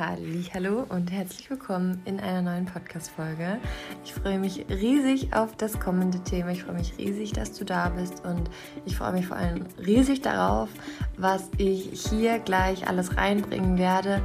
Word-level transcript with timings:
Hallo 0.00 0.86
und 0.90 1.10
herzlich 1.10 1.50
willkommen 1.50 2.00
in 2.04 2.20
einer 2.20 2.40
neuen 2.40 2.66
Podcast-Folge. 2.66 3.58
Ich 4.04 4.14
freue 4.14 4.38
mich 4.38 4.64
riesig 4.70 5.34
auf 5.34 5.56
das 5.56 5.80
kommende 5.80 6.22
Thema. 6.22 6.52
Ich 6.52 6.62
freue 6.62 6.76
mich 6.76 6.96
riesig, 6.98 7.32
dass 7.32 7.52
du 7.54 7.64
da 7.64 7.88
bist 7.88 8.24
und 8.24 8.48
ich 8.86 8.96
freue 8.96 9.10
mich 9.10 9.26
vor 9.26 9.36
allem 9.36 9.64
riesig 9.84 10.22
darauf, 10.22 10.68
was 11.16 11.50
ich 11.56 12.06
hier 12.10 12.38
gleich 12.38 12.86
alles 12.86 13.16
reinbringen 13.16 13.76
werde. 13.76 14.22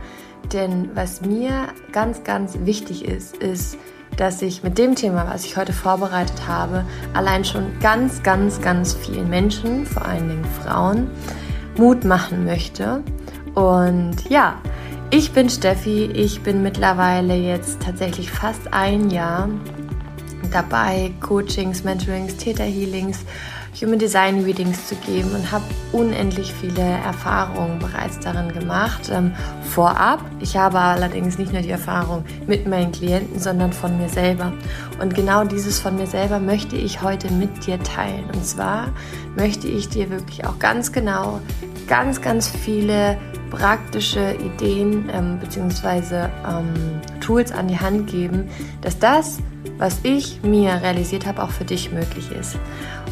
Denn 0.51 0.91
was 0.93 1.21
mir 1.21 1.69
ganz, 1.91 2.23
ganz 2.23 2.55
wichtig 2.65 3.05
ist, 3.05 3.37
ist, 3.37 3.79
dass 4.15 4.43
ich 4.43 4.61
mit 4.61 4.77
dem 4.77 4.93
Thema, 4.93 5.27
was 5.27 5.43
ich 5.43 5.57
heute 5.57 5.73
vorbereitet 5.73 6.47
habe, 6.47 6.85
allein 7.15 7.43
schon 7.45 7.79
ganz, 7.79 8.21
ganz, 8.21 8.61
ganz 8.61 8.93
vielen 8.93 9.27
Menschen, 9.27 9.87
vor 9.87 10.05
allen 10.05 10.29
Dingen 10.29 10.45
Frauen, 10.45 11.09
Mut 11.79 12.03
machen 12.03 12.45
möchte. 12.45 13.03
Und 13.55 14.29
ja, 14.29 14.61
ich 15.15 15.31
bin 15.31 15.47
Steffi, 15.47 16.05
ich 16.05 16.41
bin 16.41 16.63
mittlerweile 16.63 17.35
jetzt 17.35 17.83
tatsächlich 17.83 18.31
fast 18.31 18.73
ein 18.73 19.11
Jahr 19.11 19.47
dabei, 20.51 21.11
Coachings, 21.21 21.83
Mentorings, 21.83 22.35
Theta 22.37 22.63
Healings, 22.63 23.19
Human 23.79 23.99
Design 23.99 24.43
Readings 24.43 24.87
zu 24.87 24.95
geben 24.95 25.29
und 25.35 25.51
habe 25.51 25.65
unendlich 25.91 26.51
viele 26.51 26.81
Erfahrungen 26.81 27.77
bereits 27.77 28.19
darin 28.21 28.51
gemacht. 28.53 29.11
Ähm, 29.11 29.33
vorab, 29.61 30.19
ich 30.39 30.57
habe 30.57 30.79
allerdings 30.79 31.37
nicht 31.37 31.53
nur 31.53 31.61
die 31.61 31.69
Erfahrung 31.69 32.25
mit 32.47 32.65
meinen 32.67 32.91
Klienten, 32.91 33.39
sondern 33.39 33.71
von 33.71 33.95
mir 33.99 34.09
selber. 34.09 34.51
Und 34.99 35.13
genau 35.13 35.43
dieses 35.43 35.79
von 35.79 35.95
mir 35.95 36.07
selber 36.07 36.39
möchte 36.39 36.75
ich 36.75 37.03
heute 37.03 37.31
mit 37.31 37.67
dir 37.67 37.77
teilen. 37.83 38.25
Und 38.33 38.43
zwar 38.43 38.87
möchte 39.35 39.67
ich 39.67 39.89
dir 39.89 40.09
wirklich 40.09 40.43
auch 40.47 40.57
ganz 40.57 40.91
genau 40.91 41.39
ganz, 41.87 42.21
ganz 42.21 42.47
viele 42.47 43.17
praktische 43.49 44.33
Ideen 44.33 45.09
ähm, 45.13 45.39
bzw. 45.39 46.27
Ähm, 46.47 47.01
Tools 47.19 47.51
an 47.51 47.67
die 47.67 47.79
Hand 47.79 48.07
geben, 48.07 48.49
dass 48.81 48.97
das, 48.97 49.39
was 49.77 49.99
ich 50.03 50.41
mir 50.43 50.81
realisiert 50.81 51.25
habe, 51.25 51.43
auch 51.43 51.51
für 51.51 51.65
dich 51.65 51.91
möglich 51.91 52.31
ist. 52.31 52.57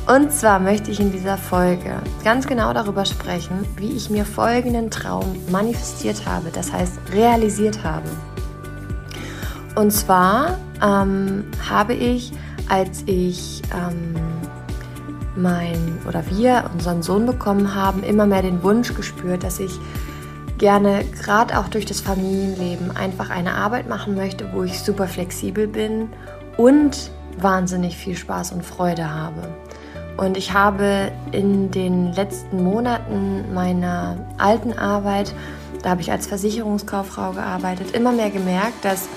Und 0.07 0.31
zwar 0.31 0.59
möchte 0.59 0.89
ich 0.89 0.99
in 0.99 1.11
dieser 1.11 1.37
Folge 1.37 2.01
ganz 2.23 2.47
genau 2.47 2.73
darüber 2.73 3.05
sprechen, 3.05 3.65
wie 3.77 3.91
ich 3.91 4.09
mir 4.09 4.25
folgenden 4.25 4.89
Traum 4.89 5.35
manifestiert 5.51 6.25
habe, 6.25 6.49
das 6.51 6.73
heißt 6.73 6.93
realisiert 7.13 7.83
habe. 7.83 8.09
Und 9.75 9.91
zwar 9.91 10.57
ähm, 10.83 11.45
habe 11.69 11.93
ich, 11.93 12.31
als 12.67 13.03
ich 13.05 13.61
ähm, 13.73 14.15
mein 15.35 15.99
oder 16.07 16.23
wir 16.29 16.69
unseren 16.73 17.01
Sohn 17.03 17.25
bekommen 17.25 17.75
haben, 17.75 18.03
immer 18.03 18.25
mehr 18.25 18.41
den 18.41 18.63
Wunsch 18.63 18.93
gespürt, 18.93 19.43
dass 19.43 19.59
ich 19.59 19.71
gerne 20.57 21.03
gerade 21.23 21.57
auch 21.57 21.67
durch 21.67 21.85
das 21.85 22.01
Familienleben 22.01 22.95
einfach 22.95 23.29
eine 23.29 23.55
Arbeit 23.55 23.89
machen 23.89 24.15
möchte, 24.15 24.49
wo 24.53 24.63
ich 24.63 24.79
super 24.79 25.07
flexibel 25.07 25.67
bin 25.67 26.09
und 26.57 27.11
wahnsinnig 27.37 27.97
viel 27.97 28.15
Spaß 28.15 28.51
und 28.51 28.63
Freude 28.63 29.13
habe. 29.13 29.49
Und 30.17 30.37
ich 30.37 30.53
habe 30.53 31.11
in 31.31 31.71
den 31.71 32.13
letzten 32.13 32.63
Monaten 32.63 33.53
meiner 33.53 34.17
alten 34.37 34.77
Arbeit, 34.77 35.33
da 35.81 35.91
habe 35.91 36.01
ich 36.01 36.11
als 36.11 36.27
Versicherungskauffrau 36.27 37.31
gearbeitet, 37.31 37.95
immer 37.95 38.11
mehr 38.11 38.29
gemerkt, 38.29 38.85
dass 38.85 39.07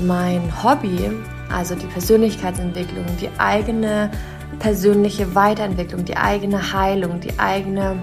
mein 0.00 0.42
Hobby, 0.64 1.12
also 1.52 1.76
die 1.76 1.86
Persönlichkeitsentwicklung, 1.86 3.04
die 3.20 3.28
eigene 3.38 4.10
persönliche 4.58 5.34
Weiterentwicklung, 5.34 6.04
die 6.04 6.16
eigene 6.16 6.72
Heilung, 6.72 7.20
die 7.20 7.38
eigene, 7.38 7.96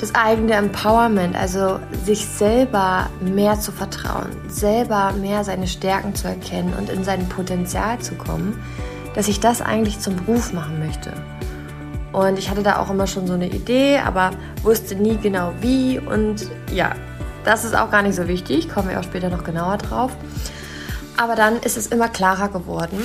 das 0.00 0.14
eigene 0.14 0.54
Empowerment, 0.54 1.36
also 1.36 1.78
sich 2.04 2.26
selber 2.26 3.08
mehr 3.20 3.58
zu 3.58 3.72
vertrauen, 3.72 4.30
selber 4.48 5.12
mehr 5.12 5.44
seine 5.44 5.66
Stärken 5.66 6.14
zu 6.14 6.28
erkennen 6.28 6.74
und 6.78 6.88
in 6.88 7.04
sein 7.04 7.28
Potenzial 7.28 7.98
zu 7.98 8.14
kommen, 8.14 8.58
dass 9.14 9.28
ich 9.28 9.40
das 9.40 9.60
eigentlich 9.60 10.00
zum 10.00 10.16
Beruf 10.16 10.52
machen 10.52 10.78
möchte. 10.78 11.12
Und 12.12 12.38
ich 12.38 12.50
hatte 12.50 12.62
da 12.62 12.78
auch 12.78 12.90
immer 12.90 13.06
schon 13.06 13.26
so 13.26 13.32
eine 13.32 13.48
Idee, 13.48 13.98
aber 13.98 14.32
wusste 14.62 14.94
nie 14.94 15.16
genau 15.16 15.52
wie. 15.60 15.98
Und 15.98 16.46
ja, 16.70 16.92
das 17.44 17.64
ist 17.64 17.74
auch 17.74 17.90
gar 17.90 18.02
nicht 18.02 18.14
so 18.14 18.28
wichtig, 18.28 18.68
kommen 18.68 18.90
wir 18.90 19.00
auch 19.00 19.04
später 19.04 19.30
noch 19.30 19.44
genauer 19.44 19.78
drauf. 19.78 20.12
Aber 21.16 21.34
dann 21.34 21.56
ist 21.58 21.76
es 21.76 21.86
immer 21.86 22.08
klarer 22.08 22.48
geworden, 22.48 22.98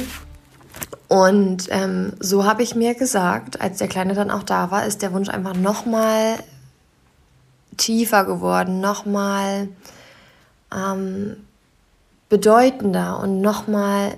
und 1.07 1.68
ähm, 1.69 2.13
so 2.19 2.45
habe 2.45 2.63
ich 2.63 2.75
mir 2.75 2.94
gesagt, 2.94 3.62
als 3.62 3.78
der 3.78 3.88
Kleine 3.88 4.13
dann 4.13 4.31
auch 4.31 4.44
da 4.44 4.72
war, 4.72 4.85
ist 4.85 5.01
der 5.01 5.13
Wunsch 5.13 5.29
einfach 5.29 5.56
nochmal 5.56 6.35
tiefer 7.78 8.25
geworden, 8.25 8.81
nochmal 8.81 9.69
ähm, 10.75 11.38
bedeutender 12.28 13.19
und 13.19 13.40
nochmal, 13.40 14.18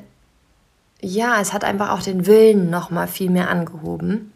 ja, 1.00 1.40
es 1.40 1.54
hat 1.54 1.64
einfach 1.64 1.92
auch 1.92 2.02
den 2.02 2.26
Willen 2.26 2.70
nochmal 2.70 3.08
viel 3.08 3.30
mehr 3.30 3.50
angehoben. 3.50 4.32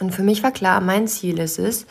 Und 0.00 0.14
für 0.14 0.22
mich 0.22 0.42
war 0.42 0.52
klar, 0.52 0.80
mein 0.80 1.06
Ziel 1.06 1.38
ist 1.38 1.58
es, 1.58 1.86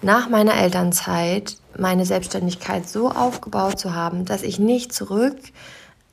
nach 0.00 0.28
meiner 0.28 0.54
Elternzeit 0.54 1.56
meine 1.78 2.06
Selbstständigkeit 2.06 2.88
so 2.88 3.10
aufgebaut 3.10 3.78
zu 3.78 3.94
haben, 3.94 4.24
dass 4.24 4.42
ich 4.42 4.58
nicht 4.58 4.92
zurück 4.92 5.36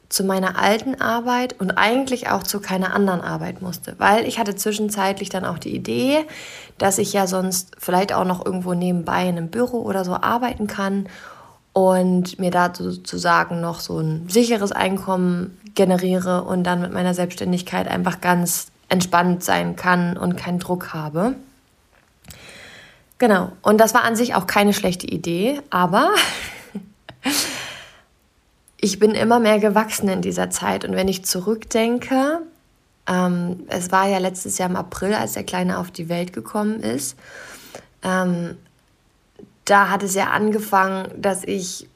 zu 0.09 0.24
meiner 0.24 0.58
alten 0.58 1.00
Arbeit 1.00 1.59
und 1.59 1.72
eigentlich 1.72 2.30
auch 2.30 2.42
zu 2.42 2.59
keiner 2.59 2.94
anderen 2.96 3.22
Arbeit 3.22 3.62
musste, 3.62 3.94
weil 4.00 4.28
ich 4.28 4.40
hatte 4.40 4.56
zwischenzeitlich 4.56 5.30
dann 5.30 5.46
auch 5.46 5.59
die 5.59 5.74
Idee, 5.74 6.25
dass 6.80 6.97
ich 6.97 7.14
ja 7.14 7.28
sonst 7.28 7.75
vielleicht 7.78 8.12
auch 8.12 8.25
noch 8.25 8.44
irgendwo 8.44 8.74
nebenbei 8.74 9.24
in 9.24 9.38
einem 9.38 9.50
Büro 9.50 9.84
oder 9.84 10.03
so 10.03 10.16
arbeiten 10.16 10.66
kann 10.66 11.08
und 11.74 12.40
mir 12.40 12.50
da 12.50 12.74
sozusagen 12.74 13.62
noch 13.62 13.80
so 13.80 14.00
ein 14.00 14.28
sicheres 14.30 14.72
Einkommen 14.72 15.58
generiere 15.75 16.44
und 16.44 16.64
dann 16.64 16.81
mit 16.81 16.92
meiner 16.92 17.14
Selbstständigkeit 17.14 17.88
einfach 17.88 18.19
ganz 18.19 18.68
entspannt 18.90 19.44
sein 19.44 19.75
kann 19.75 20.18
und 20.18 20.36
keinen 20.36 20.59
Druck 20.59 20.94
habe. 20.94 21.36
Genau, 23.19 23.52
und 23.62 23.78
das 23.80 23.94
war 23.94 24.03
an 24.03 24.16
sich 24.16 24.34
auch 24.34 24.48
keine 24.48 24.74
schlechte 24.74 25.06
Idee, 25.06 25.62
aber 25.69 26.09
ich 28.81 29.00
bin 29.00 29.12
immer 29.12 29.40
mehr 29.40 29.59
gewachsen 29.59 30.09
in 30.09 30.22
dieser 30.22 30.50
Zeit. 30.50 30.85
Und 30.85 30.95
wenn 30.95 31.07
ich 31.07 31.25
zurückdenke, 31.25 32.41
ähm, 33.07 33.63
es 33.67 33.91
war 33.91 34.07
ja 34.07 34.19
letztes 34.19 34.57
Jahr 34.57 34.69
im 34.69 34.75
April, 34.75 35.13
als 35.13 35.34
der 35.34 35.44
Kleine 35.44 35.79
auf 35.79 35.91
die 35.91 36.09
Welt 36.09 36.34
gekommen 36.34 36.79
ist, 36.81 37.18
ähm, 38.03 38.57
da 39.66 39.89
hat 39.89 40.03
es 40.03 40.16
ja 40.16 40.29
angefangen, 40.29 41.09
dass 41.22 41.44
ich 41.44 41.88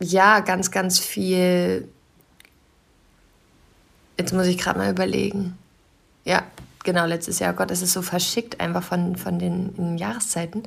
ja 0.00 0.40
ganz, 0.40 0.70
ganz 0.70 0.98
viel. 0.98 1.88
Jetzt 4.16 4.32
muss 4.32 4.46
ich 4.46 4.58
gerade 4.58 4.78
mal 4.78 4.90
überlegen. 4.90 5.58
Ja, 6.24 6.44
genau, 6.84 7.06
letztes 7.06 7.40
Jahr, 7.40 7.52
oh 7.52 7.56
Gott, 7.56 7.70
es 7.70 7.82
ist 7.82 7.92
so 7.92 8.02
verschickt 8.02 8.60
einfach 8.60 8.82
von, 8.82 9.16
von 9.16 9.38
den 9.38 9.98
Jahreszeiten 9.98 10.62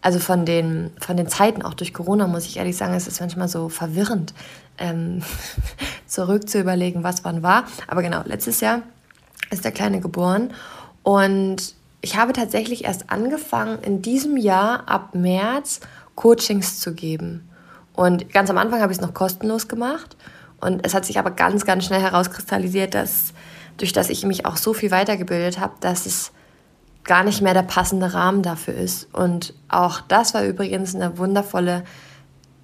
also 0.00 0.18
von 0.18 0.44
den, 0.44 0.90
von 1.00 1.16
den 1.16 1.28
Zeiten, 1.28 1.62
auch 1.62 1.74
durch 1.74 1.92
Corona, 1.92 2.26
muss 2.26 2.46
ich 2.46 2.56
ehrlich 2.56 2.76
sagen, 2.76 2.94
es 2.94 3.08
ist 3.08 3.20
manchmal 3.20 3.48
so 3.48 3.68
verwirrend, 3.68 4.32
ähm, 4.78 5.22
zurück 6.06 6.48
zu 6.48 6.60
überlegen, 6.60 7.02
was 7.02 7.24
wann 7.24 7.42
war. 7.42 7.64
Aber 7.86 8.02
genau, 8.02 8.22
letztes 8.24 8.60
Jahr 8.60 8.82
ist 9.50 9.64
der 9.64 9.72
Kleine 9.72 10.00
geboren 10.00 10.52
und 11.02 11.74
ich 12.00 12.16
habe 12.16 12.32
tatsächlich 12.32 12.84
erst 12.84 13.10
angefangen, 13.10 13.78
in 13.82 14.02
diesem 14.02 14.36
Jahr 14.36 14.88
ab 14.88 15.14
März 15.14 15.80
Coachings 16.14 16.80
zu 16.80 16.94
geben. 16.94 17.48
Und 17.92 18.32
ganz 18.32 18.50
am 18.50 18.58
Anfang 18.58 18.80
habe 18.80 18.92
ich 18.92 18.98
es 18.98 19.02
noch 19.02 19.14
kostenlos 19.14 19.66
gemacht. 19.66 20.16
Und 20.60 20.84
es 20.84 20.94
hat 20.94 21.04
sich 21.04 21.18
aber 21.18 21.30
ganz, 21.30 21.64
ganz 21.64 21.84
schnell 21.84 22.00
herauskristallisiert, 22.00 22.94
dass 22.94 23.32
durch 23.76 23.92
das 23.92 24.08
ich 24.10 24.24
mich 24.24 24.46
auch 24.46 24.56
so 24.56 24.72
viel 24.74 24.90
weitergebildet 24.90 25.60
habe, 25.60 25.74
dass 25.80 26.06
es 26.06 26.32
gar 27.08 27.24
nicht 27.24 27.40
mehr 27.40 27.54
der 27.54 27.62
passende 27.62 28.12
Rahmen 28.14 28.42
dafür 28.42 28.74
ist. 28.74 29.12
Und 29.12 29.54
auch 29.68 30.02
das 30.02 30.34
war 30.34 30.44
übrigens 30.44 30.94
eine 30.94 31.18
wundervolle 31.18 31.82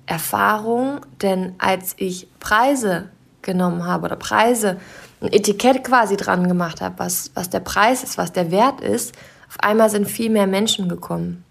Erfahrung, 0.06 1.00
denn 1.22 1.54
als 1.58 1.94
ich 1.96 2.28
Preise 2.38 3.08
genommen 3.42 3.86
habe 3.86 4.04
oder 4.04 4.16
Preise, 4.16 4.78
ein 5.22 5.32
Etikett 5.32 5.82
quasi 5.82 6.16
dran 6.16 6.46
gemacht 6.46 6.82
habe, 6.82 6.98
was, 6.98 7.30
was 7.34 7.48
der 7.48 7.60
Preis 7.60 8.04
ist, 8.04 8.18
was 8.18 8.32
der 8.32 8.50
Wert 8.50 8.82
ist, 8.82 9.14
auf 9.48 9.56
einmal 9.60 9.88
sind 9.88 10.06
viel 10.06 10.28
mehr 10.28 10.46
Menschen 10.46 10.88
gekommen. 10.90 11.42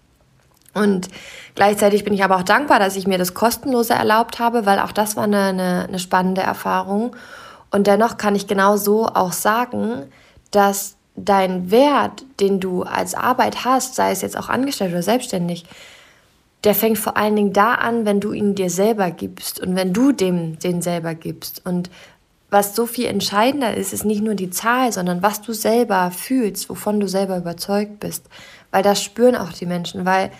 Und 0.72 1.08
gleichzeitig 1.56 2.04
bin 2.04 2.14
ich 2.14 2.22
aber 2.22 2.36
auch 2.36 2.42
dankbar, 2.42 2.78
dass 2.78 2.96
ich 2.96 3.08
mir 3.08 3.18
das 3.18 3.34
kostenlose 3.34 3.94
erlaubt 3.94 4.38
habe, 4.38 4.66
weil 4.66 4.78
auch 4.78 4.92
das 4.92 5.16
war 5.16 5.24
eine, 5.24 5.42
eine, 5.42 5.84
eine 5.88 5.98
spannende 5.98 6.42
Erfahrung. 6.42 7.16
Und 7.72 7.88
dennoch 7.88 8.18
kann 8.18 8.36
ich 8.36 8.46
genau 8.46 8.76
so 8.76 9.06
auch 9.06 9.32
sagen, 9.32 10.04
dass 10.52 10.93
dein 11.16 11.70
Wert, 11.70 12.24
den 12.40 12.60
du 12.60 12.82
als 12.82 13.14
Arbeit 13.14 13.64
hast, 13.64 13.94
sei 13.94 14.10
es 14.10 14.22
jetzt 14.22 14.36
auch 14.36 14.48
angestellt 14.48 14.92
oder 14.92 15.02
selbstständig, 15.02 15.64
der 16.64 16.74
fängt 16.74 16.98
vor 16.98 17.16
allen 17.16 17.36
Dingen 17.36 17.52
da 17.52 17.74
an, 17.74 18.04
wenn 18.04 18.20
du 18.20 18.32
ihn 18.32 18.54
dir 18.54 18.70
selber 18.70 19.10
gibst 19.10 19.60
und 19.60 19.76
wenn 19.76 19.92
du 19.92 20.12
dem 20.12 20.58
den 20.58 20.82
selber 20.82 21.14
gibst. 21.14 21.64
Und 21.64 21.90
was 22.50 22.74
so 22.74 22.86
viel 22.86 23.06
entscheidender 23.06 23.74
ist, 23.76 23.92
ist 23.92 24.04
nicht 24.04 24.22
nur 24.22 24.34
die 24.34 24.50
Zahl, 24.50 24.92
sondern 24.92 25.22
was 25.22 25.42
du 25.42 25.52
selber 25.52 26.10
fühlst, 26.10 26.70
wovon 26.70 27.00
du 27.00 27.08
selber 27.08 27.36
überzeugt 27.36 28.00
bist. 28.00 28.24
Weil 28.70 28.82
das 28.82 29.02
spüren 29.02 29.36
auch 29.36 29.52
die 29.52 29.66
Menschen, 29.66 30.04
weil 30.04 30.30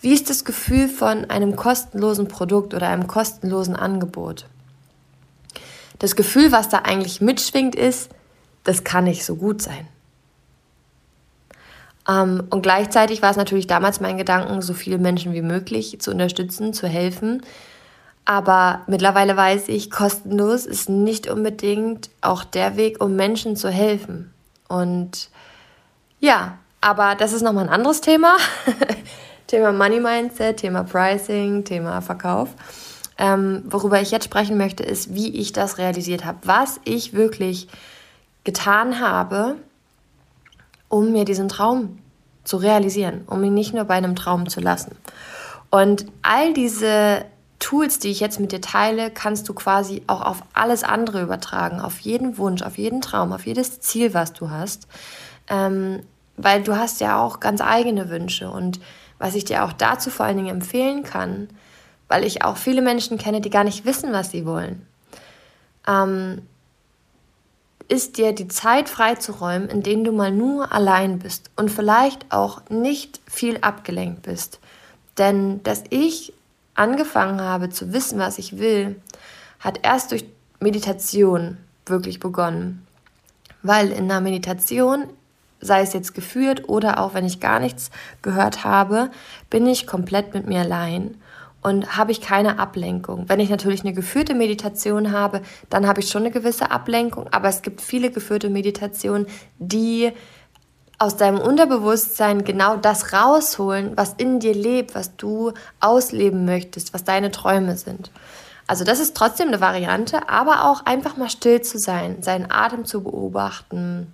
Wie 0.00 0.14
ist 0.14 0.30
das 0.30 0.46
Gefühl 0.46 0.88
von 0.88 1.26
einem 1.26 1.56
kostenlosen 1.56 2.26
Produkt 2.26 2.72
oder 2.72 2.88
einem 2.88 3.06
kostenlosen 3.06 3.76
Angebot? 3.76 4.46
Das 5.98 6.16
Gefühl, 6.16 6.52
was 6.52 6.70
da 6.70 6.78
eigentlich 6.78 7.20
mitschwingt, 7.20 7.74
ist, 7.74 8.08
das 8.64 8.82
kann 8.82 9.04
nicht 9.04 9.24
so 9.24 9.36
gut 9.36 9.60
sein. 9.60 9.86
Ähm, 12.10 12.44
und 12.50 12.62
gleichzeitig 12.62 13.22
war 13.22 13.30
es 13.30 13.36
natürlich 13.36 13.66
damals 13.66 14.00
mein 14.00 14.18
Gedanken, 14.18 14.62
so 14.62 14.74
viele 14.74 14.98
Menschen 14.98 15.32
wie 15.32 15.42
möglich 15.42 16.00
zu 16.00 16.10
unterstützen, 16.10 16.72
zu 16.72 16.88
helfen. 16.88 17.42
Aber 18.24 18.82
mittlerweile 18.86 19.36
weiß 19.36 19.68
ich, 19.68 19.90
kostenlos 19.90 20.66
ist 20.66 20.88
nicht 20.88 21.28
unbedingt 21.28 22.10
auch 22.20 22.44
der 22.44 22.76
Weg, 22.76 23.02
um 23.02 23.16
Menschen 23.16 23.56
zu 23.56 23.70
helfen. 23.70 24.32
Und 24.68 25.30
ja, 26.20 26.58
aber 26.80 27.14
das 27.14 27.32
ist 27.32 27.42
nochmal 27.42 27.64
ein 27.64 27.74
anderes 27.74 28.00
Thema. 28.00 28.36
Thema 29.46 29.72
Money 29.72 30.00
Mindset, 30.00 30.58
Thema 30.58 30.84
Pricing, 30.84 31.64
Thema 31.64 32.00
Verkauf. 32.00 32.50
Ähm, 33.18 33.64
worüber 33.66 34.00
ich 34.00 34.10
jetzt 34.10 34.24
sprechen 34.24 34.56
möchte, 34.56 34.82
ist, 34.82 35.14
wie 35.14 35.36
ich 35.36 35.52
das 35.52 35.78
realisiert 35.78 36.24
habe. 36.24 36.38
Was 36.44 36.80
ich 36.84 37.14
wirklich 37.14 37.68
getan 38.44 39.00
habe, 39.00 39.56
um 40.90 41.12
mir 41.12 41.24
diesen 41.24 41.48
Traum 41.48 41.98
zu 42.44 42.58
realisieren, 42.58 43.22
um 43.26 43.42
ihn 43.42 43.54
nicht 43.54 43.72
nur 43.72 43.84
bei 43.84 43.94
einem 43.94 44.16
Traum 44.16 44.50
zu 44.50 44.60
lassen. 44.60 44.94
Und 45.70 46.04
all 46.20 46.52
diese 46.52 47.24
Tools, 47.60 47.98
die 47.98 48.08
ich 48.08 48.20
jetzt 48.20 48.40
mit 48.40 48.52
dir 48.52 48.60
teile, 48.60 49.10
kannst 49.10 49.48
du 49.48 49.54
quasi 49.54 50.02
auch 50.06 50.20
auf 50.20 50.42
alles 50.52 50.82
andere 50.82 51.22
übertragen, 51.22 51.80
auf 51.80 52.00
jeden 52.00 52.36
Wunsch, 52.36 52.62
auf 52.62 52.76
jeden 52.76 53.00
Traum, 53.00 53.32
auf 53.32 53.46
jedes 53.46 53.80
Ziel, 53.80 54.12
was 54.12 54.32
du 54.34 54.50
hast. 54.50 54.88
Ähm, 55.48 56.00
weil 56.36 56.62
du 56.62 56.76
hast 56.76 57.00
ja 57.00 57.22
auch 57.22 57.40
ganz 57.40 57.60
eigene 57.60 58.08
Wünsche. 58.08 58.50
Und 58.50 58.80
was 59.18 59.34
ich 59.34 59.44
dir 59.44 59.64
auch 59.64 59.72
dazu 59.72 60.10
vor 60.10 60.26
allen 60.26 60.38
Dingen 60.38 60.48
empfehlen 60.48 61.02
kann, 61.02 61.48
weil 62.08 62.24
ich 62.24 62.42
auch 62.44 62.56
viele 62.56 62.82
Menschen 62.82 63.18
kenne, 63.18 63.40
die 63.40 63.50
gar 63.50 63.64
nicht 63.64 63.84
wissen, 63.84 64.12
was 64.12 64.30
sie 64.30 64.46
wollen, 64.46 64.86
ähm, 65.86 66.42
ist 67.90 68.18
dir 68.18 68.32
die 68.32 68.46
Zeit 68.46 68.88
freizuräumen, 68.88 69.68
in 69.68 69.82
denen 69.82 70.04
du 70.04 70.12
mal 70.12 70.30
nur 70.30 70.72
allein 70.72 71.18
bist 71.18 71.50
und 71.56 71.70
vielleicht 71.70 72.32
auch 72.32 72.62
nicht 72.70 73.20
viel 73.28 73.58
abgelenkt 73.62 74.22
bist. 74.22 74.60
Denn 75.18 75.60
dass 75.64 75.82
ich 75.90 76.32
angefangen 76.74 77.40
habe 77.40 77.68
zu 77.68 77.92
wissen, 77.92 78.20
was 78.20 78.38
ich 78.38 78.58
will, 78.58 79.00
hat 79.58 79.80
erst 79.82 80.12
durch 80.12 80.24
Meditation 80.60 81.58
wirklich 81.84 82.20
begonnen. 82.20 82.86
Weil 83.62 83.90
in 83.90 84.08
der 84.08 84.20
Meditation, 84.20 85.08
sei 85.60 85.82
es 85.82 85.92
jetzt 85.92 86.14
geführt 86.14 86.68
oder 86.68 87.00
auch 87.00 87.12
wenn 87.12 87.26
ich 87.26 87.40
gar 87.40 87.58
nichts 87.58 87.90
gehört 88.22 88.62
habe, 88.62 89.10
bin 89.50 89.66
ich 89.66 89.88
komplett 89.88 90.32
mit 90.32 90.46
mir 90.46 90.60
allein 90.60 91.19
und 91.62 91.96
habe 91.96 92.12
ich 92.12 92.20
keine 92.20 92.58
Ablenkung. 92.58 93.24
Wenn 93.28 93.40
ich 93.40 93.50
natürlich 93.50 93.80
eine 93.82 93.92
geführte 93.92 94.34
Meditation 94.34 95.12
habe, 95.12 95.42
dann 95.68 95.86
habe 95.86 96.00
ich 96.00 96.08
schon 96.08 96.22
eine 96.22 96.30
gewisse 96.30 96.70
Ablenkung, 96.70 97.28
aber 97.30 97.48
es 97.48 97.62
gibt 97.62 97.80
viele 97.80 98.10
geführte 98.10 98.48
Meditationen, 98.48 99.26
die 99.58 100.12
aus 100.98 101.16
deinem 101.16 101.38
Unterbewusstsein 101.38 102.44
genau 102.44 102.76
das 102.76 103.12
rausholen, 103.12 103.96
was 103.96 104.14
in 104.18 104.38
dir 104.38 104.54
lebt, 104.54 104.94
was 104.94 105.16
du 105.16 105.52
ausleben 105.80 106.44
möchtest, 106.44 106.92
was 106.92 107.04
deine 107.04 107.30
Träume 107.30 107.76
sind. 107.76 108.10
Also 108.66 108.84
das 108.84 109.00
ist 109.00 109.16
trotzdem 109.16 109.48
eine 109.48 109.60
Variante, 109.60 110.28
aber 110.28 110.70
auch 110.70 110.84
einfach 110.86 111.16
mal 111.16 111.30
still 111.30 111.62
zu 111.62 111.78
sein, 111.78 112.22
seinen 112.22 112.50
Atem 112.50 112.84
zu 112.84 113.02
beobachten 113.02 114.12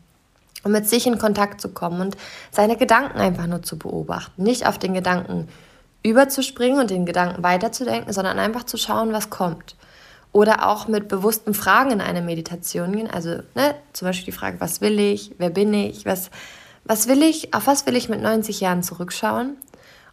und 0.63 0.73
mit 0.73 0.89
sich 0.89 1.07
in 1.07 1.19
Kontakt 1.19 1.61
zu 1.61 1.71
kommen 1.71 2.01
und 2.01 2.17
seine 2.53 2.77
Gedanken 2.77 3.19
einfach 3.19 3.47
nur 3.47 3.63
zu 3.63 3.77
beobachten, 3.79 4.43
nicht 4.43 4.67
auf 4.67 4.79
den 4.79 4.95
Gedanken 4.95 5.49
überzuspringen 6.09 6.79
und 6.81 6.91
den 6.91 7.07
Gedanken 7.07 7.43
weiterzudenken, 7.43 8.13
sondern 8.13 8.39
einfach 8.39 8.65
zu 8.65 8.77
schauen, 8.77 9.13
was 9.13 9.31
kommt. 9.31 9.77
Oder 10.33 10.69
auch 10.69 10.87
mit 10.87 11.09
bewussten 11.09 11.55
Fragen 11.55 11.91
in 11.91 12.01
eine 12.01 12.23
Meditation 12.23 12.93
gehen. 12.93 13.11
Also 13.11 13.41
ne, 13.55 13.75
zum 13.93 14.07
Beispiel 14.07 14.27
die 14.27 14.39
Frage, 14.39 14.61
was 14.61 14.81
will 14.81 14.99
ich, 14.99 15.35
wer 15.39 15.51
bin 15.51 15.73
ich, 15.73 16.05
was, 16.05 16.31
was 16.85 17.09
will 17.09 17.23
ich, 17.23 17.55
auf 17.55 17.67
was 17.67 17.87
will 17.87 17.97
ich 17.97 18.09
mit 18.09 18.21
90 18.21 18.61
Jahren 18.61 18.83
zurückschauen? 18.83 19.57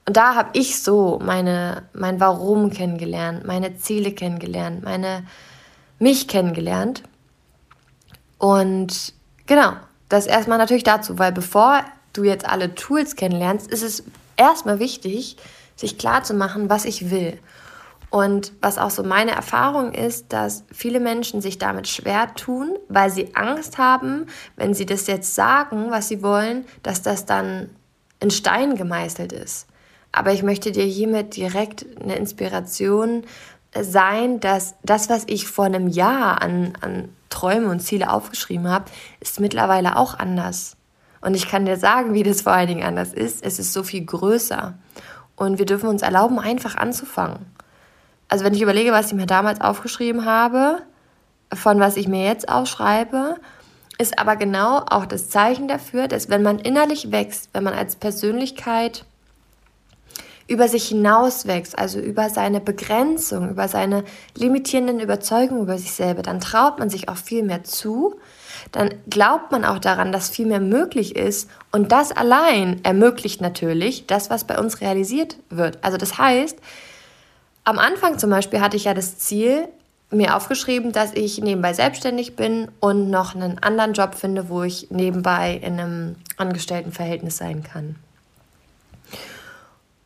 Und 0.06 0.18
da 0.18 0.36
habe 0.36 0.50
ich 0.54 0.82
so 0.82 1.20
meine, 1.24 1.84
mein 1.94 2.20
Warum 2.20 2.72
kennengelernt, 2.72 3.46
meine 3.46 3.78
Ziele 3.78 4.12
kennengelernt, 4.12 4.84
meine 4.84 5.26
mich 6.00 6.28
kennengelernt. 6.28 7.04
Und 8.38 9.14
genau, 9.46 9.74
das 10.10 10.28
erstmal 10.28 10.58
natürlich 10.58 10.84
dazu, 10.84 11.20
weil 11.20 11.32
bevor 11.32 11.82
du 12.12 12.24
jetzt 12.24 12.46
alle 12.46 12.76
Tools 12.76 13.16
kennenlernst, 13.16 13.72
ist 13.72 13.84
es 13.84 14.04
erstmal 14.36 14.80
wichtig, 14.80 15.38
sich 15.76 15.98
klar 15.98 16.24
zu 16.24 16.34
machen, 16.34 16.70
was 16.70 16.86
ich 16.86 17.10
will. 17.10 17.40
Und 18.10 18.54
was 18.62 18.78
auch 18.78 18.92
so 18.92 19.02
meine 19.02 19.32
Erfahrung 19.32 19.92
ist, 19.92 20.32
dass 20.34 20.66
viele 20.72 21.00
Menschen 21.00 21.42
sich 21.42 21.58
damit 21.58 21.88
schwer 21.88 22.36
tun, 22.36 22.78
weil 22.88 23.10
sie 23.10 23.36
Angst 23.36 23.80
haben, 23.80 24.28
wenn 24.56 24.76
sie 24.76 24.86
das 24.86 25.08
jetzt 25.08 25.34
sagen, 25.34 25.88
was 25.90 26.10
sie 26.10 26.22
wollen, 26.22 26.66
dass 26.84 27.02
das 27.02 27.26
dann 27.26 27.72
in 28.20 28.30
Stein 28.30 28.76
gemeißelt 28.76 29.34
ist. 29.34 29.66
Aber 30.12 30.32
ich 30.32 30.44
möchte 30.44 30.72
dir 30.72 30.86
hiermit 30.86 31.36
direkt 31.36 31.88
eine 32.00 32.16
Inspiration 32.16 33.24
sein, 33.82 34.40
dass 34.40 34.76
das, 34.84 35.10
was 35.10 35.24
ich 35.26 35.48
vor 35.48 35.66
einem 35.66 35.88
Jahr 35.88 36.42
an, 36.42 36.74
an 36.82 37.10
Träume 37.30 37.70
und 37.70 37.80
Ziele 37.80 38.12
aufgeschrieben 38.12 38.70
habe, 38.70 38.86
ist 39.20 39.40
mittlerweile 39.40 39.98
auch 39.98 40.20
anders. 40.20 40.78
Und 41.20 41.36
ich 41.36 41.48
kann 41.48 41.66
dir 41.66 41.78
sagen, 41.78 42.14
wie 42.14 42.24
das 42.24 42.42
vor 42.42 42.54
allen 42.54 42.68
Dingen 42.68 42.84
anders 42.84 43.12
ist. 43.14 43.44
Es 43.44 43.58
ist 43.58 43.74
so 43.74 43.82
viel 43.82 44.06
größer. 44.06 44.78
Und 45.36 45.58
wir 45.58 45.66
dürfen 45.66 45.90
uns 45.90 46.02
erlauben, 46.02 46.40
einfach 46.40 46.76
anzufangen. 46.76 47.46
Also 48.30 48.46
wenn 48.46 48.54
ich 48.54 48.62
überlege, 48.62 48.92
was 48.92 49.08
ich 49.08 49.14
mir 49.14 49.26
damals 49.26 49.62
aufgeschrieben 49.62 50.26
habe, 50.26 50.82
von 51.54 51.80
was 51.80 51.98
ich 51.98 52.08
mir 52.08 52.26
jetzt 52.26 52.50
aufschreibe, 52.50 53.36
ist 53.98 54.18
aber 54.18 54.36
genau 54.36 54.80
auch 54.90 55.06
das 55.06 55.30
Zeichen 55.30 55.68
dafür, 55.68 56.08
dass 56.08 56.30
wenn 56.30 56.42
man 56.42 56.60
innerlich 56.60 57.12
wächst, 57.12 57.50
wenn 57.54 57.64
man 57.64 57.74
als 57.74 57.96
Persönlichkeit 57.96 59.06
über 60.48 60.68
sich 60.68 60.88
hinaus 60.88 61.48
wächst, 61.48 61.78
also 61.78 62.00
über 62.00 62.30
seine 62.30 62.60
Begrenzung, 62.60 63.50
über 63.50 63.68
seine 63.68 64.04
limitierenden 64.36 65.00
Überzeugungen 65.00 65.62
über 65.62 65.78
sich 65.78 65.94
selber, 65.94 66.22
dann 66.22 66.42
traut 66.42 66.80
man 66.80 66.90
sich 66.90 67.08
auch 67.08 67.18
viel 67.18 67.44
mehr 67.44 67.64
zu, 67.64 68.16
dann 68.72 68.90
glaubt 69.10 69.52
man 69.52 69.66
auch 69.66 69.80
daran, 69.80 70.12
dass 70.12 70.30
viel 70.30 70.46
mehr 70.46 70.60
möglich 70.60 71.16
ist 71.16 71.50
und 71.72 71.92
das 71.92 72.12
allein 72.12 72.84
ermöglicht 72.84 73.42
natürlich 73.42 74.08
das, 74.08 74.30
was 74.30 74.46
bei 74.46 74.58
uns 74.58 74.82
realisiert 74.82 75.38
wird. 75.50 75.80
Also 75.82 75.98
das 75.98 76.18
heißt, 76.18 76.58
am 77.64 77.80
Anfang 77.80 78.20
zum 78.20 78.30
Beispiel 78.30 78.62
hatte 78.62 78.78
ich 78.78 78.86
ja 78.86 78.94
das 78.94 79.18
Ziel, 79.18 79.68
mir 80.12 80.36
aufgeschrieben, 80.36 80.92
dass 80.92 81.14
ich 81.14 81.42
nebenbei 81.42 81.74
selbstständig 81.74 82.36
bin 82.36 82.70
und 82.80 83.10
noch 83.10 83.36
einen 83.36 83.60
anderen 83.60 83.94
Job 83.94 84.16
finde, 84.16 84.50
wo 84.50 84.64
ich 84.64 84.92
nebenbei 84.92 85.56
in 85.56 85.80
einem 85.80 86.16
Angestelltenverhältnis 86.38 87.38
sein 87.38 87.64
kann. 87.64 87.96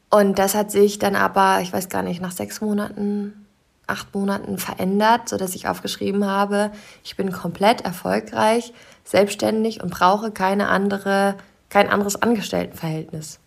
Und 0.09 0.39
das 0.39 0.55
hat 0.55 0.71
sich 0.71 0.99
dann 0.99 1.15
aber, 1.15 1.59
ich 1.61 1.73
weiß 1.73 1.89
gar 1.89 2.03
nicht, 2.03 2.21
nach 2.21 2.31
sechs 2.31 2.61
Monaten 2.61 3.46
acht 3.87 4.13
Monaten 4.13 4.57
verändert, 4.57 5.29
sodass 5.29 5.55
ich 5.55 5.67
aufgeschrieben 5.67 6.25
habe, 6.25 6.71
ich 7.03 7.15
bin 7.15 7.31
komplett 7.31 7.81
erfolgreich, 7.81 8.73
selbstständig 9.05 9.81
und 9.81 9.91
brauche 9.91 10.31
keine 10.31 10.67
andere, 10.67 11.35
kein 11.69 11.89
anderes 11.89 12.21
Angestelltenverhältnis. 12.21 13.39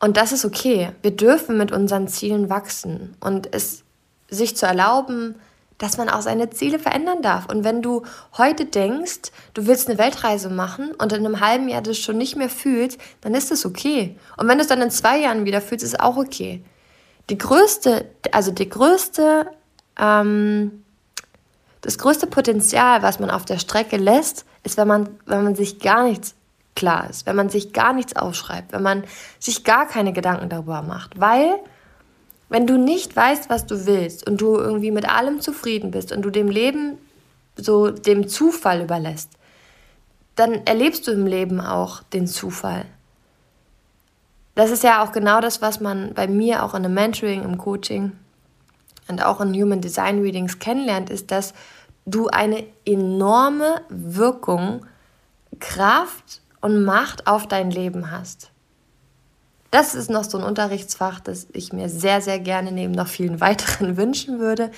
Und 0.00 0.16
das 0.16 0.32
ist 0.32 0.44
okay. 0.44 0.90
Wir 1.02 1.12
dürfen 1.12 1.56
mit 1.56 1.72
unseren 1.72 2.08
Zielen 2.08 2.50
wachsen 2.50 3.16
und 3.20 3.52
es 3.52 3.82
sich 4.28 4.56
zu 4.56 4.66
erlauben, 4.66 5.36
dass 5.78 5.96
man 5.96 6.08
auch 6.08 6.22
seine 6.22 6.50
Ziele 6.50 6.80
verändern 6.80 7.22
darf. 7.22 7.46
Und 7.46 7.62
wenn 7.62 7.82
du 7.82 8.02
heute 8.36 8.64
denkst, 8.64 9.30
du 9.54 9.66
willst 9.66 9.88
eine 9.88 9.98
Weltreise 9.98 10.50
machen 10.50 10.92
und 10.94 11.12
in 11.12 11.24
einem 11.24 11.40
halben 11.40 11.68
Jahr 11.68 11.82
das 11.82 11.98
schon 11.98 12.18
nicht 12.18 12.34
mehr 12.34 12.48
fühlst, 12.48 12.98
dann 13.20 13.34
ist 13.34 13.52
es 13.52 13.64
okay. 13.64 14.16
Und 14.36 14.48
wenn 14.48 14.58
du 14.58 14.62
es 14.62 14.68
dann 14.68 14.82
in 14.82 14.90
zwei 14.90 15.20
Jahren 15.20 15.44
wieder 15.44 15.60
fühlst, 15.60 15.84
ist 15.84 15.94
es 15.94 16.00
auch 16.00 16.16
okay 16.16 16.64
die 17.30 17.38
größte, 17.38 18.06
also 18.32 18.52
die 18.52 18.68
größte, 18.68 19.46
ähm, 19.98 20.84
das 21.80 21.98
größte 21.98 22.26
Potenzial, 22.26 23.02
was 23.02 23.20
man 23.20 23.30
auf 23.30 23.44
der 23.44 23.58
Strecke 23.58 23.96
lässt, 23.96 24.44
ist, 24.64 24.76
wenn 24.76 24.88
man, 24.88 25.08
wenn 25.26 25.44
man 25.44 25.54
sich 25.54 25.78
gar 25.80 26.04
nichts 26.04 26.34
klar 26.74 27.08
ist, 27.10 27.26
wenn 27.26 27.36
man 27.36 27.50
sich 27.50 27.72
gar 27.72 27.92
nichts 27.92 28.16
aufschreibt, 28.16 28.72
wenn 28.72 28.82
man 28.82 29.04
sich 29.38 29.64
gar 29.64 29.86
keine 29.86 30.12
Gedanken 30.12 30.48
darüber 30.48 30.82
macht. 30.82 31.20
Weil, 31.20 31.58
wenn 32.48 32.66
du 32.66 32.78
nicht 32.78 33.14
weißt, 33.14 33.50
was 33.50 33.66
du 33.66 33.86
willst 33.86 34.26
und 34.26 34.40
du 34.40 34.56
irgendwie 34.56 34.90
mit 34.90 35.08
allem 35.08 35.40
zufrieden 35.40 35.90
bist 35.90 36.12
und 36.12 36.22
du 36.22 36.30
dem 36.30 36.48
Leben 36.48 36.98
so 37.56 37.90
dem 37.90 38.28
Zufall 38.28 38.82
überlässt, 38.82 39.32
dann 40.36 40.64
erlebst 40.66 41.06
du 41.08 41.10
im 41.10 41.26
Leben 41.26 41.60
auch 41.60 42.02
den 42.04 42.28
Zufall 42.28 42.86
das 44.58 44.72
ist 44.72 44.82
ja 44.82 45.04
auch 45.04 45.12
genau 45.12 45.40
das, 45.40 45.62
was 45.62 45.78
man 45.78 46.14
bei 46.14 46.26
mir 46.26 46.64
auch 46.64 46.74
in 46.74 46.84
einem 46.84 46.92
Mentoring, 46.92 47.44
im 47.44 47.58
Coaching 47.58 48.10
und 49.06 49.24
auch 49.24 49.40
in 49.40 49.54
Human 49.54 49.80
Design 49.80 50.20
Readings 50.20 50.58
kennenlernt, 50.58 51.10
ist, 51.10 51.30
dass 51.30 51.54
du 52.06 52.26
eine 52.26 52.66
enorme 52.84 53.82
Wirkung, 53.88 54.84
Kraft 55.60 56.42
und 56.60 56.82
Macht 56.84 57.28
auf 57.28 57.46
dein 57.46 57.70
Leben 57.70 58.10
hast. 58.10 58.50
Das 59.70 59.94
ist 59.94 60.10
noch 60.10 60.24
so 60.24 60.38
ein 60.38 60.44
Unterrichtsfach, 60.44 61.20
das 61.20 61.46
ich 61.52 61.72
mir 61.72 61.88
sehr, 61.88 62.20
sehr 62.20 62.40
gerne 62.40 62.72
neben 62.72 62.94
noch 62.94 63.06
vielen 63.06 63.40
weiteren 63.40 63.96
wünschen 63.96 64.40
würde, 64.40 64.72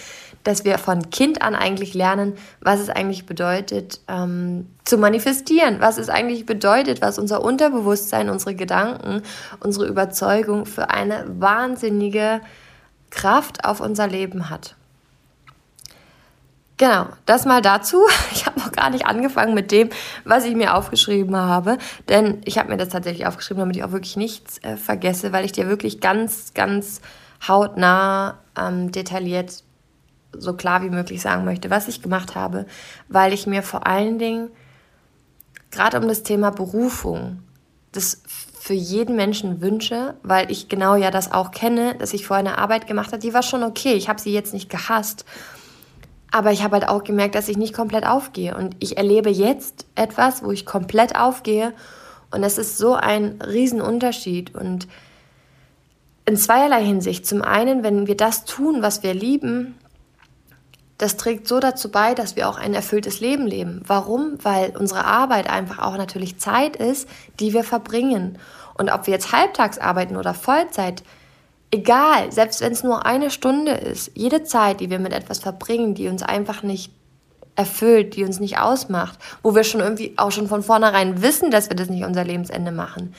dass 0.44 0.64
wir 0.64 0.78
von 0.78 1.10
Kind 1.10 1.42
an 1.42 1.54
eigentlich 1.54 1.94
lernen, 1.94 2.34
was 2.60 2.80
es 2.80 2.88
eigentlich 2.88 3.26
bedeutet, 3.26 4.00
ähm, 4.08 4.68
zu 4.84 4.96
manifestieren, 4.98 5.76
was 5.80 5.98
es 5.98 6.08
eigentlich 6.08 6.46
bedeutet, 6.46 7.02
was 7.02 7.18
unser 7.18 7.42
Unterbewusstsein, 7.42 8.30
unsere 8.30 8.54
Gedanken, 8.54 9.22
unsere 9.60 9.86
Überzeugung 9.86 10.66
für 10.66 10.90
eine 10.90 11.24
wahnsinnige 11.38 12.40
Kraft 13.10 13.64
auf 13.64 13.80
unser 13.80 14.06
Leben 14.06 14.50
hat. 14.50 14.76
Genau, 16.80 17.08
das 17.26 17.44
mal 17.44 17.60
dazu. 17.60 17.98
Ich 18.32 18.46
habe 18.46 18.58
noch 18.58 18.72
gar 18.72 18.88
nicht 18.88 19.04
angefangen 19.04 19.52
mit 19.52 19.70
dem, 19.70 19.90
was 20.24 20.44
ich 20.44 20.54
mir 20.54 20.74
aufgeschrieben 20.74 21.36
habe, 21.36 21.76
denn 22.08 22.40
ich 22.46 22.56
habe 22.56 22.70
mir 22.70 22.78
das 22.78 22.88
tatsächlich 22.88 23.26
aufgeschrieben, 23.26 23.60
damit 23.60 23.76
ich 23.76 23.84
auch 23.84 23.92
wirklich 23.92 24.16
nichts 24.16 24.58
äh, 24.58 24.76
vergesse, 24.76 25.32
weil 25.32 25.44
ich 25.44 25.52
dir 25.52 25.68
wirklich 25.68 26.00
ganz, 26.00 26.54
ganz 26.54 27.02
hautnah, 27.46 28.38
ähm, 28.56 28.92
detailliert, 28.92 29.62
so 30.32 30.54
klar 30.54 30.82
wie 30.82 30.90
möglich 30.90 31.20
sagen 31.20 31.44
möchte, 31.44 31.70
was 31.70 31.88
ich 31.88 32.02
gemacht 32.02 32.34
habe, 32.34 32.66
weil 33.08 33.32
ich 33.32 33.46
mir 33.46 33.62
vor 33.62 33.86
allen 33.86 34.18
Dingen 34.18 34.50
gerade 35.70 35.98
um 35.98 36.08
das 36.08 36.22
Thema 36.22 36.50
Berufung 36.50 37.42
das 37.92 38.22
für 38.60 38.74
jeden 38.74 39.16
Menschen 39.16 39.60
wünsche, 39.60 40.14
weil 40.22 40.50
ich 40.50 40.68
genau 40.68 40.94
ja 40.94 41.10
das 41.10 41.32
auch 41.32 41.50
kenne, 41.50 41.96
dass 41.96 42.12
ich 42.12 42.26
vorher 42.26 42.46
eine 42.46 42.58
Arbeit 42.58 42.86
gemacht 42.86 43.08
habe, 43.08 43.18
die 43.18 43.34
war 43.34 43.42
schon 43.42 43.64
okay, 43.64 43.94
ich 43.94 44.08
habe 44.08 44.20
sie 44.20 44.32
jetzt 44.32 44.54
nicht 44.54 44.70
gehasst 44.70 45.24
aber 46.30 46.52
ich 46.52 46.62
habe 46.62 46.74
halt 46.74 46.88
auch 46.88 47.02
gemerkt, 47.02 47.34
dass 47.34 47.48
ich 47.48 47.56
nicht 47.56 47.74
komplett 47.74 48.06
aufgehe. 48.06 48.56
Und 48.56 48.76
ich 48.78 48.96
erlebe 48.96 49.30
jetzt 49.30 49.86
etwas, 49.94 50.44
wo 50.44 50.52
ich 50.52 50.64
komplett 50.64 51.16
aufgehe. 51.16 51.72
Und 52.30 52.44
es 52.44 52.58
ist 52.58 52.78
so 52.78 52.94
ein 52.94 53.40
Riesenunterschied. 53.42 54.54
Und 54.54 54.86
in 56.26 56.36
zweierlei 56.36 56.84
Hinsicht. 56.84 57.26
Zum 57.26 57.42
einen, 57.42 57.82
wenn 57.82 58.06
wir 58.06 58.16
das 58.16 58.44
tun, 58.44 58.82
was 58.82 59.02
wir 59.02 59.12
lieben, 59.12 59.74
das 61.00 61.16
trägt 61.16 61.48
so 61.48 61.60
dazu 61.60 61.90
bei, 61.90 62.12
dass 62.12 62.36
wir 62.36 62.46
auch 62.46 62.58
ein 62.58 62.74
erfülltes 62.74 63.20
Leben 63.20 63.46
leben. 63.46 63.82
Warum? 63.86 64.36
Weil 64.42 64.76
unsere 64.76 65.06
Arbeit 65.06 65.48
einfach 65.48 65.78
auch 65.78 65.96
natürlich 65.96 66.38
Zeit 66.38 66.76
ist, 66.76 67.08
die 67.40 67.54
wir 67.54 67.64
verbringen. 67.64 68.38
Und 68.76 68.90
ob 68.90 69.06
wir 69.06 69.14
jetzt 69.14 69.32
halbtags 69.32 69.78
arbeiten 69.78 70.16
oder 70.16 70.34
Vollzeit, 70.34 71.02
egal, 71.70 72.30
selbst 72.30 72.60
wenn 72.60 72.72
es 72.72 72.84
nur 72.84 73.06
eine 73.06 73.30
Stunde 73.30 73.72
ist, 73.72 74.10
jede 74.14 74.44
Zeit, 74.44 74.80
die 74.80 74.90
wir 74.90 74.98
mit 74.98 75.14
etwas 75.14 75.38
verbringen, 75.38 75.94
die 75.94 76.06
uns 76.08 76.22
einfach 76.22 76.62
nicht 76.62 76.92
erfüllt, 77.56 78.14
die 78.14 78.24
uns 78.24 78.38
nicht 78.38 78.58
ausmacht, 78.58 79.18
wo 79.42 79.54
wir 79.54 79.64
schon 79.64 79.80
irgendwie 79.80 80.12
auch 80.18 80.32
schon 80.32 80.48
von 80.48 80.62
vornherein 80.62 81.22
wissen, 81.22 81.50
dass 81.50 81.70
wir 81.70 81.76
das 81.76 81.88
nicht 81.88 82.04
unser 82.04 82.24
Lebensende 82.24 82.72
machen. 82.72 83.14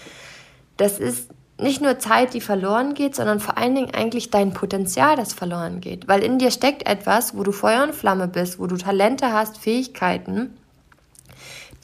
Das 0.77 0.99
ist 0.99 1.29
nicht 1.61 1.81
nur 1.81 1.99
Zeit, 1.99 2.33
die 2.33 2.41
verloren 2.41 2.93
geht, 2.93 3.15
sondern 3.15 3.39
vor 3.39 3.57
allen 3.57 3.75
Dingen 3.75 3.93
eigentlich 3.93 4.29
dein 4.29 4.53
Potenzial, 4.53 5.15
das 5.15 5.33
verloren 5.33 5.81
geht. 5.81 6.07
Weil 6.07 6.23
in 6.23 6.39
dir 6.39 6.51
steckt 6.51 6.87
etwas, 6.87 7.37
wo 7.37 7.43
du 7.43 7.51
Feuer 7.51 7.83
und 7.83 7.95
Flamme 7.95 8.27
bist, 8.27 8.59
wo 8.59 8.67
du 8.67 8.77
Talente 8.77 9.31
hast, 9.31 9.57
Fähigkeiten, 9.57 10.57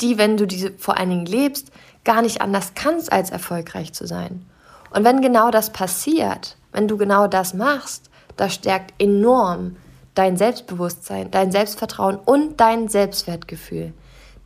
die, 0.02 0.18
wenn 0.18 0.38
du 0.38 0.46
diese 0.46 0.72
vor 0.72 0.98
allen 0.98 1.10
Dingen 1.10 1.26
lebst, 1.26 1.72
gar 2.04 2.22
nicht 2.22 2.42
anders 2.42 2.74
kannst, 2.76 3.12
als 3.12 3.30
erfolgreich 3.30 3.94
zu 3.94 4.08
sein. 4.08 4.46
Und 4.92 5.04
wenn 5.04 5.22
genau 5.22 5.52
das 5.52 5.72
passiert, 5.72 6.58
wenn 6.72 6.88
du 6.88 6.98
genau 6.98 7.28
das 7.28 7.54
machst, 7.54 8.10
das 8.36 8.54
stärkt 8.54 8.94
enorm 9.02 9.76
dein 10.14 10.38
Selbstbewusstsein, 10.38 11.30
dein 11.32 11.52
Selbstvertrauen 11.52 12.18
und 12.18 12.60
dein 12.60 12.88
Selbstwertgefühl. 12.88 13.94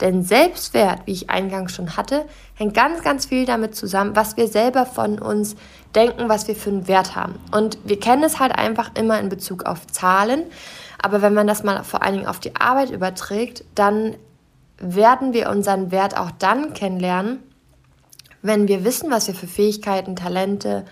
Denn 0.01 0.24
Selbstwert, 0.24 1.01
wie 1.05 1.12
ich 1.12 1.29
eingangs 1.29 1.74
schon 1.74 1.96
hatte, 1.96 2.25
hängt 2.55 2.74
ganz, 2.74 3.03
ganz 3.03 3.27
viel 3.27 3.46
damit 3.46 3.75
zusammen, 3.75 4.15
was 4.15 4.36
wir 4.36 4.48
selber 4.48 4.86
von 4.86 5.20
uns 5.20 5.55
denken, 5.96 6.27
was 6.27 6.48
wir 6.48 6.55
für 6.55 6.72
einen 6.72 6.88
Wert 6.88 7.15
haben. 7.15 7.36
Und 7.51 7.77
wir 7.86 8.00
kennen 8.00 8.24
es 8.24 8.39
halt 8.39 8.58
einfach 8.58 8.91
immer 8.96 9.20
in 9.20 9.29
Bezug 9.29 9.63
auf 9.63 9.86
Zahlen. 9.88 10.43
Aber 11.01 11.22
wenn 11.22 11.34
man 11.34 11.48
das 11.48 11.63
mal 11.63 11.84
vor 11.84 12.01
allen 12.01 12.15
Dingen 12.15 12.27
auf 12.27 12.39
die 12.39 12.55
Arbeit 12.55 12.89
überträgt, 12.89 13.63
dann 13.75 14.15
werden 14.77 15.34
wir 15.34 15.50
unseren 15.50 15.91
Wert 15.91 16.17
auch 16.17 16.31
dann 16.31 16.74
kennenlernen, 16.74 17.39
wenn 18.41 18.67
wir 18.67 18.84
wissen, 18.84 19.12
was 19.12 19.27
wir 19.27 19.36
für 19.36 19.48
Fähigkeiten, 19.48 20.15
Talente, 20.15 20.86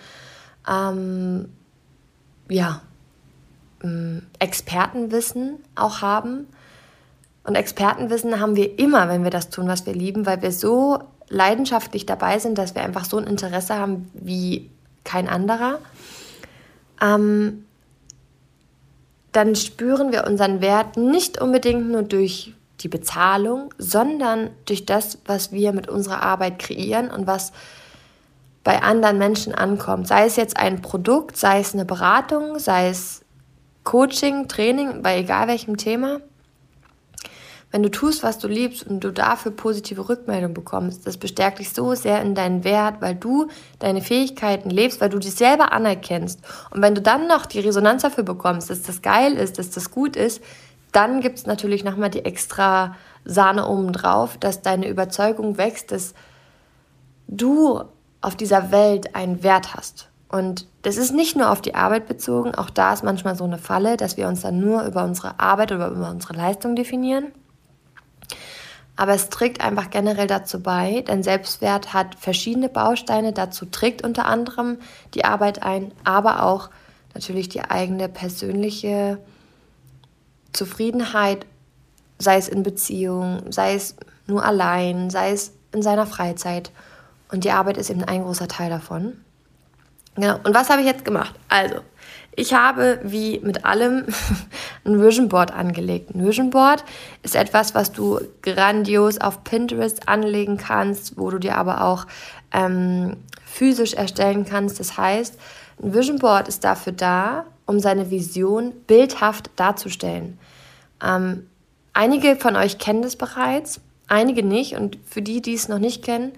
ähm, 0.68 1.48
ja, 2.48 2.82
ähm, 3.82 4.22
Expertenwissen 4.38 5.56
auch 5.74 6.00
haben. 6.00 6.46
Und 7.44 7.54
Expertenwissen 7.54 8.38
haben 8.40 8.56
wir 8.56 8.78
immer, 8.78 9.08
wenn 9.08 9.24
wir 9.24 9.30
das 9.30 9.50
tun, 9.50 9.66
was 9.66 9.86
wir 9.86 9.94
lieben, 9.94 10.26
weil 10.26 10.42
wir 10.42 10.52
so 10.52 10.98
leidenschaftlich 11.28 12.06
dabei 12.06 12.38
sind, 12.38 12.58
dass 12.58 12.74
wir 12.74 12.82
einfach 12.82 13.04
so 13.04 13.16
ein 13.16 13.26
Interesse 13.26 13.76
haben 13.76 14.10
wie 14.12 14.70
kein 15.04 15.28
anderer. 15.28 15.78
Ähm, 17.00 17.64
dann 19.32 19.54
spüren 19.54 20.12
wir 20.12 20.26
unseren 20.26 20.60
Wert 20.60 20.96
nicht 20.96 21.40
unbedingt 21.40 21.88
nur 21.88 22.02
durch 22.02 22.52
die 22.80 22.88
Bezahlung, 22.88 23.72
sondern 23.78 24.50
durch 24.64 24.86
das, 24.86 25.18
was 25.24 25.52
wir 25.52 25.72
mit 25.72 25.88
unserer 25.88 26.22
Arbeit 26.22 26.58
kreieren 26.58 27.10
und 27.10 27.26
was 27.26 27.52
bei 28.64 28.82
anderen 28.82 29.18
Menschen 29.18 29.54
ankommt. 29.54 30.08
Sei 30.08 30.26
es 30.26 30.36
jetzt 30.36 30.56
ein 30.56 30.82
Produkt, 30.82 31.36
sei 31.36 31.60
es 31.60 31.74
eine 31.74 31.84
Beratung, 31.84 32.58
sei 32.58 32.88
es 32.88 33.22
Coaching, 33.84 34.48
Training, 34.48 35.02
bei 35.02 35.18
egal 35.18 35.48
welchem 35.48 35.76
Thema. 35.76 36.20
Wenn 37.72 37.84
du 37.84 37.90
tust, 37.90 38.24
was 38.24 38.38
du 38.38 38.48
liebst 38.48 38.84
und 38.84 39.00
du 39.00 39.12
dafür 39.12 39.52
positive 39.52 40.08
Rückmeldung 40.08 40.54
bekommst, 40.54 41.06
das 41.06 41.16
bestärkt 41.16 41.60
dich 41.60 41.72
so 41.72 41.94
sehr 41.94 42.20
in 42.20 42.34
deinen 42.34 42.64
Wert, 42.64 43.00
weil 43.00 43.14
du 43.14 43.46
deine 43.78 44.02
Fähigkeiten 44.02 44.70
lebst, 44.70 45.00
weil 45.00 45.08
du 45.08 45.18
dich 45.18 45.34
selber 45.34 45.72
anerkennst. 45.72 46.40
Und 46.70 46.82
wenn 46.82 46.96
du 46.96 47.00
dann 47.00 47.28
noch 47.28 47.46
die 47.46 47.60
Resonanz 47.60 48.02
dafür 48.02 48.24
bekommst, 48.24 48.70
dass 48.70 48.82
das 48.82 49.02
geil 49.02 49.34
ist, 49.34 49.58
dass 49.58 49.70
das 49.70 49.92
gut 49.92 50.16
ist, 50.16 50.42
dann 50.90 51.20
gibt 51.20 51.38
es 51.38 51.46
natürlich 51.46 51.84
nochmal 51.84 52.10
die 52.10 52.24
extra 52.24 52.96
Sahne 53.24 53.68
obendrauf, 53.68 54.36
dass 54.38 54.62
deine 54.62 54.88
Überzeugung 54.88 55.56
wächst, 55.56 55.92
dass 55.92 56.14
du 57.28 57.82
auf 58.20 58.34
dieser 58.34 58.72
Welt 58.72 59.14
einen 59.14 59.44
Wert 59.44 59.74
hast. 59.74 60.08
Und 60.28 60.66
das 60.82 60.96
ist 60.96 61.12
nicht 61.12 61.36
nur 61.36 61.50
auf 61.50 61.60
die 61.60 61.74
Arbeit 61.74 62.06
bezogen, 62.06 62.54
auch 62.54 62.70
da 62.70 62.92
ist 62.92 63.04
manchmal 63.04 63.36
so 63.36 63.44
eine 63.44 63.58
Falle, 63.58 63.96
dass 63.96 64.16
wir 64.16 64.26
uns 64.26 64.42
dann 64.42 64.60
nur 64.60 64.84
über 64.84 65.04
unsere 65.04 65.38
Arbeit 65.38 65.70
oder 65.70 65.88
über 65.88 66.10
unsere 66.10 66.34
Leistung 66.34 66.74
definieren. 66.74 67.32
Aber 69.00 69.14
es 69.14 69.30
trägt 69.30 69.62
einfach 69.62 69.88
generell 69.88 70.26
dazu 70.26 70.62
bei, 70.62 71.00
denn 71.08 71.22
Selbstwert 71.22 71.94
hat 71.94 72.16
verschiedene 72.16 72.68
Bausteine. 72.68 73.32
Dazu 73.32 73.64
trägt 73.64 74.04
unter 74.04 74.26
anderem 74.26 74.76
die 75.14 75.24
Arbeit 75.24 75.62
ein, 75.62 75.90
aber 76.04 76.42
auch 76.42 76.68
natürlich 77.14 77.48
die 77.48 77.62
eigene 77.62 78.10
persönliche 78.10 79.16
Zufriedenheit, 80.52 81.46
sei 82.18 82.36
es 82.36 82.46
in 82.46 82.62
Beziehung, 82.62 83.50
sei 83.50 83.72
es 83.72 83.96
nur 84.26 84.44
allein, 84.44 85.08
sei 85.08 85.30
es 85.30 85.54
in 85.72 85.80
seiner 85.80 86.04
Freizeit. 86.04 86.70
Und 87.32 87.44
die 87.44 87.52
Arbeit 87.52 87.78
ist 87.78 87.88
eben 87.88 88.04
ein 88.04 88.22
großer 88.22 88.48
Teil 88.48 88.68
davon. 88.68 89.16
Genau. 90.14 90.38
Und 90.44 90.54
was 90.54 90.68
habe 90.68 90.82
ich 90.82 90.86
jetzt 90.86 91.06
gemacht? 91.06 91.34
Also, 91.48 91.76
ich 92.40 92.54
habe 92.54 93.00
wie 93.02 93.38
mit 93.40 93.66
allem 93.66 94.06
ein 94.84 95.02
Vision 95.02 95.28
Board 95.28 95.52
angelegt. 95.52 96.14
Ein 96.14 96.26
Vision 96.26 96.48
Board 96.48 96.84
ist 97.22 97.36
etwas, 97.36 97.74
was 97.74 97.92
du 97.92 98.18
grandios 98.40 99.20
auf 99.20 99.44
Pinterest 99.44 100.08
anlegen 100.08 100.56
kannst, 100.56 101.18
wo 101.18 101.30
du 101.30 101.38
dir 101.38 101.58
aber 101.58 101.84
auch 101.84 102.06
ähm, 102.52 103.18
physisch 103.44 103.92
erstellen 103.92 104.46
kannst. 104.46 104.80
Das 104.80 104.96
heißt, 104.96 105.38
ein 105.82 105.92
Vision 105.92 106.18
Board 106.18 106.48
ist 106.48 106.64
dafür 106.64 106.94
da, 106.94 107.44
um 107.66 107.78
seine 107.78 108.10
Vision 108.10 108.72
bildhaft 108.86 109.50
darzustellen. 109.56 110.38
Ähm, 111.04 111.46
einige 111.92 112.36
von 112.36 112.56
euch 112.56 112.78
kennen 112.78 113.02
das 113.02 113.16
bereits, 113.16 113.80
einige 114.08 114.42
nicht. 114.42 114.76
Und 114.76 114.98
für 115.04 115.20
die, 115.20 115.42
die 115.42 115.54
es 115.54 115.68
noch 115.68 115.78
nicht 115.78 116.02
kennen, 116.02 116.32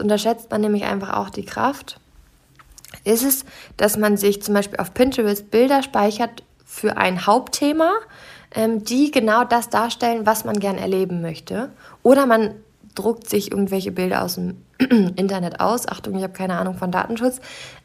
unterschätzt 0.00 0.50
man 0.50 0.62
nämlich 0.62 0.84
einfach 0.84 1.12
auch 1.12 1.28
die 1.28 1.44
Kraft. 1.44 2.00
Ist 3.02 3.24
es, 3.24 3.44
dass 3.76 3.96
man 3.96 4.16
sich 4.16 4.42
zum 4.42 4.54
Beispiel 4.54 4.78
auf 4.78 4.94
Pinterest 4.94 5.50
Bilder 5.50 5.82
speichert 5.82 6.42
für 6.64 6.96
ein 6.96 7.26
Hauptthema, 7.26 7.92
ähm, 8.54 8.84
die 8.84 9.10
genau 9.10 9.44
das 9.44 9.68
darstellen, 9.68 10.26
was 10.26 10.44
man 10.44 10.58
gern 10.58 10.78
erleben 10.78 11.20
möchte. 11.20 11.70
Oder 12.02 12.26
man 12.26 12.54
druckt 12.94 13.28
sich 13.28 13.50
irgendwelche 13.50 13.90
Bilder 13.90 14.22
aus 14.22 14.36
dem 14.36 14.56
Internet 15.16 15.60
aus. 15.60 15.88
Achtung, 15.88 16.16
ich 16.16 16.22
habe 16.22 16.32
keine 16.32 16.56
Ahnung 16.58 16.74
von 16.74 16.90
Datenschutz 16.90 17.40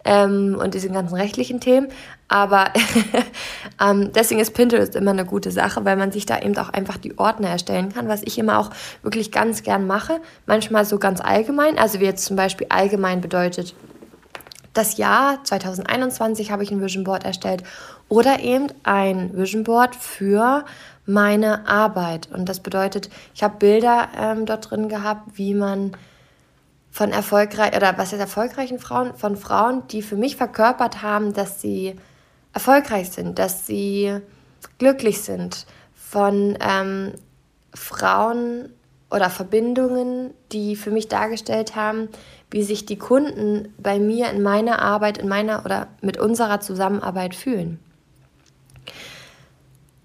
ähm, 0.06 0.58
und 0.60 0.74
diesen 0.74 0.94
ganzen 0.94 1.16
rechtlichen 1.16 1.60
Themen. 1.60 1.88
Aber 2.28 2.66
ähm, 3.82 4.12
deswegen 4.14 4.40
ist 4.40 4.54
Pinterest 4.54 4.96
immer 4.96 5.12
eine 5.12 5.26
gute 5.26 5.52
Sache, 5.52 5.86
weil 5.86 5.98
man 5.98 6.12
sich 6.12 6.26
da 6.26 6.40
eben 6.40 6.58
auch 6.58 6.70
einfach 6.70 6.98
die 6.98 7.18
Ordner 7.18 7.50
erstellen 7.50 7.94
kann, 7.94 8.08
was 8.08 8.22
ich 8.24 8.38
immer 8.38 8.60
auch 8.60 8.70
wirklich 9.02 9.32
ganz 9.32 9.64
gern 9.64 9.88
mache. 9.88 10.20
Manchmal 10.46 10.86
so 10.86 11.00
ganz 11.00 11.22
allgemein. 11.22 11.78
Also 11.78 12.00
wie 12.00 12.06
jetzt 12.06 12.26
zum 12.26 12.36
Beispiel 12.36 12.68
allgemein 12.70 13.22
bedeutet, 13.22 13.76
das 14.74 14.98
Jahr 14.98 15.44
2021 15.44 16.52
habe 16.52 16.64
ich 16.64 16.72
ein 16.72 16.82
Vision 16.82 17.04
Board 17.04 17.24
erstellt 17.24 17.64
oder 18.08 18.40
eben 18.40 18.68
ein 18.84 19.36
Vision 19.36 19.64
Board 19.64 19.96
für 19.96 20.66
meine 21.06 21.68
Arbeit. 21.68 22.30
Und 22.32 22.48
das 22.48 22.60
bedeutet, 22.60 23.10
ich 23.34 23.44
habe 23.44 23.58
Bilder 23.58 24.10
ähm, 24.18 24.46
dort 24.46 24.70
drin 24.70 24.90
gehabt, 24.90 25.38
wie 25.38 25.54
man 25.54 25.98
von 26.92 27.12
erfolgreich 27.12 27.76
oder 27.76 27.98
was 27.98 28.14
ist 28.14 28.20
erfolgreichen 28.20 28.80
Frauen, 28.80 29.14
von 29.16 29.38
Frauen, 29.38 29.88
die 29.88 30.02
für 30.02 30.16
mich 30.16 30.36
verkörpert 30.36 31.02
haben, 31.02 31.34
dass 31.34 31.62
sie 31.62 31.96
erfolgreich 32.54 33.10
sind, 33.12 33.40
dass 33.40 33.66
sie 33.68 34.20
glücklich 34.78 35.22
sind, 35.22 35.66
von 35.94 36.58
ähm, 36.60 37.14
Frauen 37.74 38.74
oder 39.12 39.30
Verbindungen, 39.30 40.34
die 40.52 40.76
für 40.76 40.92
mich 40.92 41.08
dargestellt 41.08 41.76
haben, 41.76 42.10
wie 42.52 42.64
sich 42.64 42.86
die 42.86 42.98
Kunden 42.98 43.74
bei 43.78 44.00
mir 44.00 44.30
in 44.30 44.42
meiner 44.42 44.82
Arbeit, 44.82 45.18
in 45.18 45.28
meiner 45.28 45.66
oder 45.66 45.88
mit 46.02 46.18
unserer 46.18 46.60
Zusammenarbeit 46.60 47.36
fühlen. 47.36 47.80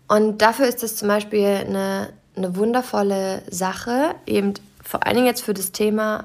Und 0.08 0.42
dafür 0.42 0.66
ist 0.66 0.82
es 0.82 0.96
zum 0.96 1.08
Beispiel 1.08 1.46
eine, 1.46 2.10
eine 2.36 2.56
wundervolle 2.56 3.42
Sache, 3.50 4.14
eben 4.26 4.54
vor 4.82 5.06
allen 5.06 5.16
Dingen 5.16 5.26
jetzt 5.26 5.42
für 5.42 5.54
das 5.54 5.72
Thema, 5.72 6.24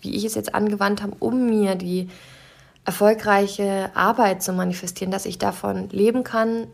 wie 0.00 0.14
ich 0.14 0.24
es 0.24 0.34
jetzt 0.34 0.54
angewandt 0.54 1.02
habe, 1.02 1.16
um 1.18 1.46
mir 1.46 1.74
die 1.74 2.08
erfolgreiche 2.84 3.90
Arbeit 3.94 4.42
zu 4.42 4.52
manifestieren, 4.52 5.10
dass 5.10 5.26
ich 5.26 5.38
davon 5.38 5.88
leben 5.90 6.24
kann, 6.24 6.68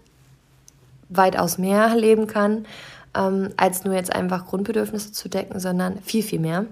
weitaus 1.09 1.59
mehr 1.59 1.95
leben 1.95 2.27
kann, 2.27 2.67
ähm, 3.17 3.51
als 3.57 3.85
nur 3.85 3.95
jetzt 3.95 4.15
einfach 4.15 4.47
Grundbedürfnisse 4.47 5.13
zu 5.13 5.29
decken, 5.29 5.61
sondern 5.61 5.99
viel, 6.01 6.23
viel 6.23 6.41
mehr. 6.41 6.67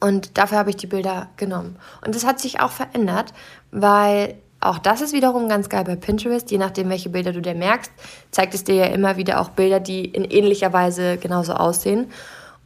Und 0.00 0.38
dafür 0.38 0.58
habe 0.58 0.70
ich 0.70 0.76
die 0.76 0.86
Bilder 0.86 1.28
genommen. 1.36 1.76
Und 2.04 2.14
das 2.14 2.26
hat 2.26 2.38
sich 2.38 2.60
auch 2.60 2.70
verändert, 2.70 3.32
weil 3.70 4.34
auch 4.60 4.78
das 4.78 5.00
ist 5.00 5.12
wiederum 5.12 5.48
ganz 5.48 5.68
geil 5.68 5.84
bei 5.84 5.96
Pinterest. 5.96 6.50
Je 6.50 6.58
nachdem, 6.58 6.88
welche 6.88 7.08
Bilder 7.08 7.32
du 7.32 7.40
dir 7.40 7.54
merkst, 7.54 7.92
zeigt 8.30 8.54
es 8.54 8.64
dir 8.64 8.74
ja 8.74 8.86
immer 8.86 9.16
wieder 9.16 9.40
auch 9.40 9.50
Bilder, 9.50 9.80
die 9.80 10.04
in 10.04 10.24
ähnlicher 10.24 10.72
Weise 10.72 11.18
genauso 11.18 11.54
aussehen. 11.54 12.10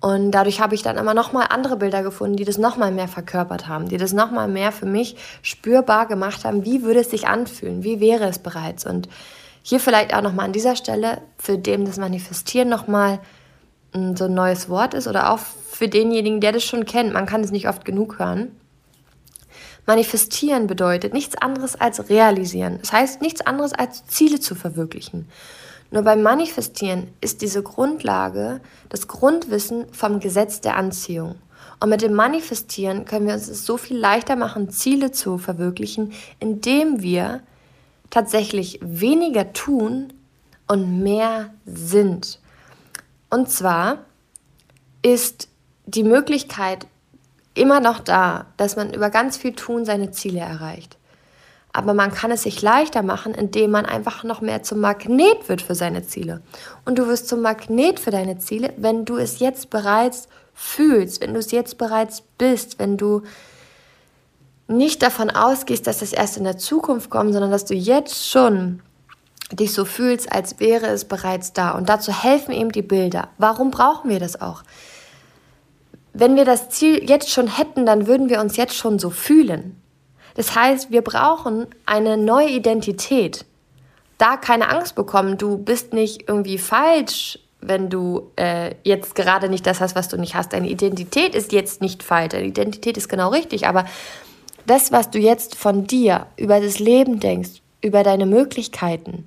Und 0.01 0.31
dadurch 0.31 0.61
habe 0.61 0.75
ich 0.75 0.83
dann 0.83 0.97
immer 0.97 1.13
nochmal 1.13 1.49
andere 1.51 1.77
Bilder 1.77 2.03
gefunden, 2.03 2.37
die 2.37 2.47
das 2.47 2.57
nochmal 2.57 2.91
mehr 2.91 3.09
verkörpert 3.09 3.69
haben, 3.69 3.89
die 3.89 3.99
das 3.99 4.15
nochmal 4.15 4.49
mehr 4.49 4.73
für 4.73 4.87
mich 4.87 5.17
spürbar 5.43 6.07
gemacht 6.07 6.45
haben. 6.45 6.65
Wie 6.65 6.83
würde 6.83 7.01
es 7.01 7.11
sich 7.11 7.29
anfühlen? 7.29 7.85
Wie 7.85 8.01
wäre 8.01 8.25
es 8.25 8.39
bereits? 8.39 8.87
Und 8.87 9.09
hier 9.63 9.81
vielleicht 9.81 10.15
auch 10.15 10.23
nochmal 10.23 10.47
an 10.47 10.53
dieser 10.53 10.77
Stelle, 10.77 11.21
für 11.39 11.59
den 11.59 11.85
das 11.85 11.99
Manifestieren 11.99 12.69
nochmal 12.69 13.21
hm, 13.93 14.17
so 14.17 14.25
ein 14.25 14.35
neues 14.35 14.69
Wort 14.69 14.95
ist 14.95 15.07
oder 15.07 15.33
auch 15.33 15.39
für 15.39 15.89
denjenigen, 15.89 16.41
der 16.41 16.53
das 16.53 16.65
schon 16.65 16.85
kennt. 16.85 17.13
Man 17.13 17.27
kann 17.27 17.43
es 17.43 17.51
nicht 17.51 17.69
oft 17.69 17.85
genug 17.85 18.19
hören. 18.19 18.55
Manifestieren 19.87 20.67
bedeutet 20.67 21.13
nichts 21.13 21.37
anderes 21.37 21.75
als 21.75 22.11
realisieren. 22.11 22.79
Das 22.81 22.93
heißt 22.93 23.23
nichts 23.23 23.41
anderes 23.41 23.73
als 23.73 24.07
Ziele 24.07 24.39
zu 24.39 24.55
verwirklichen. 24.55 25.27
Nur 25.91 26.03
beim 26.03 26.23
Manifestieren 26.23 27.09
ist 27.21 27.43
diese 27.43 27.63
Grundlage 27.63 28.61
das 28.89 29.09
Grundwissen 29.09 29.87
vom 29.93 30.21
Gesetz 30.21 30.61
der 30.61 30.77
Anziehung. 30.77 31.37
Und 31.81 31.89
mit 31.89 32.03
dem 32.03 32.13
Manifestieren 32.13 33.07
können 33.07 33.27
wir 33.27 33.35
uns 33.35 33.49
es 33.49 33.65
so 33.65 33.77
viel 33.77 33.97
leichter 33.97 34.37
machen, 34.37 34.71
Ziele 34.71 35.11
zu 35.11 35.39
verwirklichen, 35.39 36.13
indem 36.39 37.03
wir 37.03 37.41
tatsächlich 38.11 38.79
weniger 38.83 39.53
tun 39.53 40.13
und 40.67 41.03
mehr 41.03 41.55
sind. 41.65 42.41
Und 43.31 43.51
zwar 43.51 43.99
ist 45.03 45.49
die 45.87 46.05
Möglichkeit 46.05 46.87
immer 47.55 47.81
noch 47.81 48.01
da, 48.01 48.47
dass 48.57 48.77
man 48.77 48.93
über 48.93 49.11
ganz 49.11 49.37
viel 49.37 49.55
Tun 49.55 49.85
seine 49.85 50.11
Ziele 50.11 50.41
erreicht. 50.41 50.97
Aber 51.73 51.95
man 51.95 52.13
kann 52.13 52.33
es 52.33 52.43
sich 52.43 52.63
leichter 52.63 53.03
machen, 53.03 53.33
indem 53.33 53.71
man 53.71 53.87
einfach 53.87 54.25
noch 54.25 54.41
mehr 54.41 54.63
zum 54.63 54.81
Magnet 54.81 55.49
wird 55.49 55.63
für 55.63 55.77
seine 55.77 56.05
Ziele. 56.05 56.43
Und 56.85 56.99
du 56.99 57.07
wirst 57.07 57.29
zum 57.29 57.43
Magnet 57.43 58.01
für 58.01 58.11
deine 58.11 58.39
Ziele, 58.39 58.73
wenn 58.77 59.05
du 59.05 59.17
es 59.17 59.39
jetzt 59.39 59.71
bereits 59.71 60.29
fühlst, 60.53 61.21
wenn 61.21 61.33
du 61.33 61.39
es 61.39 61.53
jetzt 61.53 61.79
bereits 61.79 62.23
bist, 62.39 62.79
wenn 62.81 62.97
du 62.97 63.23
nicht 64.71 65.03
davon 65.03 65.31
ausgehst, 65.31 65.87
dass 65.87 66.01
es 66.01 66.13
erst 66.13 66.37
in 66.37 66.45
der 66.45 66.57
Zukunft 66.57 67.11
kommt, 67.11 67.33
sondern 67.33 67.51
dass 67.51 67.65
du 67.65 67.75
jetzt 67.75 68.29
schon 68.29 68.83
dich 69.53 69.73
so 69.73 69.85
fühlst, 69.85 70.31
als 70.33 70.61
wäre 70.61 70.87
es 70.87 71.05
bereits 71.05 71.53
da. 71.53 71.73
Und 71.73 71.89
dazu 71.89 72.13
helfen 72.13 72.53
eben 72.53 72.71
die 72.71 72.83
Bilder. 72.83 73.29
Warum 73.37 73.71
brauchen 73.71 74.09
wir 74.09 74.21
das 74.21 74.41
auch? 74.41 74.63
Wenn 76.13 76.37
wir 76.37 76.45
das 76.45 76.71
Ziel 76.71 77.09
jetzt 77.09 77.31
schon 77.31 77.49
hätten, 77.49 77.85
dann 77.85 78.07
würden 78.07 78.29
wir 78.29 78.41
uns 78.41 78.57
jetzt 78.57 78.75
schon 78.75 78.99
so 78.99 79.11
fühlen. 79.11 79.81
Das 80.35 80.55
heißt, 80.55 80.91
wir 80.91 81.03
brauchen 81.03 81.67
eine 81.87 82.17
neue 82.17 82.51
Identität. 82.51 83.45
Da 84.19 84.37
keine 84.37 84.71
Angst 84.71 84.95
bekommen, 84.95 85.39
du 85.39 85.59
bist 85.59 85.93
nicht 85.93 86.29
irgendwie 86.29 86.59
falsch, 86.59 87.39
wenn 87.61 87.91
du 87.91 88.31
äh, 88.37 88.75
jetzt 88.85 89.15
gerade 89.15 89.49
nicht 89.49 89.67
das 89.67 89.81
hast, 89.81 89.97
was 89.97 90.09
du 90.09 90.17
nicht 90.17 90.35
hast. 90.35 90.53
Deine 90.53 90.69
Identität 90.69 91.35
ist 91.35 91.53
jetzt 91.53 91.81
nicht 91.81 92.03
falsch, 92.03 92.31
deine 92.31 92.47
Identität 92.47 92.97
ist 92.97 93.09
genau 93.09 93.31
richtig, 93.31 93.67
aber 93.67 93.85
das, 94.71 94.93
was 94.93 95.11
du 95.11 95.19
jetzt 95.19 95.57
von 95.57 95.89
dir 95.89 96.27
über 96.37 96.61
das 96.61 96.79
Leben 96.79 97.19
denkst, 97.19 97.61
über 97.83 98.05
deine 98.05 98.25
Möglichkeiten, 98.25 99.27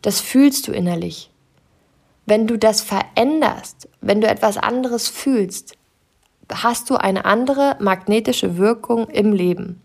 das 0.00 0.22
fühlst 0.22 0.66
du 0.66 0.72
innerlich. 0.72 1.30
Wenn 2.24 2.46
du 2.46 2.56
das 2.56 2.80
veränderst, 2.80 3.90
wenn 4.00 4.22
du 4.22 4.26
etwas 4.26 4.56
anderes 4.56 5.08
fühlst, 5.08 5.76
hast 6.50 6.88
du 6.88 6.96
eine 6.96 7.26
andere 7.26 7.76
magnetische 7.78 8.56
Wirkung 8.56 9.08
im 9.08 9.34
Leben. 9.34 9.82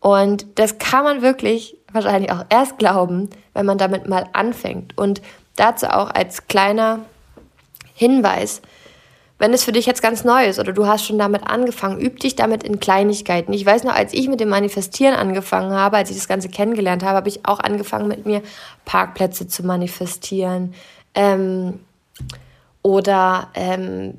Und 0.00 0.46
das 0.56 0.78
kann 0.78 1.04
man 1.04 1.22
wirklich 1.22 1.76
wahrscheinlich 1.92 2.32
auch 2.32 2.44
erst 2.48 2.78
glauben, 2.78 3.30
wenn 3.54 3.66
man 3.66 3.78
damit 3.78 4.08
mal 4.08 4.26
anfängt. 4.32 4.98
Und 4.98 5.22
dazu 5.54 5.86
auch 5.86 6.10
als 6.10 6.48
kleiner 6.48 6.98
Hinweis, 7.94 8.60
wenn 9.40 9.54
es 9.54 9.64
für 9.64 9.72
dich 9.72 9.86
jetzt 9.86 10.02
ganz 10.02 10.22
neu 10.22 10.44
ist 10.44 10.58
oder 10.58 10.74
du 10.74 10.86
hast 10.86 11.06
schon 11.06 11.18
damit 11.18 11.46
angefangen, 11.46 11.98
üb 11.98 12.20
dich 12.20 12.36
damit 12.36 12.62
in 12.62 12.78
Kleinigkeiten. 12.78 13.54
Ich 13.54 13.64
weiß 13.64 13.84
noch, 13.84 13.94
als 13.94 14.12
ich 14.12 14.28
mit 14.28 14.38
dem 14.38 14.50
Manifestieren 14.50 15.14
angefangen 15.14 15.72
habe, 15.72 15.96
als 15.96 16.10
ich 16.10 16.16
das 16.16 16.28
Ganze 16.28 16.50
kennengelernt 16.50 17.02
habe, 17.02 17.16
habe 17.16 17.28
ich 17.30 17.46
auch 17.46 17.58
angefangen 17.58 18.06
mit 18.06 18.26
mir 18.26 18.42
Parkplätze 18.84 19.48
zu 19.48 19.64
manifestieren 19.64 20.74
ähm, 21.14 21.80
oder 22.82 23.48
ähm, 23.54 24.18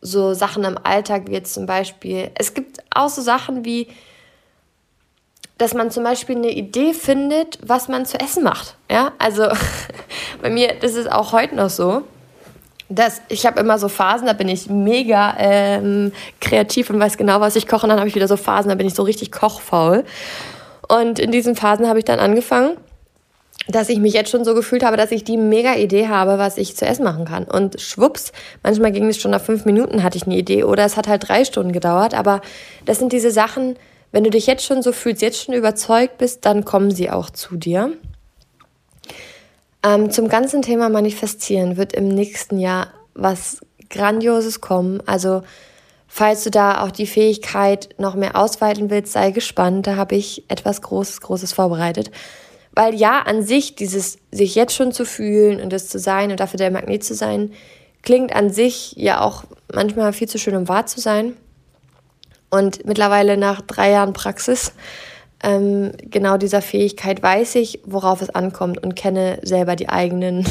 so 0.00 0.34
Sachen 0.34 0.64
im 0.64 0.76
Alltag 0.82 1.28
wie 1.28 1.34
jetzt 1.34 1.54
zum 1.54 1.66
Beispiel, 1.66 2.32
es 2.34 2.52
gibt 2.52 2.82
auch 2.90 3.10
so 3.10 3.22
Sachen 3.22 3.64
wie, 3.64 3.86
dass 5.56 5.72
man 5.72 5.92
zum 5.92 6.02
Beispiel 6.02 6.34
eine 6.34 6.50
Idee 6.50 6.94
findet, 6.94 7.60
was 7.62 7.86
man 7.86 8.06
zu 8.06 8.18
essen 8.18 8.42
macht. 8.42 8.76
Ja, 8.90 9.12
also 9.18 9.46
bei 10.42 10.50
mir, 10.50 10.74
das 10.80 10.94
ist 10.94 11.12
auch 11.12 11.32
heute 11.32 11.54
noch 11.54 11.70
so. 11.70 12.02
Dass 12.94 13.22
ich 13.28 13.46
habe 13.46 13.60
immer 13.60 13.78
so 13.78 13.88
Phasen, 13.88 14.26
da 14.26 14.32
bin 14.32 14.48
ich 14.48 14.68
mega 14.68 15.34
ähm, 15.38 16.12
kreativ 16.40 16.90
und 16.90 17.00
weiß 17.00 17.16
genau, 17.16 17.40
was 17.40 17.56
ich 17.56 17.66
koche. 17.66 17.84
Und 17.84 17.90
dann 17.90 17.98
habe 17.98 18.08
ich 18.08 18.14
wieder 18.14 18.28
so 18.28 18.36
Phasen, 18.36 18.68
da 18.68 18.74
bin 18.74 18.86
ich 18.86 18.94
so 18.94 19.02
richtig 19.02 19.32
kochfaul. 19.32 20.04
Und 20.88 21.18
in 21.18 21.30
diesen 21.30 21.56
Phasen 21.56 21.88
habe 21.88 21.98
ich 21.98 22.04
dann 22.04 22.18
angefangen, 22.18 22.76
dass 23.68 23.88
ich 23.88 23.98
mich 23.98 24.12
jetzt 24.12 24.30
schon 24.30 24.44
so 24.44 24.54
gefühlt 24.54 24.82
habe, 24.82 24.96
dass 24.96 25.12
ich 25.12 25.24
die 25.24 25.36
mega 25.36 25.74
Idee 25.74 26.08
habe, 26.08 26.38
was 26.38 26.58
ich 26.58 26.76
zu 26.76 26.84
essen 26.84 27.04
machen 27.04 27.24
kann. 27.24 27.44
Und 27.44 27.80
schwupps, 27.80 28.32
manchmal 28.62 28.92
ging 28.92 29.08
es 29.08 29.20
schon 29.20 29.30
nach 29.30 29.40
fünf 29.40 29.64
Minuten, 29.64 30.02
hatte 30.02 30.18
ich 30.18 30.26
eine 30.26 30.36
Idee 30.36 30.64
oder 30.64 30.84
es 30.84 30.96
hat 30.96 31.08
halt 31.08 31.28
drei 31.28 31.44
Stunden 31.44 31.72
gedauert. 31.72 32.14
Aber 32.14 32.40
das 32.84 32.98
sind 32.98 33.12
diese 33.12 33.30
Sachen, 33.30 33.76
wenn 34.10 34.24
du 34.24 34.30
dich 34.30 34.46
jetzt 34.46 34.64
schon 34.64 34.82
so 34.82 34.92
fühlst, 34.92 35.22
jetzt 35.22 35.44
schon 35.44 35.54
überzeugt 35.54 36.18
bist, 36.18 36.44
dann 36.44 36.64
kommen 36.64 36.90
sie 36.90 37.10
auch 37.10 37.30
zu 37.30 37.56
dir. 37.56 37.92
Ähm, 39.84 40.10
zum 40.10 40.28
ganzen 40.28 40.62
Thema 40.62 40.88
Manifestieren 40.88 41.76
wird 41.76 41.92
im 41.92 42.08
nächsten 42.08 42.58
Jahr 42.58 42.88
was 43.14 43.60
Grandioses 43.90 44.60
kommen. 44.60 45.02
Also 45.06 45.42
falls 46.06 46.44
du 46.44 46.50
da 46.50 46.82
auch 46.82 46.90
die 46.90 47.06
Fähigkeit 47.06 47.88
noch 47.98 48.14
mehr 48.14 48.36
ausweiten 48.36 48.90
willst, 48.90 49.12
sei 49.12 49.30
gespannt. 49.30 49.86
Da 49.86 49.96
habe 49.96 50.14
ich 50.14 50.44
etwas 50.48 50.82
Großes, 50.82 51.20
Großes 51.20 51.52
vorbereitet. 51.52 52.10
Weil 52.74 52.94
ja, 52.94 53.20
an 53.20 53.42
sich, 53.42 53.74
dieses 53.74 54.18
sich 54.30 54.54
jetzt 54.54 54.74
schon 54.74 54.92
zu 54.92 55.04
fühlen 55.04 55.60
und 55.60 55.72
das 55.72 55.88
zu 55.88 55.98
sein 55.98 56.30
und 56.30 56.40
dafür 56.40 56.58
der 56.58 56.70
Magnet 56.70 57.04
zu 57.04 57.14
sein, 57.14 57.52
klingt 58.02 58.34
an 58.34 58.50
sich 58.50 58.94
ja 58.96 59.20
auch 59.20 59.44
manchmal 59.72 60.12
viel 60.12 60.28
zu 60.28 60.38
schön, 60.38 60.56
um 60.56 60.68
wahr 60.68 60.86
zu 60.86 61.00
sein. 61.00 61.36
Und 62.50 62.84
mittlerweile 62.86 63.36
nach 63.36 63.60
drei 63.60 63.90
Jahren 63.90 64.12
Praxis 64.12 64.72
ähm, 65.42 65.92
genau 66.02 66.36
dieser 66.36 66.62
Fähigkeit 66.62 67.22
weiß 67.22 67.56
ich, 67.56 67.80
worauf 67.84 68.22
es 68.22 68.30
ankommt 68.30 68.82
und 68.82 68.94
kenne 68.94 69.38
selber 69.42 69.76
die 69.76 69.88
eigenen 69.88 70.46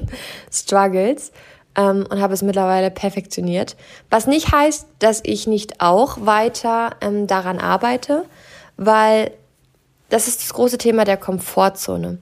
Struggles 0.52 1.32
ähm, 1.76 2.06
und 2.08 2.20
habe 2.20 2.34
es 2.34 2.42
mittlerweile 2.42 2.90
perfektioniert. 2.90 3.76
Was 4.10 4.26
nicht 4.26 4.52
heißt, 4.52 4.86
dass 4.98 5.20
ich 5.24 5.46
nicht 5.46 5.80
auch 5.80 6.18
weiter 6.20 6.90
ähm, 7.00 7.26
daran 7.26 7.58
arbeite, 7.58 8.24
weil 8.76 9.32
das 10.08 10.28
ist 10.28 10.42
das 10.42 10.54
große 10.54 10.78
Thema 10.78 11.04
der 11.04 11.16
Komfortzone. 11.16 12.18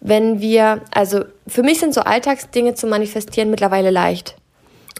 Wenn 0.00 0.40
wir, 0.40 0.82
also 0.92 1.24
für 1.46 1.62
mich 1.62 1.80
sind 1.80 1.94
so 1.94 2.02
Alltagsdinge 2.02 2.74
zu 2.74 2.86
manifestieren 2.86 3.50
mittlerweile 3.50 3.90
leicht. 3.90 4.36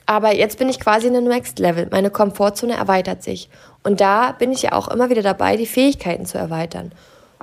Aber 0.07 0.35
jetzt 0.35 0.59
bin 0.59 0.69
ich 0.69 0.81
quasi 0.81 1.07
in 1.07 1.17
einem 1.17 1.29
Next 1.29 1.59
Level. 1.59 1.89
Meine 1.91 2.11
Komfortzone 2.11 2.75
erweitert 2.75 3.23
sich. 3.23 3.49
Und 3.83 4.01
da 4.01 4.33
bin 4.33 4.53
ich 4.53 4.63
ja 4.63 4.73
auch 4.73 4.89
immer 4.89 5.09
wieder 5.11 5.23
dabei, 5.23 5.57
die 5.57 5.67
Fähigkeiten 5.67 6.27
zu 6.27 6.37
erweitern. 6.37 6.93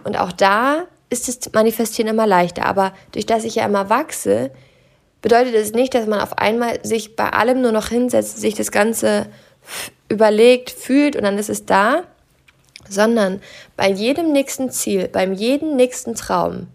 Und 0.03 0.17
auch 0.17 0.31
da 0.31 0.83
ist 1.09 1.27
das 1.27 1.53
Manifestieren 1.53 2.09
immer 2.09 2.27
leichter. 2.27 2.65
Aber 2.65 2.93
durch 3.13 3.25
das 3.25 3.43
ich 3.43 3.55
ja 3.55 3.65
immer 3.65 3.89
wachse, 3.89 4.51
bedeutet 5.21 5.55
es 5.55 5.73
nicht, 5.73 5.93
dass 5.93 6.07
man 6.07 6.19
auf 6.19 6.37
einmal 6.37 6.83
sich 6.83 7.15
bei 7.15 7.29
allem 7.29 7.61
nur 7.61 7.71
noch 7.71 7.89
hinsetzt, 7.89 8.39
sich 8.39 8.55
das 8.55 8.71
Ganze 8.71 9.27
überlegt, 10.09 10.71
fühlt 10.71 11.15
und 11.15 11.23
dann 11.23 11.37
ist 11.37 11.49
es 11.49 11.65
da, 11.65 12.03
sondern 12.89 13.41
bei 13.77 13.89
jedem 13.89 14.31
nächsten 14.31 14.71
Ziel, 14.71 15.07
beim 15.07 15.33
jedem 15.33 15.75
nächsten 15.75 16.15
Traum, 16.15 16.67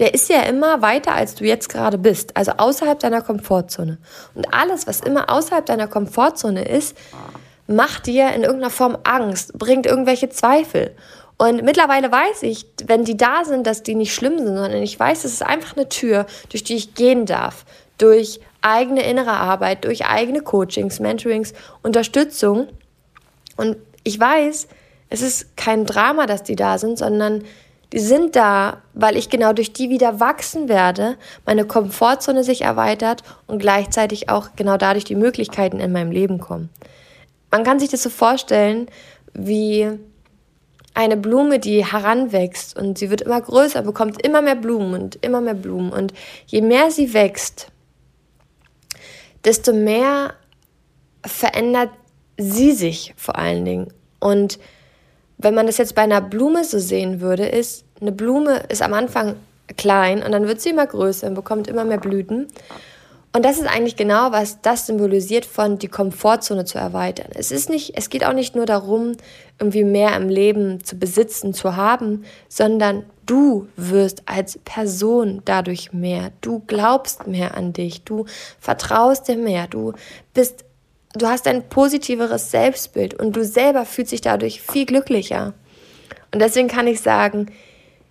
der 0.00 0.14
ist 0.14 0.28
ja 0.30 0.42
immer 0.42 0.82
weiter, 0.82 1.14
als 1.14 1.34
du 1.34 1.44
jetzt 1.44 1.68
gerade 1.68 1.98
bist, 1.98 2.36
also 2.36 2.52
außerhalb 2.56 2.98
deiner 2.98 3.20
Komfortzone. 3.20 3.98
Und 4.34 4.52
alles, 4.52 4.86
was 4.86 5.00
immer 5.00 5.30
außerhalb 5.30 5.66
deiner 5.66 5.86
Komfortzone 5.86 6.64
ist, 6.66 6.96
macht 7.66 8.06
dir 8.06 8.32
in 8.32 8.42
irgendeiner 8.42 8.70
Form 8.70 8.96
Angst, 9.04 9.56
bringt 9.58 9.86
irgendwelche 9.86 10.30
Zweifel. 10.30 10.96
Und 11.36 11.62
mittlerweile 11.62 12.10
weiß 12.10 12.42
ich, 12.42 12.66
wenn 12.84 13.04
die 13.04 13.16
da 13.16 13.44
sind, 13.44 13.66
dass 13.66 13.82
die 13.82 13.94
nicht 13.94 14.14
schlimm 14.14 14.38
sind, 14.38 14.48
sondern 14.48 14.82
ich 14.82 14.98
weiß, 14.98 15.24
es 15.24 15.34
ist 15.34 15.42
einfach 15.42 15.76
eine 15.76 15.88
Tür, 15.88 16.26
durch 16.48 16.64
die 16.64 16.76
ich 16.76 16.94
gehen 16.94 17.26
darf. 17.26 17.64
Durch 17.98 18.40
eigene 18.62 19.02
innere 19.02 19.32
Arbeit, 19.32 19.84
durch 19.84 20.06
eigene 20.06 20.40
Coachings, 20.40 21.00
Mentorings, 21.00 21.52
Unterstützung. 21.82 22.68
Und 23.56 23.76
ich 24.04 24.18
weiß, 24.18 24.68
es 25.10 25.22
ist 25.22 25.56
kein 25.56 25.86
Drama, 25.86 26.26
dass 26.26 26.42
die 26.42 26.56
da 26.56 26.78
sind, 26.78 26.98
sondern 26.98 27.44
die 27.92 27.98
sind 27.98 28.36
da, 28.36 28.82
weil 28.94 29.16
ich 29.16 29.30
genau 29.30 29.52
durch 29.52 29.72
die 29.72 29.90
wieder 29.90 30.20
wachsen 30.20 30.68
werde, 30.68 31.16
meine 31.44 31.64
Komfortzone 31.64 32.44
sich 32.44 32.62
erweitert 32.62 33.22
und 33.46 33.58
gleichzeitig 33.58 34.28
auch 34.28 34.50
genau 34.54 34.76
dadurch 34.76 35.04
die 35.04 35.16
Möglichkeiten 35.16 35.80
in 35.80 35.92
meinem 35.92 36.12
Leben 36.12 36.38
kommen. 36.38 36.68
Man 37.50 37.64
kann 37.64 37.80
sich 37.80 37.88
das 37.88 38.02
so 38.02 38.10
vorstellen, 38.10 38.86
wie 39.34 39.90
eine 40.94 41.16
Blume, 41.16 41.58
die 41.58 41.84
heranwächst 41.84 42.76
und 42.76 42.98
sie 42.98 43.10
wird 43.10 43.22
immer 43.22 43.40
größer, 43.40 43.82
bekommt 43.82 44.22
immer 44.24 44.42
mehr 44.42 44.56
Blumen 44.56 45.00
und 45.00 45.24
immer 45.24 45.40
mehr 45.40 45.54
Blumen. 45.54 45.92
Und 45.92 46.12
je 46.46 46.62
mehr 46.62 46.90
sie 46.90 47.12
wächst, 47.12 47.68
desto 49.44 49.72
mehr 49.72 50.34
verändert 51.24 51.90
sie 52.36 52.72
sich 52.72 53.14
vor 53.16 53.36
allen 53.36 53.64
Dingen. 53.64 53.92
Und 54.18 54.58
wenn 55.42 55.54
man 55.54 55.66
das 55.66 55.78
jetzt 55.78 55.94
bei 55.94 56.02
einer 56.02 56.20
Blume 56.20 56.64
so 56.64 56.78
sehen 56.78 57.20
würde, 57.20 57.46
ist, 57.46 57.84
eine 58.00 58.12
Blume 58.12 58.62
ist 58.68 58.82
am 58.82 58.94
Anfang 58.94 59.36
klein 59.76 60.22
und 60.22 60.32
dann 60.32 60.46
wird 60.46 60.60
sie 60.60 60.70
immer 60.70 60.86
größer 60.86 61.28
und 61.28 61.34
bekommt 61.34 61.68
immer 61.68 61.84
mehr 61.84 61.98
Blüten. 61.98 62.48
Und 63.32 63.44
das 63.44 63.58
ist 63.58 63.68
eigentlich 63.68 63.94
genau, 63.94 64.32
was 64.32 64.60
das 64.60 64.86
symbolisiert 64.86 65.46
von 65.46 65.78
die 65.78 65.86
Komfortzone 65.86 66.64
zu 66.64 66.78
erweitern. 66.78 67.28
Es 67.34 67.52
ist 67.52 67.70
nicht, 67.70 67.92
es 67.96 68.10
geht 68.10 68.24
auch 68.24 68.32
nicht 68.32 68.56
nur 68.56 68.66
darum, 68.66 69.12
irgendwie 69.60 69.84
mehr 69.84 70.16
im 70.16 70.28
Leben 70.28 70.82
zu 70.82 70.96
besitzen, 70.96 71.54
zu 71.54 71.76
haben, 71.76 72.24
sondern 72.48 73.04
du 73.26 73.68
wirst 73.76 74.22
als 74.26 74.58
Person 74.64 75.42
dadurch 75.44 75.92
mehr. 75.92 76.32
Du 76.40 76.62
glaubst 76.66 77.28
mehr 77.28 77.56
an 77.56 77.72
dich. 77.72 78.02
Du 78.02 78.24
vertraust 78.58 79.28
dir 79.28 79.36
mehr. 79.36 79.68
Du 79.68 79.92
bist 80.34 80.64
du 81.14 81.26
hast 81.26 81.46
ein 81.46 81.68
positiveres 81.68 82.50
Selbstbild 82.50 83.14
und 83.14 83.34
du 83.34 83.44
selber 83.44 83.84
fühlst 83.84 84.12
dich 84.12 84.20
dadurch 84.20 84.62
viel 84.62 84.86
glücklicher. 84.86 85.54
Und 86.32 86.40
deswegen 86.40 86.68
kann 86.68 86.86
ich 86.86 87.00
sagen, 87.00 87.46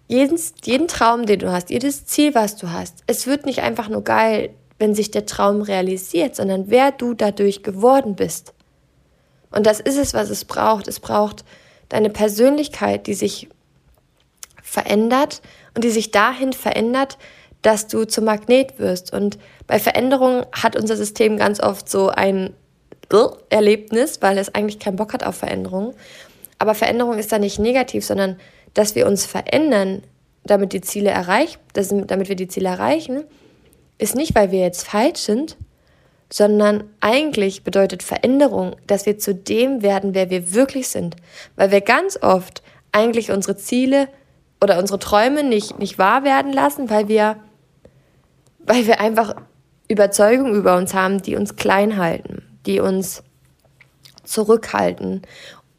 jeden, 0.07 0.39
jeden 0.63 0.87
Traum, 0.87 1.25
den 1.25 1.39
du 1.39 1.51
hast, 1.51 1.69
jedes 1.69 2.05
Ziel, 2.05 2.35
was 2.35 2.55
du 2.57 2.71
hast, 2.71 3.03
es 3.07 3.27
wird 3.27 3.45
nicht 3.45 3.61
einfach 3.61 3.89
nur 3.89 4.03
geil, 4.03 4.49
wenn 4.79 4.95
sich 4.95 5.11
der 5.11 5.25
Traum 5.25 5.61
realisiert, 5.61 6.35
sondern 6.35 6.65
wer 6.67 6.91
du 6.91 7.13
dadurch 7.13 7.63
geworden 7.63 8.15
bist. 8.15 8.53
Und 9.51 9.65
das 9.65 9.79
ist 9.79 9.97
es, 9.97 10.13
was 10.13 10.29
es 10.29 10.45
braucht. 10.45 10.87
Es 10.87 10.99
braucht 10.99 11.43
deine 11.89 12.09
Persönlichkeit, 12.09 13.07
die 13.07 13.13
sich 13.13 13.49
verändert 14.61 15.41
und 15.75 15.83
die 15.83 15.89
sich 15.89 16.11
dahin 16.11 16.53
verändert, 16.53 17.17
dass 17.61 17.87
du 17.87 18.05
zum 18.05 18.25
Magnet 18.25 18.79
wirst. 18.79 19.11
Und 19.11 19.37
bei 19.67 19.79
Veränderungen 19.79 20.45
hat 20.51 20.75
unser 20.75 20.95
System 20.95 21.37
ganz 21.37 21.59
oft 21.59 21.89
so 21.89 22.09
ein 22.09 22.53
Erlebnis, 23.49 24.21
weil 24.21 24.37
es 24.37 24.53
eigentlich 24.53 24.79
keinen 24.79 24.95
Bock 24.95 25.13
hat 25.13 25.25
auf 25.25 25.35
Veränderung. 25.35 25.93
Aber 26.59 26.75
Veränderung 26.75 27.17
ist 27.17 27.31
da 27.31 27.39
nicht 27.39 27.59
negativ, 27.59 28.05
sondern 28.05 28.37
dass 28.73 28.95
wir 28.95 29.07
uns 29.07 29.25
verändern, 29.25 30.03
damit 30.43 30.73
die 30.73 30.81
Ziele 30.81 31.09
erreicht, 31.09 31.59
damit 31.73 32.29
wir 32.29 32.35
die 32.35 32.47
Ziele 32.47 32.69
erreichen, 32.69 33.23
ist 33.97 34.15
nicht, 34.15 34.35
weil 34.35 34.51
wir 34.51 34.59
jetzt 34.59 34.87
falsch 34.87 35.19
sind, 35.21 35.57
sondern 36.31 36.83
eigentlich 37.01 37.63
bedeutet 37.63 38.03
Veränderung, 38.03 38.75
dass 38.85 39.05
wir 39.05 39.17
zu 39.17 39.33
dem 39.33 39.81
werden, 39.81 40.13
wer 40.13 40.29
wir 40.29 40.53
wirklich 40.53 40.89
sind. 40.89 41.15
Weil 41.55 41.71
wir 41.71 41.81
ganz 41.81 42.17
oft 42.21 42.61
eigentlich 42.91 43.31
unsere 43.31 43.57
Ziele 43.57 44.07
oder 44.61 44.77
unsere 44.77 44.99
Träume 44.99 45.43
nicht, 45.43 45.79
nicht 45.79 45.97
wahr 45.97 46.23
werden 46.23 46.53
lassen, 46.53 46.89
weil 46.89 47.07
wir, 47.07 47.37
weil 48.59 48.85
wir 48.85 49.01
einfach 49.01 49.35
Überzeugungen 49.87 50.53
über 50.53 50.77
uns 50.77 50.93
haben, 50.93 51.21
die 51.21 51.35
uns 51.35 51.55
klein 51.55 51.97
halten 51.97 52.48
die 52.69 52.79
uns 52.79 53.23
zurückhalten, 54.23 55.23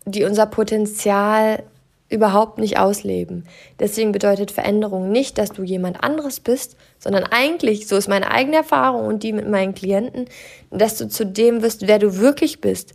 die 0.07 0.25
unser 0.25 0.47
Potenzial 0.47 1.63
überhaupt 2.09 2.59
nicht 2.59 2.79
ausleben. 2.79 3.47
Deswegen 3.79 4.11
bedeutet 4.11 4.51
Veränderung 4.51 5.13
nicht, 5.13 5.39
dass 5.39 5.53
du 5.53 5.63
jemand 5.63 6.03
anderes 6.03 6.41
bist, 6.41 6.77
sondern 6.99 7.23
eigentlich, 7.23 7.87
so 7.87 7.97
ist 7.97 8.09
meine 8.09 8.29
eigene 8.33 8.57
Erfahrung 8.57 9.07
und 9.07 9.23
die 9.23 9.33
mit 9.33 9.49
meinen 9.49 9.77
Klienten, 9.77 10.27
dass 10.71 10.99
du 10.99 11.07
zu 11.07 11.25
dem 11.25 11.63
wirst, 11.63 11.87
wer 11.87 12.01
du 12.01 12.17
wirklich 12.19 12.61
bist, 12.61 12.95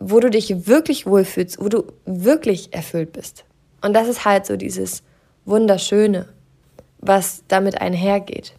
wo 0.00 0.18
du 0.18 0.30
dich 0.30 0.66
wirklich 0.66 1.06
wohlfühlst, 1.06 1.60
wo 1.60 1.68
du 1.68 1.84
wirklich 2.04 2.74
erfüllt 2.74 3.12
bist. 3.12 3.44
Und 3.82 3.94
das 3.94 4.08
ist 4.08 4.24
halt 4.24 4.46
so 4.46 4.56
dieses 4.56 5.04
Wunderschöne, 5.44 6.26
was 6.98 7.44
damit 7.46 7.80
einhergeht. 7.80 8.54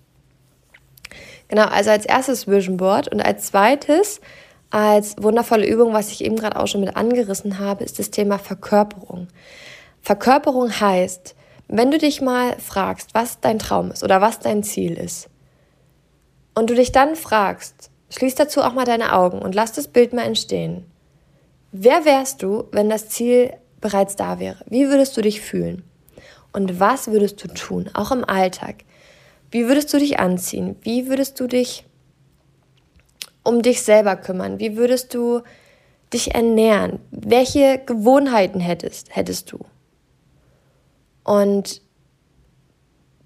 Genau, 1.50 1.66
also 1.66 1.90
als 1.90 2.06
erstes 2.06 2.48
Vision 2.48 2.78
Board 2.78 3.10
und 3.10 3.20
als 3.20 3.48
zweites 3.48 4.22
als 4.70 5.16
wundervolle 5.20 5.68
Übung, 5.68 5.94
was 5.94 6.12
ich 6.12 6.24
eben 6.24 6.36
gerade 6.36 6.60
auch 6.60 6.68
schon 6.68 6.82
mit 6.82 6.96
angerissen 6.96 7.60
habe, 7.60 7.84
ist 7.84 8.00
das 8.00 8.12
Thema 8.12 8.38
Verkörperung. 8.38 9.28
Verkörperung 10.02 10.72
heißt, 10.72 11.36
wenn 11.68 11.92
du 11.92 11.98
dich 11.98 12.22
mal 12.22 12.58
fragst, 12.60 13.14
was 13.14 13.40
dein 13.40 13.60
Traum 13.60 13.92
ist 13.92 14.04
oder 14.04 14.22
was 14.22 14.40
dein 14.40 14.64
Ziel 14.64 14.98
ist, 14.98 15.30
und 16.56 16.70
du 16.70 16.76
dich 16.76 16.92
dann 16.92 17.16
fragst, 17.16 17.90
schließ 18.10 18.36
dazu 18.36 18.62
auch 18.62 18.74
mal 18.74 18.86
deine 18.86 19.14
Augen 19.14 19.40
und 19.40 19.56
lass 19.56 19.72
das 19.72 19.88
Bild 19.88 20.14
mal 20.14 20.26
entstehen. 20.26 20.86
Wer 21.72 22.06
wärst 22.06 22.44
du, 22.44 22.66
wenn 22.72 22.90
das 22.90 23.10
Ziel 23.10 23.54
bereits 23.80 24.16
da 24.16 24.40
wäre? 24.40 24.64
Wie 24.68 24.90
würdest 24.90 25.16
du 25.16 25.22
dich 25.22 25.40
fühlen? 25.40 25.84
Und 26.52 26.80
was 26.80 27.08
würdest 27.08 27.42
du 27.44 27.48
tun, 27.48 27.90
auch 27.94 28.12
im 28.12 28.26
Alltag? 28.26 28.84
Wie 29.52 29.68
würdest 29.68 29.94
du 29.94 30.00
dich 30.00 30.20
anziehen? 30.20 30.76
Wie 30.82 31.08
würdest 31.08 31.40
du 31.40 31.48
dich 31.48 31.86
um 33.44 33.62
dich 33.62 33.82
selber 33.82 34.16
kümmern? 34.16 34.60
Wie 34.60 34.78
würdest 34.78 35.14
du 35.14 35.42
dich 36.14 36.36
ernähren? 36.36 37.00
Welche 37.12 37.80
Gewohnheiten 37.86 38.60
hättest, 38.60 39.16
hättest 39.16 39.52
du? 39.52 39.60
Und 41.24 41.82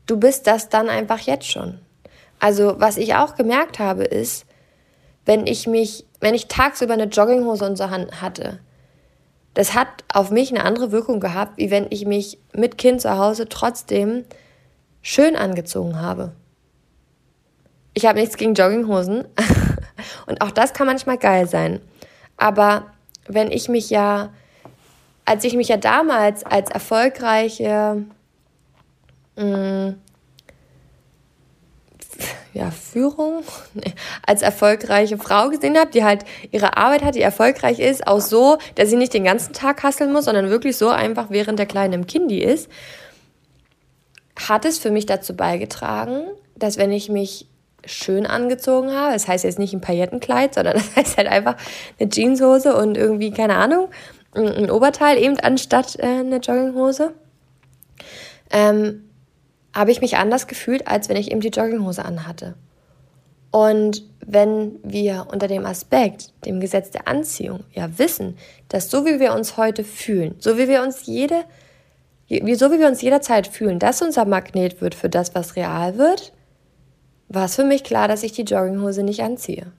du 0.05 0.17
bist 0.17 0.47
das 0.47 0.69
dann 0.69 0.89
einfach 0.89 1.19
jetzt 1.19 1.49
schon. 1.49 1.79
Also, 2.39 2.75
was 2.77 2.97
ich 2.97 3.15
auch 3.15 3.35
gemerkt 3.35 3.79
habe, 3.79 4.03
ist, 4.03 4.45
wenn 5.25 5.47
ich 5.47 5.67
mich, 5.67 6.05
wenn 6.19 6.35
ich 6.35 6.47
tagsüber 6.47 6.93
eine 6.93 7.05
Jogginghose 7.05 7.65
in 7.65 7.89
Hand 7.89 8.21
hatte, 8.21 8.59
das 9.53 9.73
hat 9.73 9.87
auf 10.11 10.31
mich 10.31 10.51
eine 10.51 10.65
andere 10.65 10.91
Wirkung 10.91 11.19
gehabt, 11.19 11.57
wie 11.57 11.71
wenn 11.71 11.87
ich 11.89 12.05
mich 12.05 12.39
mit 12.53 12.77
Kind 12.77 13.01
zu 13.01 13.17
Hause 13.17 13.47
trotzdem 13.47 14.25
schön 15.01 15.35
angezogen 15.35 16.01
habe. 16.01 16.33
Ich 17.93 18.05
habe 18.05 18.19
nichts 18.19 18.37
gegen 18.37 18.55
Jogginghosen, 18.55 19.25
Und 20.25 20.41
auch 20.41 20.51
das 20.51 20.73
kann 20.73 20.87
manchmal 20.87 21.17
geil 21.17 21.47
sein. 21.47 21.79
Aber 22.37 22.87
wenn 23.27 23.51
ich 23.51 23.69
mich 23.69 23.89
ja, 23.89 24.29
als 25.25 25.43
ich 25.43 25.55
mich 25.55 25.69
ja 25.69 25.77
damals 25.77 26.45
als 26.45 26.69
erfolgreiche 26.69 28.03
mh, 29.35 29.45
mm, 29.45 29.95
ja, 32.53 32.69
Führung, 32.69 33.43
als 34.27 34.41
erfolgreiche 34.41 35.17
Frau 35.17 35.49
gesehen 35.49 35.77
habe, 35.77 35.91
die 35.91 36.03
halt 36.03 36.23
ihre 36.51 36.77
Arbeit 36.77 37.03
hat, 37.03 37.15
die 37.15 37.21
erfolgreich 37.21 37.79
ist, 37.79 38.07
auch 38.07 38.21
so, 38.21 38.57
dass 38.75 38.89
sie 38.89 38.95
nicht 38.95 39.13
den 39.13 39.23
ganzen 39.23 39.53
Tag 39.53 39.83
hasseln 39.83 40.13
muss, 40.13 40.25
sondern 40.25 40.49
wirklich 40.49 40.77
so 40.77 40.89
einfach 40.89 41.27
während 41.29 41.59
der 41.59 41.65
Kleine 41.65 41.95
im 41.95 42.07
Kindi 42.07 42.39
ist, 42.39 42.69
hat 44.47 44.65
es 44.65 44.77
für 44.77 44.91
mich 44.91 45.05
dazu 45.05 45.35
beigetragen, 45.35 46.25
dass 46.55 46.77
wenn 46.77 46.91
ich 46.91 47.09
mich 47.09 47.47
schön 47.85 48.25
angezogen 48.25 48.91
habe. 48.91 49.13
Das 49.13 49.27
heißt 49.27 49.43
jetzt 49.43 49.59
nicht 49.59 49.73
ein 49.73 49.81
Paillettenkleid, 49.81 50.55
sondern 50.55 50.73
das 50.77 50.95
heißt 50.95 51.17
halt 51.17 51.27
einfach 51.27 51.55
eine 51.99 52.09
Jeanshose 52.09 52.75
und 52.75 52.97
irgendwie, 52.97 53.31
keine 53.31 53.55
Ahnung, 53.55 53.89
ein 54.35 54.71
Oberteil 54.71 55.17
eben 55.17 55.39
anstatt 55.39 55.97
äh, 55.99 56.05
eine 56.05 56.37
Jogginghose. 56.37 57.13
Ähm, 58.51 59.09
habe 59.75 59.91
ich 59.91 60.01
mich 60.01 60.17
anders 60.17 60.47
gefühlt, 60.47 60.87
als 60.87 61.09
wenn 61.09 61.17
ich 61.17 61.31
eben 61.31 61.41
die 61.41 61.49
Jogginghose 61.49 62.03
anhatte. 62.03 62.55
Und 63.51 64.03
wenn 64.25 64.79
wir 64.83 65.27
unter 65.31 65.47
dem 65.47 65.65
Aspekt, 65.65 66.33
dem 66.45 66.59
Gesetz 66.59 66.89
der 66.89 67.07
Anziehung, 67.07 67.63
ja 67.71 67.99
wissen, 67.99 68.37
dass 68.67 68.89
so 68.89 69.05
wie 69.05 69.19
wir 69.19 69.33
uns 69.33 69.57
heute 69.57 69.83
fühlen, 69.83 70.35
so 70.39 70.57
wie 70.57 70.67
wir 70.67 70.81
uns 70.81 71.05
jede, 71.05 71.43
so 72.29 72.71
wie 72.71 72.79
wir 72.79 72.87
uns 72.87 73.01
jederzeit 73.01 73.45
fühlen, 73.45 73.77
das 73.77 74.01
unser 74.01 74.25
Magnet 74.25 74.81
wird 74.81 74.95
für 74.95 75.09
das, 75.09 75.35
was 75.35 75.55
real 75.55 75.97
wird, 75.99 76.33
war 77.33 77.45
es 77.45 77.55
für 77.55 77.63
mich 77.63 77.83
klar, 77.83 78.07
dass 78.07 78.23
ich 78.23 78.31
die 78.31 78.43
Jogginghose 78.43 79.03
nicht 79.03 79.21
anziehe. 79.21 79.71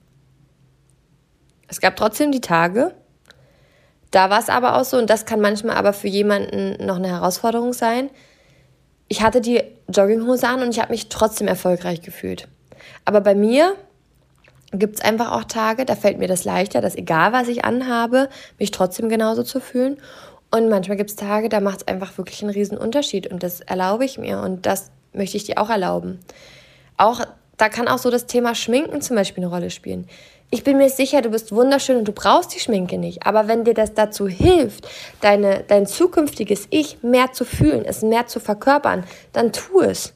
Es 1.67 1.81
gab 1.81 1.95
trotzdem 1.95 2.31
die 2.31 2.41
Tage, 2.41 2.93
Da 4.15 4.29
war 4.29 4.39
es 4.39 4.47
aber 4.47 4.77
auch 4.77 4.85
so, 4.85 4.97
und 4.97 5.09
das 5.09 5.25
kann 5.25 5.41
manchmal 5.41 5.75
aber 5.75 5.91
für 5.91 6.07
jemanden 6.07 6.85
noch 6.85 6.95
eine 6.95 7.09
Herausforderung 7.09 7.73
sein. 7.73 8.09
Ich 9.09 9.21
hatte 9.21 9.41
die 9.41 9.61
Jogginghose 9.89 10.47
an 10.47 10.61
und 10.61 10.69
ich 10.69 10.79
habe 10.79 10.93
mich 10.93 11.09
trotzdem 11.09 11.49
erfolgreich 11.49 12.01
gefühlt. 12.01 12.47
Aber 13.03 13.19
bei 13.19 13.35
mir 13.35 13.75
gibt 14.71 14.95
es 14.95 15.01
einfach 15.01 15.33
auch 15.33 15.43
Tage, 15.43 15.83
da 15.83 15.97
fällt 15.97 16.17
mir 16.17 16.29
das 16.29 16.45
leichter, 16.45 16.79
dass 16.79 16.95
egal 16.95 17.33
was 17.33 17.49
ich 17.49 17.65
anhabe, 17.65 18.29
mich 18.57 18.71
trotzdem 18.71 19.09
genauso 19.09 19.43
zu 19.43 19.59
fühlen. 19.59 19.97
Und 20.49 20.69
manchmal 20.69 20.95
gibt 20.95 21.09
es 21.09 21.17
Tage, 21.17 21.49
da 21.49 21.59
macht 21.59 21.81
es 21.81 21.87
einfach 21.87 22.17
wirklich 22.17 22.41
einen 22.41 22.53
riesen 22.53 22.77
Unterschied 22.77 23.27
und 23.27 23.43
das 23.43 23.59
erlaube 23.59 24.05
ich 24.05 24.17
mir 24.17 24.39
und 24.39 24.65
das 24.65 24.91
möchte 25.11 25.35
ich 25.35 25.43
dir 25.43 25.57
auch 25.57 25.69
erlauben. 25.69 26.19
Auch 26.95 27.19
da 27.57 27.69
kann 27.69 27.87
auch 27.87 27.97
so 27.97 28.09
das 28.09 28.25
Thema 28.25 28.55
Schminken 28.55 29.01
zum 29.01 29.15
Beispiel 29.15 29.43
eine 29.43 29.53
Rolle 29.53 29.69
spielen. 29.69 30.07
Ich 30.51 30.63
bin 30.63 30.77
mir 30.77 30.89
sicher, 30.89 31.21
du 31.21 31.29
bist 31.29 31.51
wunderschön 31.51 31.97
und 31.97 32.07
du 32.07 32.11
brauchst 32.11 32.53
die 32.55 32.59
Schminke 32.59 32.97
nicht. 32.97 33.25
Aber 33.25 33.47
wenn 33.47 33.63
dir 33.63 33.73
das 33.73 33.93
dazu 33.93 34.27
hilft, 34.27 34.87
deine, 35.21 35.63
dein 35.67 35.87
zukünftiges 35.87 36.67
Ich 36.69 37.01
mehr 37.01 37.33
zu 37.33 37.45
fühlen, 37.45 37.83
es 37.83 38.03
mehr 38.03 38.27
zu 38.27 38.39
verkörpern, 38.39 39.03
dann 39.33 39.51
tu 39.51 39.81
es. 39.81 40.13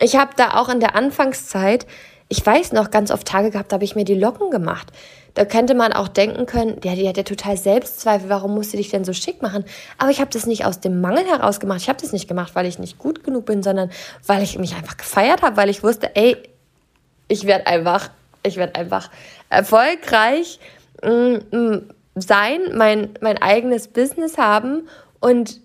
Ich 0.00 0.16
habe 0.16 0.32
da 0.36 0.54
auch 0.54 0.70
in 0.70 0.80
der 0.80 0.96
Anfangszeit, 0.96 1.86
ich 2.28 2.44
weiß 2.44 2.72
noch, 2.72 2.90
ganz 2.90 3.10
oft 3.10 3.26
Tage 3.28 3.50
gehabt, 3.50 3.70
da 3.70 3.74
habe 3.74 3.84
ich 3.84 3.94
mir 3.94 4.04
die 4.04 4.14
Locken 4.14 4.50
gemacht. 4.50 4.88
Da 5.34 5.44
könnte 5.44 5.74
man 5.74 5.92
auch 5.92 6.08
denken 6.08 6.46
können, 6.46 6.80
ja, 6.82 6.94
die 6.94 7.06
hat 7.08 7.16
ja 7.16 7.22
total 7.22 7.56
Selbstzweifel, 7.56 8.28
warum 8.30 8.54
musst 8.54 8.72
du 8.72 8.76
dich 8.76 8.90
denn 8.90 9.04
so 9.04 9.12
schick 9.12 9.42
machen? 9.42 9.64
Aber 9.98 10.10
ich 10.10 10.20
habe 10.20 10.30
das 10.32 10.46
nicht 10.46 10.64
aus 10.64 10.80
dem 10.80 11.00
Mangel 11.00 11.24
heraus 11.26 11.60
gemacht. 11.60 11.80
Ich 11.82 11.88
habe 11.88 12.00
das 12.00 12.12
nicht 12.12 12.26
gemacht, 12.26 12.54
weil 12.54 12.66
ich 12.66 12.78
nicht 12.78 12.98
gut 12.98 13.22
genug 13.22 13.44
bin, 13.44 13.62
sondern 13.62 13.90
weil 14.26 14.42
ich 14.42 14.58
mich 14.58 14.74
einfach 14.74 14.96
gefeiert 14.96 15.42
habe, 15.42 15.56
weil 15.56 15.68
ich 15.68 15.84
wusste, 15.84 16.16
ey, 16.16 16.36
ich 17.30 17.46
werde 17.46 17.66
einfach, 17.66 18.10
ich 18.42 18.56
werde 18.56 18.74
einfach 18.74 19.10
erfolgreich 19.48 20.58
mm, 21.02 21.56
mm, 21.56 21.90
sein, 22.16 22.60
mein, 22.74 23.10
mein 23.20 23.40
eigenes 23.40 23.88
Business 23.88 24.36
haben 24.36 24.88
und 25.20 25.60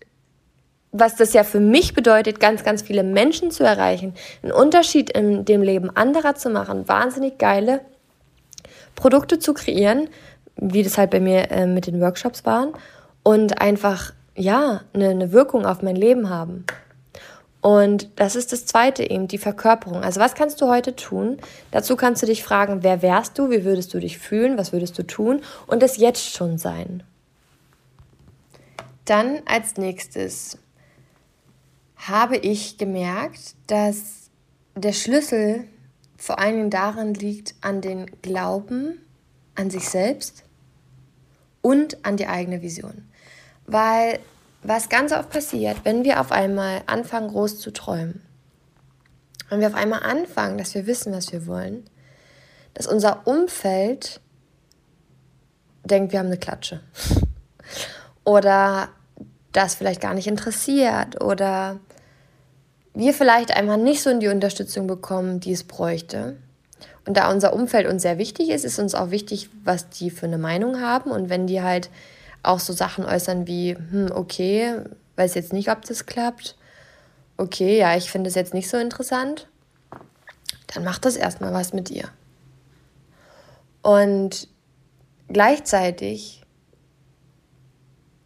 was 0.91 1.15
das 1.15 1.34
ja 1.34 1.43
für 1.43 1.60
mich 1.60 1.93
bedeutet, 1.93 2.39
ganz, 2.39 2.63
ganz 2.63 2.82
viele 2.82 3.04
Menschen 3.04 3.51
zu 3.51 3.63
erreichen, 3.65 4.13
einen 4.43 4.54
Unterschied 4.54 5.10
in 5.10 5.43
dem 5.43 5.62
Leben 5.62 5.89
anderer 5.89 6.36
zu 6.36 6.49
machen, 6.49 6.88
wahnsinnig 6.88 7.38
geile 7.38 7.82
Produkte 8.95 9.39
zu 9.39 9.54
kreieren, 9.54 10.08
wie 10.56 10.84
das 10.84 10.97
halt 10.97 11.10
bei 11.10 11.19
mir 11.19 11.51
äh, 11.51 11.65
mit 11.65 11.88
den 11.88 11.99
Workshops 11.99 12.45
waren 12.45 12.71
und 13.23 13.60
einfach, 13.60 14.13
ja, 14.36 14.82
eine, 14.93 15.10
eine 15.10 15.32
Wirkung 15.34 15.65
auf 15.65 15.82
mein 15.82 15.97
Leben 15.97 16.30
haben. 16.30 16.65
Und 17.65 18.10
das 18.17 18.36
ist 18.36 18.51
das 18.51 18.67
zweite 18.67 19.10
eben, 19.10 19.28
die 19.28 19.39
Verkörperung. 19.39 20.04
Also 20.04 20.19
was 20.19 20.36
kannst 20.36 20.62
du 20.62 20.67
heute 20.67 20.95
tun? 20.95 21.39
Dazu 21.71 21.95
kannst 21.95 22.21
du 22.21 22.28
dich 22.28 22.43
fragen, 22.43 22.84
wer 22.84 23.01
wärst 23.01 23.39
du, 23.39 23.49
wie 23.49 23.65
würdest 23.65 23.91
du 23.95 23.99
dich 23.99 24.19
fühlen, 24.19 24.56
was 24.56 24.71
würdest 24.71 24.99
du 24.99 25.01
tun 25.01 25.41
und 25.65 25.82
es 25.82 25.97
jetzt 25.97 26.32
schon 26.32 26.60
sein. 26.60 27.01
Dann 29.06 29.39
als 29.47 29.78
nächstes 29.78 30.60
habe 31.95 32.38
ich 32.38 32.78
gemerkt, 32.78 33.56
dass 33.65 34.30
der 34.75 34.93
Schlüssel 34.93 35.63
vor 36.17 36.38
allen 36.38 36.58
Dingen 36.58 36.69
darin 36.69 37.15
liegt, 37.15 37.56
an 37.62 37.82
den 37.82 38.06
Glauben 38.21 39.01
an 39.56 39.71
sich 39.71 39.89
selbst 39.89 40.43
und 41.63 42.06
an 42.06 42.15
die 42.15 42.28
eigene 42.28 42.62
Vision. 42.62 43.10
Weil 43.65 44.19
was 44.67 44.89
ganz 44.89 45.12
oft 45.12 45.30
passiert, 45.30 45.78
wenn 45.84 46.04
wir 46.04 46.19
auf 46.19 46.32
einmal 46.32 46.82
anfangen, 46.88 47.30
groß 47.30 47.60
zu 47.60 47.71
träumen, 47.71 48.21
wenn 49.49 49.60
wir 49.60 49.67
auf 49.67 49.75
einmal 49.75 50.04
anfangen, 50.04 50.58
dass 50.58 50.73
wir 50.73 50.88
wissen, 50.88 51.13
was 51.13 51.32
wir 51.32 51.45
wollen, 51.45 51.86
dass 52.73 52.88
unser 52.88 53.28
Umfeld 53.28 54.19
denkt, 55.84 56.12
wir 56.12 56.19
haben 56.19 56.28
eine 56.28 56.38
Klatsche. 56.38 56.82
oder 58.23 58.89
das 59.51 59.75
vielleicht 59.75 60.01
gar 60.01 60.13
nicht 60.13 60.28
interessiert 60.28 61.23
oder 61.23 61.80
wir 62.93 63.13
vielleicht 63.13 63.56
einmal 63.56 63.78
nicht 63.78 64.01
so 64.01 64.10
in 64.10 64.19
die 64.19 64.28
Unterstützung 64.28 64.88
bekommen, 64.88 65.39
die 65.39 65.51
es 65.51 65.63
bräuchte. 65.63 66.38
Und 67.06 67.17
da 67.17 67.32
unser 67.32 67.54
Umfeld 67.54 67.88
uns 67.88 68.01
sehr 68.01 68.17
wichtig 68.17 68.49
ist, 68.49 68.65
ist 68.65 68.80
uns 68.80 68.95
auch 68.95 69.12
wichtig, 69.12 69.49
was 69.63 69.89
die 69.89 70.10
für 70.10 70.25
eine 70.25 70.38
Meinung 70.38 70.82
haben. 70.82 71.12
Und 71.12 71.30
wenn 71.30 71.45
die 71.45 71.62
halt 71.62 71.89
auch 72.47 72.60
so 72.60 72.73
Sachen 72.73 73.05
äußern 73.05 73.47
wie, 73.47 73.75
hm, 73.75 74.12
okay, 74.13 74.79
weiß 75.15 75.36
jetzt 75.36 75.53
nicht, 75.53 75.69
ob 75.69 75.84
das 75.86 76.05
klappt. 76.05 76.55
Okay, 77.38 77.77
ja, 77.77 77.95
ich 77.95 78.10
finde 78.10 78.29
es 78.29 78.36
jetzt 78.36 78.53
nicht 78.53 78.69
so 78.69 78.77
interessant. 78.77 79.47
Dann 80.73 80.84
macht 80.84 81.05
das 81.05 81.15
erstmal 81.15 81.53
was 81.53 81.73
mit 81.73 81.89
ihr. 81.91 82.10
Und 83.81 84.47
gleichzeitig 85.27 86.43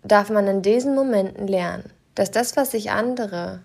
darf 0.03 0.29
man 0.29 0.47
in 0.47 0.61
diesen 0.61 0.95
Momenten 0.95 1.47
lernen, 1.47 1.91
dass 2.15 2.31
das, 2.31 2.55
was 2.55 2.71
sich 2.71 2.91
andere 2.91 3.61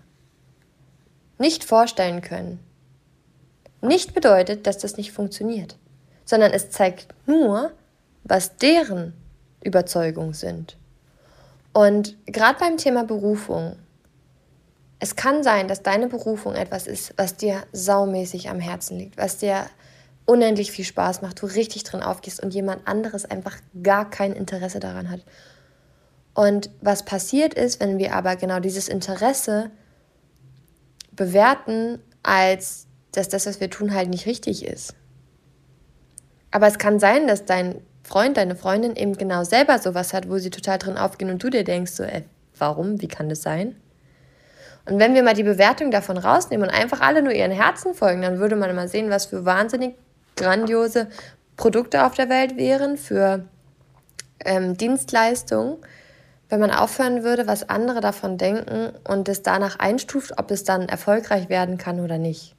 nicht 1.37 1.63
vorstellen 1.63 2.21
können, 2.21 2.59
nicht 3.81 4.13
bedeutet, 4.13 4.67
dass 4.67 4.77
das 4.77 4.97
nicht 4.97 5.11
funktioniert, 5.11 5.77
sondern 6.25 6.51
es 6.51 6.69
zeigt 6.69 7.07
nur, 7.25 7.71
was 8.23 8.57
deren 8.57 9.13
Überzeugung 9.65 10.33
sind. 10.33 10.77
Und 11.73 12.15
gerade 12.25 12.57
beim 12.59 12.77
Thema 12.77 13.03
Berufung, 13.03 13.75
es 14.99 15.17
kann 15.17 15.43
sein, 15.43 15.67
dass 15.67 15.83
deine 15.83 16.07
Berufung 16.07 16.55
etwas 16.55 16.87
ist, 16.87 17.13
was 17.17 17.35
dir 17.35 17.63
saumäßig 17.73 18.49
am 18.49 18.61
Herzen 18.61 18.97
liegt, 18.97 19.17
was 19.17 19.37
dir 19.37 19.65
unendlich 20.25 20.71
viel 20.71 20.85
Spaß 20.85 21.21
macht, 21.21 21.41
du 21.41 21.47
richtig 21.47 21.83
drin 21.83 22.01
aufgehst 22.01 22.41
und 22.41 22.53
jemand 22.53 22.87
anderes 22.87 23.25
einfach 23.25 23.57
gar 23.83 24.09
kein 24.09 24.31
Interesse 24.33 24.79
daran 24.79 25.09
hat. 25.09 25.21
Und 26.33 26.69
was 26.81 27.03
passiert 27.03 27.53
ist, 27.53 27.79
wenn 27.79 27.97
wir 27.97 28.13
aber 28.13 28.35
genau 28.35 28.59
dieses 28.59 28.87
Interesse 28.87 29.69
bewerten, 31.11 31.99
als 32.23 32.87
dass 33.11 33.29
das, 33.29 33.45
was 33.45 33.59
wir 33.59 33.69
tun, 33.69 33.93
halt 33.93 34.09
nicht 34.09 34.25
richtig 34.25 34.65
ist. 34.65 34.95
Aber 36.51 36.67
es 36.67 36.77
kann 36.77 36.99
sein, 36.99 37.27
dass 37.27 37.45
dein 37.45 37.81
Freund, 38.05 38.37
deine 38.37 38.55
Freundin 38.55 38.95
eben 38.95 39.17
genau 39.17 39.43
selber 39.43 39.79
sowas 39.79 40.13
hat, 40.13 40.29
wo 40.29 40.37
sie 40.37 40.51
total 40.51 40.77
drin 40.77 40.95
aufgehen 40.95 41.31
und 41.31 41.41
du 41.41 41.49
dir 41.49 41.63
denkst, 41.63 41.91
so, 41.91 42.03
ey, 42.03 42.23
warum, 42.55 43.01
wie 43.01 43.07
kann 43.07 43.29
das 43.29 43.41
sein? 43.41 43.75
Und 44.85 44.99
wenn 44.99 45.15
wir 45.15 45.23
mal 45.23 45.33
die 45.33 45.41
Bewertung 45.41 45.89
davon 45.89 46.19
rausnehmen 46.19 46.69
und 46.69 46.75
einfach 46.75 47.01
alle 47.01 47.23
nur 47.23 47.33
ihren 47.33 47.51
Herzen 47.51 47.95
folgen, 47.95 48.21
dann 48.21 48.37
würde 48.37 48.55
man 48.55 48.73
mal 48.75 48.87
sehen, 48.87 49.09
was 49.09 49.25
für 49.25 49.43
wahnsinnig 49.43 49.95
grandiose 50.35 51.07
Produkte 51.57 52.05
auf 52.05 52.13
der 52.13 52.29
Welt 52.29 52.57
wären, 52.57 52.97
für 52.97 53.45
ähm, 54.45 54.77
Dienstleistungen, 54.77 55.77
wenn 56.49 56.59
man 56.59 56.69
aufhören 56.69 57.23
würde, 57.23 57.47
was 57.47 57.69
andere 57.69 58.01
davon 58.01 58.37
denken 58.37 58.91
und 59.07 59.27
es 59.29 59.41
danach 59.41 59.79
einstuft, 59.79 60.37
ob 60.37 60.51
es 60.51 60.63
dann 60.63 60.87
erfolgreich 60.87 61.49
werden 61.49 61.79
kann 61.79 61.99
oder 61.99 62.19
nicht. 62.19 62.55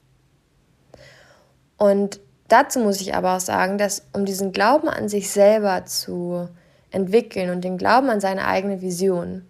Und 1.77 2.19
Dazu 2.47 2.79
muss 2.79 3.01
ich 3.01 3.13
aber 3.13 3.35
auch 3.35 3.41
sagen, 3.41 3.77
dass 3.77 4.03
um 4.13 4.25
diesen 4.25 4.51
Glauben 4.51 4.87
an 4.87 5.09
sich 5.09 5.29
selber 5.29 5.85
zu 5.85 6.47
entwickeln 6.91 7.49
und 7.49 7.63
den 7.63 7.77
Glauben 7.77 8.09
an 8.09 8.21
seine 8.21 8.45
eigene 8.45 8.81
Vision, 8.81 9.45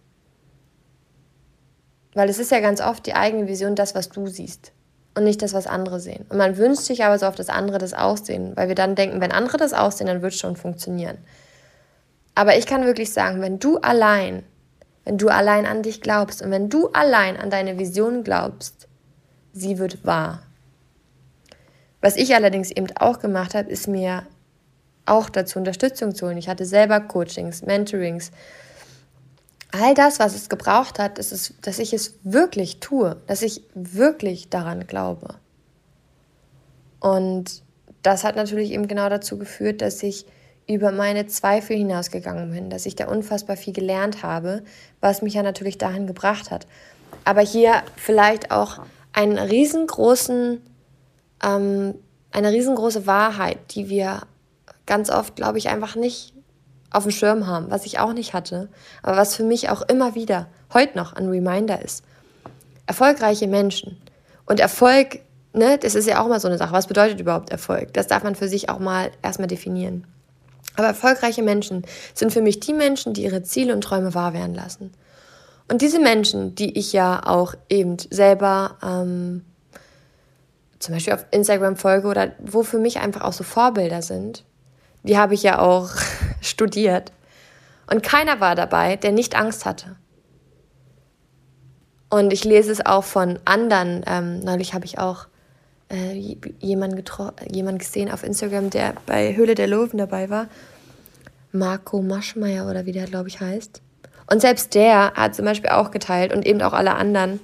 weil 2.13 2.29
es 2.29 2.39
ist 2.39 2.51
ja 2.51 2.59
ganz 2.59 2.81
oft 2.81 3.05
die 3.05 3.13
eigene 3.13 3.47
Vision 3.47 3.75
das, 3.75 3.93
was 3.93 4.09
du 4.09 4.25
siehst 4.25 4.71
und 5.15 5.23
nicht 5.23 5.41
das, 5.43 5.53
was 5.53 5.67
andere 5.67 5.99
sehen. 5.99 6.25
Und 6.29 6.37
man 6.37 6.57
wünscht 6.57 6.81
sich 6.81 7.03
aber 7.03 7.19
so 7.19 7.27
oft, 7.27 7.37
dass 7.37 7.49
andere 7.49 7.77
das 7.77 7.93
auch 7.93 8.17
sehen, 8.17 8.53
weil 8.55 8.67
wir 8.67 8.75
dann 8.75 8.95
denken, 8.95 9.21
wenn 9.21 9.31
andere 9.31 9.57
das 9.57 9.73
auch 9.73 9.91
sehen, 9.91 10.07
dann 10.07 10.23
wird 10.23 10.33
es 10.33 10.39
schon 10.39 10.55
funktionieren. 10.55 11.19
Aber 12.33 12.57
ich 12.57 12.65
kann 12.65 12.85
wirklich 12.85 13.13
sagen, 13.13 13.41
wenn 13.41 13.59
du 13.59 13.77
allein, 13.77 14.43
wenn 15.05 15.17
du 15.17 15.29
allein 15.29 15.65
an 15.65 15.83
dich 15.83 16.01
glaubst 16.01 16.41
und 16.41 16.49
wenn 16.49 16.69
du 16.69 16.89
allein 16.89 17.37
an 17.37 17.49
deine 17.49 17.77
Vision 17.77 18.23
glaubst, 18.23 18.87
sie 19.53 19.77
wird 19.77 20.05
wahr. 20.05 20.46
Was 22.01 22.15
ich 22.15 22.35
allerdings 22.35 22.71
eben 22.71 22.87
auch 22.97 23.19
gemacht 23.19 23.55
habe, 23.55 23.69
ist 23.69 23.87
mir 23.87 24.23
auch 25.05 25.29
dazu 25.29 25.59
Unterstützung 25.59 26.13
zu 26.13 26.27
holen. 26.27 26.37
Ich 26.37 26.49
hatte 26.49 26.65
selber 26.65 26.99
Coachings, 26.99 27.63
Mentorings. 27.63 28.31
All 29.71 29.93
das, 29.93 30.19
was 30.19 30.35
es 30.35 30.49
gebraucht 30.49 30.99
hat, 30.99 31.17
ist 31.17 31.31
es, 31.31 31.53
dass 31.61 31.79
ich 31.79 31.93
es 31.93 32.15
wirklich 32.23 32.79
tue, 32.79 33.17
dass 33.27 33.41
ich 33.41 33.63
wirklich 33.73 34.49
daran 34.49 34.87
glaube. 34.87 35.35
Und 36.99 37.63
das 38.03 38.23
hat 38.23 38.35
natürlich 38.35 38.71
eben 38.71 38.87
genau 38.87 39.09
dazu 39.09 39.37
geführt, 39.37 39.81
dass 39.81 40.01
ich 40.03 40.25
über 40.67 40.91
meine 40.91 41.27
Zweifel 41.27 41.77
hinausgegangen 41.77 42.51
bin, 42.51 42.69
dass 42.69 42.85
ich 42.85 42.95
da 42.95 43.07
unfassbar 43.07 43.55
viel 43.55 43.73
gelernt 43.73 44.23
habe, 44.23 44.63
was 44.99 45.21
mich 45.21 45.33
ja 45.33 45.43
natürlich 45.43 45.77
dahin 45.77 46.07
gebracht 46.07 46.51
hat. 46.51 46.67
Aber 47.23 47.41
hier 47.41 47.83
vielleicht 47.95 48.51
auch 48.51 48.79
einen 49.13 49.37
riesengroßen 49.37 50.61
ähm, 51.43 51.95
eine 52.31 52.51
riesengroße 52.51 53.07
Wahrheit, 53.07 53.57
die 53.75 53.89
wir 53.89 54.21
ganz 54.85 55.09
oft, 55.09 55.35
glaube 55.35 55.57
ich, 55.57 55.69
einfach 55.69 55.95
nicht 55.95 56.33
auf 56.91 57.03
dem 57.03 57.11
Schirm 57.11 57.47
haben, 57.47 57.69
was 57.69 57.85
ich 57.85 57.99
auch 57.99 58.13
nicht 58.13 58.33
hatte, 58.33 58.69
aber 59.03 59.17
was 59.17 59.35
für 59.35 59.43
mich 59.43 59.69
auch 59.69 59.81
immer 59.83 60.15
wieder, 60.15 60.47
heute 60.73 60.97
noch 60.97 61.13
ein 61.13 61.27
Reminder 61.27 61.83
ist. 61.83 62.03
Erfolgreiche 62.85 63.47
Menschen 63.47 63.97
und 64.45 64.59
Erfolg, 64.59 65.19
ne, 65.53 65.77
das 65.77 65.95
ist 65.95 66.07
ja 66.07 66.21
auch 66.23 66.27
mal 66.27 66.39
so 66.39 66.47
eine 66.47 66.57
Sache. 66.57 66.71
Was 66.71 66.87
bedeutet 66.87 67.19
überhaupt 67.19 67.49
Erfolg? 67.49 67.93
Das 67.93 68.07
darf 68.07 68.23
man 68.23 68.35
für 68.35 68.47
sich 68.47 68.69
auch 68.69 68.79
mal 68.79 69.11
erstmal 69.21 69.47
definieren. 69.47 70.07
Aber 70.75 70.87
erfolgreiche 70.87 71.43
Menschen 71.43 71.85
sind 72.13 72.31
für 72.31 72.41
mich 72.41 72.59
die 72.59 72.73
Menschen, 72.73 73.13
die 73.13 73.23
ihre 73.23 73.43
Ziele 73.43 73.73
und 73.73 73.81
Träume 73.81 74.13
wahr 74.13 74.33
werden 74.33 74.55
lassen. 74.55 74.93
Und 75.69 75.81
diese 75.81 75.99
Menschen, 75.99 76.55
die 76.55 76.77
ich 76.77 76.93
ja 76.93 77.25
auch 77.25 77.55
eben 77.67 77.97
selber 78.09 78.77
ähm, 78.81 79.43
zum 80.79 80.93
Beispiel 80.93 81.13
auf 81.13 81.25
Instagram 81.31 81.75
folge 81.75 82.07
oder 82.07 82.31
wo 82.39 82.63
für 82.63 82.79
mich 82.79 82.99
einfach 82.99 83.21
auch 83.21 83.33
so 83.33 83.43
Vorbilder 83.43 84.01
sind, 84.01 84.43
die 85.03 85.17
habe 85.17 85.33
ich 85.33 85.43
ja 85.43 85.59
auch 85.59 85.89
studiert. 86.41 87.11
Und 87.89 88.03
keiner 88.03 88.39
war 88.39 88.55
dabei, 88.55 88.97
der 88.97 89.11
nicht 89.11 89.35
Angst 89.35 89.65
hatte. 89.65 89.95
Und 92.09 92.31
ich 92.31 92.43
lese 92.43 92.71
es 92.71 92.85
auch 92.85 93.03
von 93.03 93.39
anderen. 93.45 94.03
Ähm, 94.05 94.39
neulich 94.39 94.73
habe 94.73 94.85
ich 94.85 94.99
auch 94.99 95.27
äh, 95.89 96.13
jemanden, 96.59 97.03
jemanden 97.49 97.79
gesehen 97.79 98.11
auf 98.11 98.23
Instagram, 98.23 98.69
der 98.69 98.93
bei 99.05 99.35
Höhle 99.35 99.55
der 99.55 99.67
Löwen 99.67 99.97
dabei 99.97 100.29
war. 100.29 100.47
Marco 101.51 102.01
Maschmeyer 102.01 102.69
oder 102.69 102.85
wie 102.85 102.91
der, 102.91 103.05
glaube 103.05 103.29
ich, 103.29 103.39
heißt. 103.39 103.81
Und 104.29 104.41
selbst 104.41 104.75
der 104.75 105.13
hat 105.13 105.35
zum 105.35 105.45
Beispiel 105.45 105.69
auch 105.69 105.91
geteilt 105.91 106.33
und 106.33 106.45
eben 106.45 106.61
auch 106.61 106.73
alle 106.73 106.95
anderen. 106.95 107.39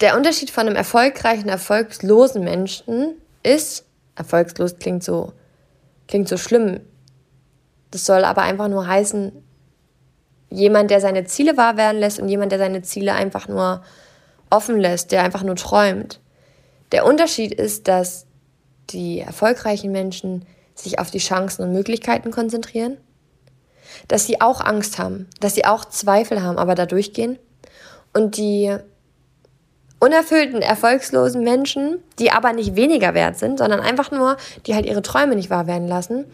Der 0.00 0.16
Unterschied 0.16 0.50
von 0.50 0.66
einem 0.66 0.76
erfolgreichen, 0.76 1.48
erfolgslosen 1.48 2.44
Menschen 2.44 3.14
ist, 3.42 3.84
erfolgslos 4.14 4.78
klingt 4.78 5.02
so, 5.02 5.32
klingt 6.06 6.28
so 6.28 6.36
schlimm. 6.36 6.80
Das 7.90 8.04
soll 8.04 8.24
aber 8.24 8.42
einfach 8.42 8.68
nur 8.68 8.86
heißen, 8.86 9.32
jemand, 10.50 10.90
der 10.90 11.00
seine 11.00 11.24
Ziele 11.24 11.56
wahr 11.56 11.76
werden 11.76 11.98
lässt 11.98 12.20
und 12.20 12.28
jemand, 12.28 12.52
der 12.52 12.58
seine 12.58 12.82
Ziele 12.82 13.14
einfach 13.14 13.48
nur 13.48 13.82
offen 14.50 14.78
lässt, 14.78 15.12
der 15.12 15.22
einfach 15.22 15.42
nur 15.42 15.56
träumt. 15.56 16.20
Der 16.92 17.04
Unterschied 17.04 17.52
ist, 17.52 17.88
dass 17.88 18.26
die 18.90 19.20
erfolgreichen 19.20 19.92
Menschen 19.92 20.44
sich 20.74 20.98
auf 20.98 21.10
die 21.10 21.18
Chancen 21.18 21.62
und 21.62 21.72
Möglichkeiten 21.72 22.30
konzentrieren, 22.30 22.98
dass 24.08 24.26
sie 24.26 24.40
auch 24.40 24.60
Angst 24.60 24.98
haben, 24.98 25.26
dass 25.40 25.54
sie 25.54 25.64
auch 25.64 25.84
Zweifel 25.86 26.42
haben, 26.42 26.58
aber 26.58 26.74
da 26.74 26.86
durchgehen 26.86 27.38
und 28.12 28.36
die 28.36 28.76
unerfüllten, 29.98 30.62
erfolgslosen 30.62 31.42
Menschen, 31.42 31.98
die 32.18 32.30
aber 32.30 32.52
nicht 32.52 32.76
weniger 32.76 33.14
wert 33.14 33.38
sind, 33.38 33.58
sondern 33.58 33.80
einfach 33.80 34.10
nur, 34.10 34.36
die 34.66 34.74
halt 34.74 34.86
ihre 34.86 35.02
Träume 35.02 35.36
nicht 35.36 35.50
wahr 35.50 35.66
werden 35.66 35.88
lassen, 35.88 36.24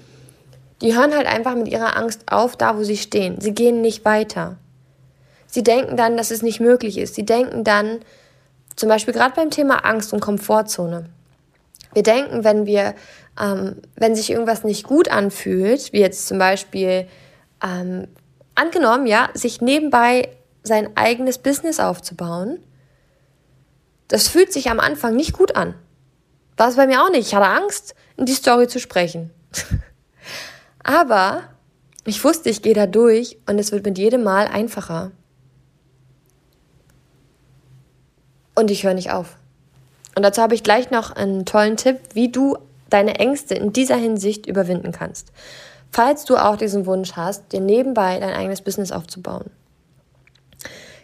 die 0.80 0.96
hören 0.96 1.14
halt 1.14 1.26
einfach 1.26 1.54
mit 1.54 1.68
ihrer 1.68 1.96
Angst 1.96 2.22
auf, 2.26 2.56
da 2.56 2.76
wo 2.76 2.82
sie 2.82 2.96
stehen. 2.96 3.40
Sie 3.40 3.52
gehen 3.52 3.80
nicht 3.80 4.04
weiter. 4.04 4.56
Sie 5.46 5.62
denken 5.62 5.96
dann, 5.96 6.16
dass 6.16 6.30
es 6.30 6.42
nicht 6.42 6.60
möglich 6.60 6.98
ist. 6.98 7.14
Sie 7.14 7.24
denken 7.24 7.62
dann, 7.62 8.00
zum 8.74 8.88
Beispiel 8.88 9.14
gerade 9.14 9.34
beim 9.34 9.50
Thema 9.50 9.84
Angst 9.84 10.12
und 10.12 10.20
Komfortzone. 10.20 11.06
Wir 11.92 12.02
denken, 12.02 12.42
wenn 12.42 12.66
wir, 12.66 12.94
ähm, 13.40 13.76
wenn 13.96 14.16
sich 14.16 14.30
irgendwas 14.30 14.64
nicht 14.64 14.84
gut 14.84 15.08
anfühlt, 15.08 15.92
wie 15.92 16.00
jetzt 16.00 16.26
zum 16.26 16.38
Beispiel 16.38 17.06
ähm, 17.62 18.08
angenommen, 18.54 19.06
ja, 19.06 19.28
sich 19.34 19.60
nebenbei 19.60 20.28
sein 20.62 20.96
eigenes 20.96 21.38
Business 21.38 21.80
aufzubauen, 21.80 22.58
das 24.12 24.28
fühlt 24.28 24.52
sich 24.52 24.68
am 24.68 24.78
Anfang 24.78 25.16
nicht 25.16 25.32
gut 25.32 25.56
an. 25.56 25.74
War 26.58 26.68
es 26.68 26.76
bei 26.76 26.86
mir 26.86 27.02
auch 27.02 27.08
nicht. 27.08 27.28
Ich 27.28 27.34
hatte 27.34 27.46
Angst, 27.46 27.94
in 28.18 28.26
die 28.26 28.34
Story 28.34 28.68
zu 28.68 28.78
sprechen. 28.78 29.30
Aber 30.84 31.44
ich 32.04 32.22
wusste, 32.22 32.50
ich 32.50 32.60
gehe 32.60 32.74
da 32.74 32.86
durch 32.86 33.38
und 33.46 33.58
es 33.58 33.72
wird 33.72 33.86
mit 33.86 33.96
jedem 33.96 34.22
Mal 34.22 34.48
einfacher. 34.48 35.12
Und 38.54 38.70
ich 38.70 38.84
höre 38.84 38.92
nicht 38.92 39.12
auf. 39.12 39.38
Und 40.14 40.24
dazu 40.24 40.42
habe 40.42 40.54
ich 40.54 40.62
gleich 40.62 40.90
noch 40.90 41.12
einen 41.12 41.46
tollen 41.46 41.78
Tipp, 41.78 41.98
wie 42.12 42.30
du 42.30 42.58
deine 42.90 43.18
Ängste 43.18 43.54
in 43.54 43.72
dieser 43.72 43.96
Hinsicht 43.96 44.44
überwinden 44.44 44.92
kannst. 44.92 45.32
Falls 45.90 46.26
du 46.26 46.36
auch 46.36 46.56
diesen 46.58 46.84
Wunsch 46.84 47.12
hast, 47.12 47.50
dir 47.52 47.60
nebenbei 47.60 48.20
dein 48.20 48.34
eigenes 48.34 48.60
Business 48.60 48.92
aufzubauen. 48.92 49.50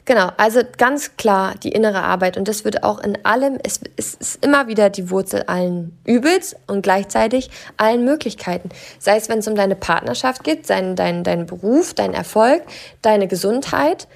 Genau, 0.08 0.30
also 0.38 0.62
ganz 0.78 1.18
klar 1.18 1.54
die 1.62 1.68
innere 1.68 2.02
Arbeit 2.02 2.38
und 2.38 2.48
das 2.48 2.64
wird 2.64 2.82
auch 2.82 2.98
in 2.98 3.22
allem, 3.26 3.58
es, 3.62 3.80
es 3.98 4.14
ist 4.14 4.42
immer 4.42 4.66
wieder 4.66 4.88
die 4.88 5.10
Wurzel 5.10 5.42
allen 5.42 5.98
Übels 6.06 6.56
und 6.66 6.80
gleichzeitig 6.80 7.50
allen 7.76 8.06
Möglichkeiten. 8.06 8.70
Sei 8.98 9.18
es, 9.18 9.28
wenn 9.28 9.40
es 9.40 9.48
um 9.48 9.54
deine 9.54 9.76
Partnerschaft 9.76 10.44
geht, 10.44 10.70
dein, 10.70 10.96
dein, 10.96 11.24
dein 11.24 11.44
Beruf, 11.44 11.92
dein 11.92 12.14
Erfolg, 12.14 12.62
deine 13.02 13.28
Gesundheit. 13.28 14.08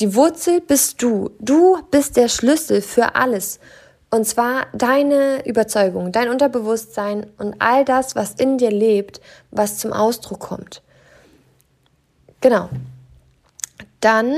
Die 0.00 0.14
Wurzel 0.14 0.60
bist 0.60 1.00
du. 1.02 1.30
Du 1.40 1.78
bist 1.90 2.18
der 2.18 2.28
Schlüssel 2.28 2.82
für 2.82 3.14
alles. 3.14 3.58
Und 4.10 4.26
zwar 4.26 4.66
deine 4.74 5.46
Überzeugung, 5.46 6.12
dein 6.12 6.28
Unterbewusstsein 6.28 7.26
und 7.38 7.56
all 7.58 7.86
das, 7.86 8.14
was 8.14 8.32
in 8.32 8.58
dir 8.58 8.70
lebt, 8.70 9.22
was 9.50 9.78
zum 9.78 9.94
Ausdruck 9.94 10.40
kommt. 10.40 10.82
Genau. 12.42 12.68
Dann 14.00 14.34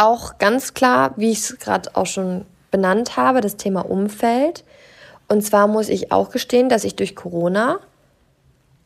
auch 0.00 0.38
ganz 0.38 0.72
klar, 0.72 1.12
wie 1.16 1.30
ich 1.30 1.38
es 1.38 1.58
gerade 1.58 1.94
auch 1.94 2.06
schon 2.06 2.46
benannt 2.70 3.16
habe, 3.16 3.40
das 3.40 3.56
Thema 3.56 3.82
Umfeld. 3.82 4.64
Und 5.28 5.42
zwar 5.42 5.66
muss 5.68 5.88
ich 5.88 6.10
auch 6.10 6.30
gestehen, 6.30 6.68
dass 6.68 6.84
ich 6.84 6.96
durch 6.96 7.14
Corona 7.14 7.78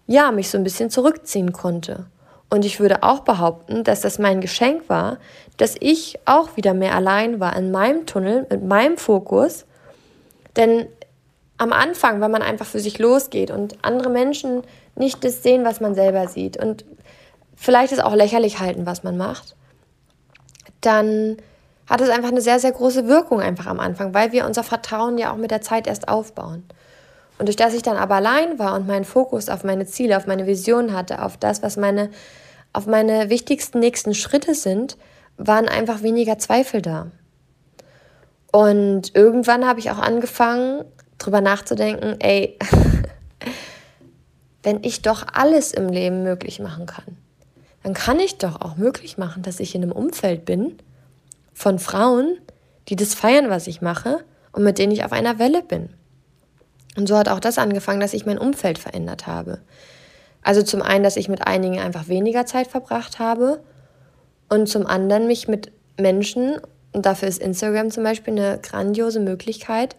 ja 0.06 0.32
mich 0.32 0.50
so 0.50 0.58
ein 0.58 0.64
bisschen 0.64 0.90
zurückziehen 0.90 1.52
konnte. 1.52 2.06
Und 2.50 2.64
ich 2.64 2.80
würde 2.80 3.02
auch 3.02 3.20
behaupten, 3.20 3.84
dass 3.84 4.00
das 4.00 4.18
mein 4.18 4.40
Geschenk 4.40 4.88
war, 4.88 5.18
dass 5.56 5.76
ich 5.80 6.18
auch 6.24 6.56
wieder 6.56 6.74
mehr 6.74 6.94
allein 6.94 7.40
war 7.40 7.56
in 7.56 7.70
meinem 7.70 8.06
Tunnel, 8.06 8.46
mit 8.50 8.64
meinem 8.64 8.96
Fokus. 8.96 9.64
Denn 10.56 10.86
am 11.58 11.72
Anfang, 11.72 12.20
wenn 12.20 12.30
man 12.30 12.42
einfach 12.42 12.66
für 12.66 12.80
sich 12.80 12.98
losgeht 12.98 13.50
und 13.50 13.76
andere 13.82 14.10
Menschen 14.10 14.62
nicht 14.96 15.24
das 15.24 15.42
sehen, 15.42 15.64
was 15.64 15.80
man 15.80 15.94
selber 15.94 16.28
sieht 16.28 16.56
und 16.56 16.84
vielleicht 17.54 17.92
es 17.92 18.00
auch 18.00 18.14
lächerlich 18.14 18.58
halten, 18.58 18.84
was 18.84 19.04
man 19.04 19.16
macht, 19.16 19.54
dann 20.86 21.36
hat 21.88 22.00
es 22.00 22.08
einfach 22.08 22.30
eine 22.30 22.40
sehr, 22.40 22.58
sehr 22.58 22.72
große 22.72 23.08
Wirkung 23.08 23.40
einfach 23.40 23.66
am 23.66 23.80
Anfang, 23.80 24.14
weil 24.14 24.32
wir 24.32 24.46
unser 24.46 24.64
Vertrauen 24.64 25.18
ja 25.18 25.32
auch 25.32 25.36
mit 25.36 25.50
der 25.50 25.60
Zeit 25.60 25.86
erst 25.86 26.08
aufbauen. 26.08 26.64
Und 27.38 27.46
durch 27.46 27.56
das 27.56 27.74
ich 27.74 27.82
dann 27.82 27.96
aber 27.96 28.16
allein 28.16 28.58
war 28.58 28.74
und 28.74 28.86
meinen 28.86 29.04
Fokus 29.04 29.48
auf 29.48 29.64
meine 29.64 29.86
Ziele, 29.86 30.16
auf 30.16 30.26
meine 30.26 30.46
Vision 30.46 30.92
hatte, 30.92 31.22
auf 31.22 31.36
das, 31.36 31.62
was 31.62 31.76
meine, 31.76 32.10
auf 32.72 32.86
meine 32.86 33.28
wichtigsten 33.28 33.80
nächsten 33.80 34.14
Schritte 34.14 34.54
sind, 34.54 34.96
waren 35.36 35.68
einfach 35.68 36.02
weniger 36.02 36.38
Zweifel 36.38 36.80
da. 36.80 37.10
Und 38.52 39.14
irgendwann 39.16 39.66
habe 39.66 39.80
ich 39.80 39.90
auch 39.90 39.98
angefangen, 39.98 40.84
drüber 41.18 41.40
nachzudenken, 41.40 42.16
ey, 42.20 42.56
wenn 44.62 44.84
ich 44.84 45.02
doch 45.02 45.26
alles 45.32 45.72
im 45.72 45.88
Leben 45.88 46.22
möglich 46.22 46.60
machen 46.60 46.86
kann, 46.86 47.16
dann 47.84 47.92
kann 47.92 48.18
ich 48.18 48.38
doch 48.38 48.62
auch 48.62 48.76
möglich 48.76 49.18
machen, 49.18 49.42
dass 49.42 49.60
ich 49.60 49.74
in 49.74 49.82
einem 49.82 49.92
Umfeld 49.92 50.46
bin 50.46 50.78
von 51.52 51.78
Frauen, 51.78 52.38
die 52.88 52.96
das 52.96 53.14
feiern, 53.14 53.50
was 53.50 53.66
ich 53.66 53.82
mache 53.82 54.24
und 54.52 54.64
mit 54.64 54.78
denen 54.78 54.90
ich 54.90 55.04
auf 55.04 55.12
einer 55.12 55.38
Welle 55.38 55.62
bin. 55.62 55.90
Und 56.96 57.06
so 57.06 57.18
hat 57.18 57.28
auch 57.28 57.40
das 57.40 57.58
angefangen, 57.58 58.00
dass 58.00 58.14
ich 58.14 58.24
mein 58.24 58.38
Umfeld 58.38 58.78
verändert 58.78 59.26
habe. 59.26 59.60
Also 60.42 60.62
zum 60.62 60.80
einen, 60.80 61.04
dass 61.04 61.16
ich 61.16 61.28
mit 61.28 61.46
einigen 61.46 61.78
einfach 61.78 62.08
weniger 62.08 62.46
Zeit 62.46 62.68
verbracht 62.68 63.18
habe 63.18 63.60
und 64.48 64.66
zum 64.66 64.86
anderen 64.86 65.26
mich 65.26 65.46
mit 65.46 65.70
Menschen, 65.98 66.56
und 66.92 67.04
dafür 67.04 67.28
ist 67.28 67.42
Instagram 67.42 67.90
zum 67.90 68.02
Beispiel 68.02 68.32
eine 68.32 68.60
grandiose 68.62 69.20
Möglichkeit, 69.20 69.94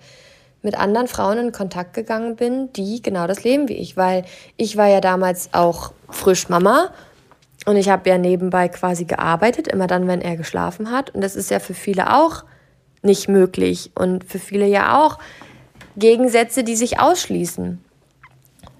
mit 0.63 0.75
anderen 0.75 1.07
Frauen 1.07 1.37
in 1.37 1.51
Kontakt 1.51 1.93
gegangen 1.93 2.35
bin, 2.35 2.73
die 2.73 3.03
genau 3.03 3.27
das 3.27 3.43
leben 3.43 3.69
wie 3.69 3.73
ich, 3.73 3.95
weil 3.95 4.25
ich 4.57 4.75
war 4.75 4.87
ja 4.87 5.01
damals 5.01 5.49
auch 5.51 5.93
frisch 6.09 6.49
Mama 6.49 6.91
und 7.65 7.77
ich 7.77 7.89
habe 7.89 8.09
ja 8.09 8.17
nebenbei 8.17 8.69
quasi 8.69 9.05
gearbeitet, 9.05 9.67
immer 9.67 9.87
dann, 9.87 10.07
wenn 10.07 10.21
er 10.21 10.37
geschlafen 10.37 10.91
hat. 10.91 11.09
Und 11.13 11.21
das 11.21 11.35
ist 11.35 11.49
ja 11.49 11.59
für 11.59 11.73
viele 11.73 12.15
auch 12.15 12.43
nicht 13.01 13.27
möglich 13.27 13.91
und 13.95 14.23
für 14.23 14.39
viele 14.39 14.67
ja 14.67 15.03
auch 15.03 15.17
Gegensätze, 15.97 16.63
die 16.63 16.75
sich 16.75 16.99
ausschließen. 16.99 17.83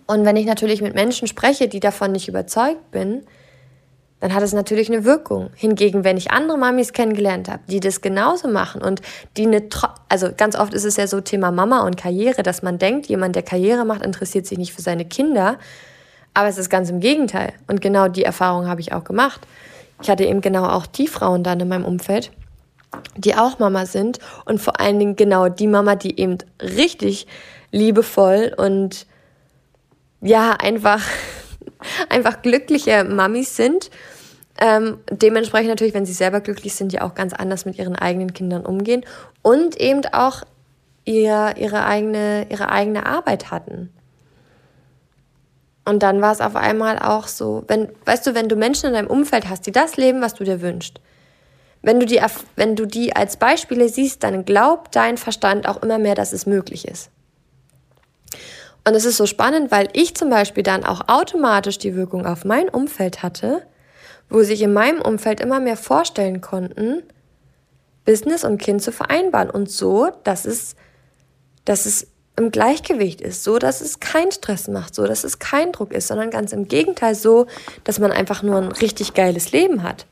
Und 0.07 0.25
wenn 0.25 0.35
ich 0.35 0.45
natürlich 0.45 0.81
mit 0.81 0.93
Menschen 0.93 1.27
spreche, 1.27 1.67
die 1.67 1.79
davon 1.79 2.11
nicht 2.11 2.27
überzeugt 2.27 2.91
bin, 2.91 3.23
dann 4.19 4.33
hat 4.33 4.43
es 4.43 4.53
natürlich 4.53 4.91
eine 4.91 5.03
Wirkung. 5.03 5.49
Hingegen, 5.55 6.03
wenn 6.03 6.17
ich 6.17 6.31
andere 6.31 6.57
Mamis 6.57 6.93
kennengelernt 6.93 7.49
habe, 7.49 7.63
die 7.67 7.79
das 7.79 8.01
genauso 8.01 8.47
machen 8.47 8.81
und 8.81 9.01
die 9.35 9.45
eine, 9.45 9.63
also 10.09 10.29
ganz 10.35 10.55
oft 10.55 10.73
ist 10.73 10.85
es 10.85 10.97
ja 10.97 11.07
so 11.07 11.21
Thema 11.21 11.51
Mama 11.51 11.85
und 11.85 11.97
Karriere, 11.97 12.43
dass 12.43 12.61
man 12.61 12.77
denkt, 12.77 13.07
jemand, 13.07 13.35
der 13.35 13.43
Karriere 13.43 13.85
macht, 13.85 14.03
interessiert 14.03 14.45
sich 14.45 14.57
nicht 14.57 14.73
für 14.73 14.81
seine 14.81 15.05
Kinder. 15.05 15.57
Aber 16.35 16.47
es 16.49 16.59
ist 16.59 16.69
ganz 16.69 16.91
im 16.91 16.99
Gegenteil. 16.99 17.53
Und 17.67 17.81
genau 17.81 18.07
die 18.07 18.23
Erfahrung 18.23 18.67
habe 18.67 18.81
ich 18.81 18.93
auch 18.93 19.03
gemacht. 19.03 19.41
Ich 20.03 20.09
hatte 20.09 20.25
eben 20.25 20.41
genau 20.41 20.65
auch 20.65 20.85
die 20.85 21.07
Frauen 21.07 21.43
dann 21.43 21.59
in 21.59 21.67
meinem 21.67 21.85
Umfeld, 21.85 22.31
die 23.15 23.35
auch 23.35 23.57
Mama 23.57 23.85
sind 23.85 24.19
und 24.43 24.59
vor 24.59 24.79
allen 24.79 24.99
Dingen 24.99 25.15
genau 25.15 25.49
die 25.49 25.67
Mama, 25.67 25.95
die 25.95 26.19
eben 26.19 26.37
richtig 26.61 27.25
liebevoll 27.71 28.53
und 28.55 29.07
ja, 30.21 30.51
einfach, 30.51 31.01
einfach 32.09 32.41
glückliche 32.41 33.05
Mamis 33.05 33.55
sind. 33.55 33.89
Ähm, 34.59 34.99
dementsprechend 35.09 35.69
natürlich, 35.69 35.93
wenn 35.93 36.05
sie 36.05 36.13
selber 36.13 36.41
glücklich 36.41 36.75
sind, 36.75 36.91
ja 36.91 37.01
auch 37.01 37.15
ganz 37.15 37.33
anders 37.33 37.65
mit 37.65 37.77
ihren 37.77 37.95
eigenen 37.95 38.33
Kindern 38.33 38.65
umgehen 38.65 39.05
und 39.41 39.79
eben 39.79 40.01
auch 40.11 40.43
ihr, 41.05 41.53
ihre, 41.57 41.85
eigene, 41.85 42.47
ihre 42.49 42.69
eigene 42.69 43.05
Arbeit 43.05 43.51
hatten. 43.51 43.91
Und 45.85 46.01
dann 46.01 46.21
war 46.21 46.31
es 46.31 46.41
auf 46.41 46.55
einmal 46.55 46.97
auch 46.97 47.27
so, 47.27 47.63
wenn, 47.67 47.89
weißt 48.05 48.25
du, 48.25 48.33
wenn 48.33 48.49
du 48.49 48.55
Menschen 48.55 48.87
in 48.87 48.93
deinem 48.93 49.07
Umfeld 49.07 49.47
hast, 49.47 49.67
die 49.67 49.71
das 49.71 49.97
leben, 49.97 50.21
was 50.21 50.33
du 50.33 50.43
dir 50.43 50.61
wünschst, 50.61 50.99
wenn 51.83 51.99
du 51.99 52.07
die, 52.07 52.19
wenn 52.55 52.75
du 52.75 52.87
die 52.87 53.15
als 53.15 53.37
Beispiele 53.37 53.87
siehst, 53.87 54.23
dann 54.23 54.45
glaubt 54.45 54.95
dein 54.95 55.17
Verstand 55.17 55.67
auch 55.67 55.83
immer 55.83 55.99
mehr, 55.99 56.15
dass 56.15 56.33
es 56.33 56.47
möglich 56.47 56.87
ist. 56.87 57.11
Und 58.87 58.95
es 58.95 59.05
ist 59.05 59.17
so 59.17 59.27
spannend, 59.27 59.71
weil 59.71 59.89
ich 59.93 60.15
zum 60.15 60.31
Beispiel 60.31 60.63
dann 60.63 60.83
auch 60.83 61.07
automatisch 61.07 61.77
die 61.77 61.95
Wirkung 61.95 62.25
auf 62.25 62.45
mein 62.45 62.69
Umfeld 62.69 63.21
hatte, 63.21 63.61
wo 64.29 64.41
sich 64.41 64.61
in 64.63 64.73
meinem 64.73 65.01
Umfeld 65.01 65.39
immer 65.39 65.59
mehr 65.59 65.77
vorstellen 65.77 66.41
konnten, 66.41 67.03
Business 68.05 68.43
und 68.43 68.59
Kind 68.59 68.81
zu 68.81 68.91
vereinbaren 68.91 69.49
und 69.49 69.69
so, 69.69 70.09
dass 70.23 70.45
es, 70.45 70.75
dass 71.65 71.85
es 71.85 72.07
im 72.37 72.51
Gleichgewicht 72.51 73.21
ist, 73.21 73.43
so 73.43 73.59
dass 73.59 73.81
es 73.81 73.99
keinen 73.99 74.31
Stress 74.31 74.67
macht, 74.67 74.93
so 74.93 75.05
dass 75.05 75.23
es 75.23 75.39
kein 75.39 75.71
Druck 75.71 75.93
ist, 75.93 76.07
sondern 76.07 76.31
ganz 76.31 76.51
im 76.51 76.67
Gegenteil 76.67 77.15
so, 77.15 77.47
dass 77.83 77.99
man 77.99 78.11
einfach 78.11 78.43
nur 78.43 78.57
ein 78.57 78.71
richtig 78.71 79.13
geiles 79.13 79.51
Leben 79.51 79.83
hat. 79.83 80.05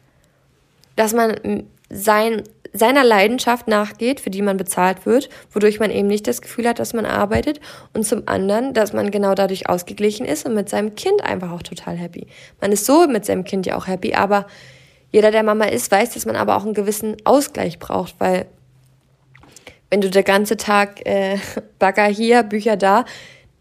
Dass 0.96 1.14
man 1.14 1.66
sein, 1.90 2.44
seiner 2.72 3.04
Leidenschaft 3.04 3.68
nachgeht, 3.68 4.20
für 4.20 4.30
die 4.30 4.42
man 4.42 4.58
bezahlt 4.58 5.06
wird, 5.06 5.30
wodurch 5.52 5.80
man 5.80 5.92
eben 5.92 6.08
nicht 6.08 6.28
das 6.28 6.42
Gefühl 6.42 6.68
hat, 6.68 6.80
dass 6.80 6.94
man 6.94 7.06
arbeitet 7.06 7.60
und 7.94 8.06
zum 8.06 8.24
anderen, 8.28 8.74
dass 8.74 8.94
man 8.94 9.12
genau 9.12 9.36
dadurch 9.36 9.70
ausgeglichen 9.70 10.26
ist 10.26 10.46
und 10.46 10.56
mit 10.56 10.70
seinem 10.70 10.96
Kind 10.96 11.24
einfach 11.24 11.52
auch 11.52 11.64
total 11.64 11.96
happy. 11.96 12.28
Man 12.62 12.72
ist 12.72 12.86
so 12.86 13.08
mit 13.08 13.26
seinem 13.26 13.44
Kind 13.44 13.66
ja 13.66 13.76
auch 13.76 13.88
happy, 13.88 14.14
aber 14.14 14.48
jeder, 15.12 15.30
der 15.30 15.44
Mama 15.44 15.66
ist, 15.66 15.92
weiß, 15.92 16.12
dass 16.16 16.26
man 16.26 16.36
aber 16.36 16.56
auch 16.58 16.64
einen 16.64 16.74
gewissen 16.74 17.18
Ausgleich 17.26 17.78
braucht, 17.78 18.16
weil 18.18 18.48
wenn 19.94 20.02
du 20.02 20.10
der 20.10 20.24
ganze 20.24 20.58
Tag 20.58 21.06
äh, 21.06 21.38
Bagger 21.78 22.06
hier, 22.06 22.42
Bücher 22.42 22.78
da, 22.78 23.06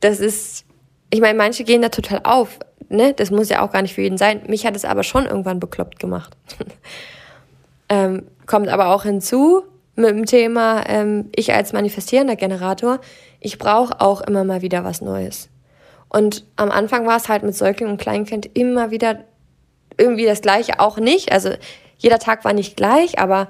das 0.01 0.18
ist, 0.18 0.64
ich 1.11 1.20
meine, 1.20 1.37
manche 1.37 1.62
gehen 1.62 1.83
da 1.83 1.91
total 1.91 2.20
auf, 2.24 2.59
ne? 2.89 3.12
Das 3.12 3.30
muss 3.30 3.51
ja 3.51 3.61
auch 3.61 3.70
gar 3.70 3.83
nicht 3.83 3.95
für 3.95 4.01
jeden 4.01 4.16
sein. 4.16 4.41
Mich 4.47 4.64
hat 4.64 4.74
es 4.74 4.87
aber 4.87 5.03
schon 5.03 5.26
irgendwann 5.26 5.61
bekloppt 5.61 5.99
gemacht. 5.99 6.35
ähm, 7.91 8.22
kommt 8.47 8.68
aber 8.68 8.95
auch 8.95 9.03
hinzu 9.03 9.64
mit 9.95 10.09
dem 10.09 10.24
Thema, 10.24 10.89
ähm, 10.89 11.28
ich 11.37 11.53
als 11.53 11.74
manifestierender 11.74 12.37
Generator, 12.37 13.01
ich 13.39 13.59
brauche 13.59 14.01
auch 14.01 14.22
immer 14.22 14.45
mal 14.45 14.62
wieder 14.62 14.85
was 14.85 15.03
Neues. 15.03 15.51
Und 16.09 16.47
am 16.57 16.70
Anfang 16.70 17.07
war 17.07 17.18
es 17.18 17.28
halt 17.28 17.43
mit 17.43 17.55
Säugling 17.55 17.91
und 17.91 18.01
Kleinkind 18.01 18.49
immer 18.57 18.91
wieder 18.91 19.18
irgendwie 19.99 20.24
das 20.24 20.41
Gleiche, 20.41 20.80
auch 20.80 20.97
nicht. 20.97 21.30
Also 21.30 21.51
jeder 21.99 22.18
Tag 22.18 22.43
war 22.47 22.55
nicht 22.55 22.74
gleich, 22.78 23.18
aber 23.18 23.49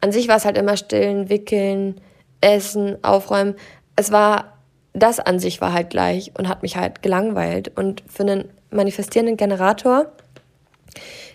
an 0.00 0.10
sich 0.10 0.26
war 0.26 0.36
es 0.36 0.44
halt 0.44 0.58
immer 0.58 0.76
stillen, 0.76 1.28
wickeln, 1.28 2.00
Essen, 2.40 3.02
Aufräumen. 3.02 3.54
Es 3.96 4.12
war, 4.12 4.58
das 4.92 5.20
an 5.20 5.38
sich 5.38 5.60
war 5.60 5.72
halt 5.72 5.90
gleich 5.90 6.32
und 6.38 6.48
hat 6.48 6.62
mich 6.62 6.76
halt 6.76 7.02
gelangweilt. 7.02 7.76
Und 7.76 8.02
für 8.08 8.22
einen 8.22 8.48
manifestierenden 8.70 9.36
Generator 9.36 10.06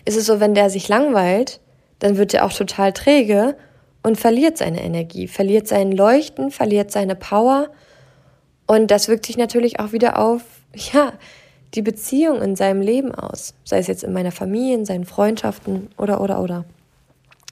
ist 0.04 0.16
es 0.16 0.26
so, 0.26 0.40
wenn 0.40 0.54
der 0.54 0.70
sich 0.70 0.88
langweilt, 0.88 1.60
dann 1.98 2.16
wird 2.16 2.34
er 2.34 2.44
auch 2.44 2.52
total 2.52 2.92
träge 2.92 3.56
und 4.02 4.18
verliert 4.18 4.58
seine 4.58 4.82
Energie, 4.82 5.26
verliert 5.26 5.66
sein 5.66 5.90
Leuchten, 5.92 6.50
verliert 6.50 6.90
seine 6.90 7.16
Power. 7.16 7.70
Und 8.66 8.90
das 8.90 9.08
wirkt 9.08 9.26
sich 9.26 9.36
natürlich 9.36 9.80
auch 9.80 9.92
wieder 9.92 10.18
auf, 10.18 10.42
ja, 10.92 11.12
die 11.74 11.82
Beziehung 11.82 12.40
in 12.40 12.54
seinem 12.54 12.80
Leben 12.80 13.14
aus. 13.14 13.54
Sei 13.64 13.78
es 13.78 13.88
jetzt 13.88 14.04
in 14.04 14.12
meiner 14.12 14.30
Familie, 14.30 14.74
in 14.74 14.84
seinen 14.84 15.04
Freundschaften 15.04 15.88
oder, 15.96 16.20
oder, 16.20 16.40
oder. 16.40 16.64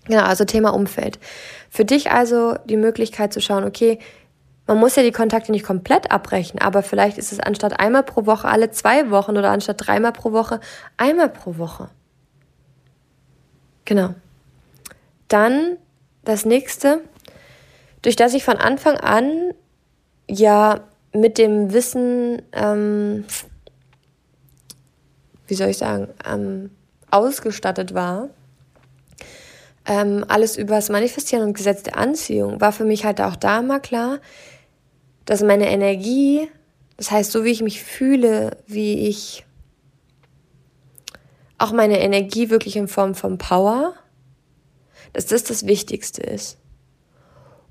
Genau, 0.04 0.22
also 0.22 0.44
Thema 0.44 0.70
Umfeld. 0.70 1.18
Für 1.70 1.84
dich 1.84 2.10
also 2.10 2.56
die 2.64 2.76
Möglichkeit 2.76 3.32
zu 3.32 3.40
schauen, 3.40 3.64
okay, 3.64 3.98
man 4.66 4.78
muss 4.78 4.96
ja 4.96 5.02
die 5.02 5.12
Kontakte 5.12 5.52
nicht 5.52 5.64
komplett 5.64 6.10
abbrechen, 6.10 6.60
aber 6.60 6.82
vielleicht 6.82 7.18
ist 7.18 7.32
es 7.32 7.40
anstatt 7.40 7.80
einmal 7.80 8.02
pro 8.02 8.26
Woche 8.26 8.48
alle 8.48 8.70
zwei 8.70 9.10
Wochen 9.10 9.36
oder 9.36 9.50
anstatt 9.50 9.86
dreimal 9.86 10.12
pro 10.12 10.32
Woche 10.32 10.60
einmal 10.96 11.28
pro 11.28 11.58
Woche. 11.58 11.88
Genau. 13.84 14.14
Dann 15.28 15.76
das 16.24 16.44
nächste, 16.44 17.00
durch 18.02 18.16
das 18.16 18.34
ich 18.34 18.44
von 18.44 18.56
Anfang 18.56 18.96
an 18.98 19.52
ja 20.28 20.80
mit 21.12 21.38
dem 21.38 21.72
Wissen, 21.72 22.42
ähm, 22.52 23.24
wie 25.46 25.54
soll 25.54 25.68
ich 25.68 25.78
sagen, 25.78 26.08
ähm, 26.24 26.70
ausgestattet 27.10 27.94
war, 27.94 28.28
ähm, 29.86 30.24
alles 30.28 30.56
übers 30.56 30.88
Manifestieren 30.88 31.44
und 31.44 31.54
Gesetz 31.54 31.82
der 31.82 31.96
Anziehung, 31.96 32.60
war 32.60 32.72
für 32.72 32.84
mich 32.84 33.04
halt 33.04 33.20
auch 33.20 33.36
da 33.36 33.62
mal 33.62 33.80
klar, 33.80 34.20
dass 35.24 35.42
meine 35.42 35.68
Energie, 35.68 36.48
das 36.96 37.10
heißt, 37.10 37.32
so 37.32 37.44
wie 37.44 37.50
ich 37.50 37.62
mich 37.62 37.82
fühle, 37.82 38.56
wie 38.66 39.08
ich 39.08 39.44
auch 41.58 41.72
meine 41.72 42.00
Energie 42.00 42.50
wirklich 42.50 42.76
in 42.76 42.88
Form 42.88 43.14
von 43.14 43.38
Power, 43.38 43.94
dass 45.12 45.26
das 45.26 45.44
das 45.44 45.66
Wichtigste 45.66 46.22
ist. 46.22 46.58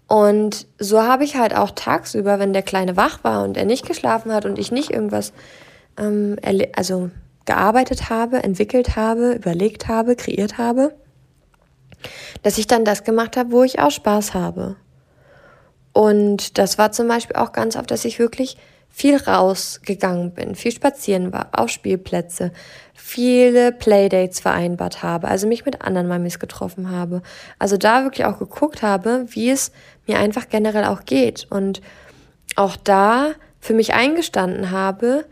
Und 0.07 0.67
so 0.77 1.01
habe 1.03 1.23
ich 1.23 1.37
halt 1.37 1.55
auch 1.55 1.71
tagsüber, 1.71 2.39
wenn 2.39 2.51
der 2.51 2.63
Kleine 2.63 2.97
wach 2.97 3.23
war 3.23 3.43
und 3.43 3.55
er 3.55 3.65
nicht 3.65 3.85
geschlafen 3.85 4.33
hat 4.33 4.45
und 4.45 4.59
ich 4.59 4.71
nicht 4.71 4.91
irgendwas, 4.91 5.31
ähm, 5.97 6.37
also 6.75 7.09
gearbeitet 7.45 8.09
habe, 8.09 8.43
entwickelt 8.43 8.95
habe, 8.95 9.33
überlegt 9.33 9.87
habe, 9.87 10.15
kreiert 10.15 10.57
habe, 10.57 10.93
dass 12.43 12.57
ich 12.57 12.67
dann 12.67 12.85
das 12.85 13.03
gemacht 13.03 13.37
habe, 13.37 13.51
wo 13.51 13.63
ich 13.63 13.79
auch 13.79 13.91
Spaß 13.91 14.33
habe. 14.33 14.75
Und 15.93 16.57
das 16.57 16.77
war 16.77 16.91
zum 16.91 17.07
Beispiel 17.07 17.35
auch 17.35 17.51
ganz 17.51 17.75
oft, 17.75 17.91
dass 17.91 18.05
ich 18.05 18.19
wirklich 18.19 18.57
viel 18.89 19.17
rausgegangen 19.17 20.31
bin, 20.31 20.55
viel 20.55 20.71
spazieren 20.71 21.31
war, 21.31 21.49
auf 21.53 21.69
Spielplätze, 21.69 22.51
viele 22.93 23.71
Playdates 23.71 24.41
vereinbart 24.41 25.01
habe, 25.01 25.27
also 25.27 25.47
mich 25.47 25.65
mit 25.65 25.81
anderen 25.81 26.07
Mamis 26.07 26.39
getroffen 26.39 26.91
habe. 26.91 27.21
Also 27.57 27.77
da 27.77 28.03
wirklich 28.03 28.25
auch 28.25 28.37
geguckt 28.37 28.81
habe, 28.81 29.25
wie 29.29 29.49
es 29.49 29.71
mir 30.07 30.19
einfach 30.19 30.49
generell 30.49 30.85
auch 30.85 31.05
geht. 31.05 31.47
Und 31.49 31.81
auch 32.55 32.75
da 32.75 33.31
für 33.59 33.73
mich 33.73 33.93
eingestanden 33.93 34.71
habe, 34.71 35.25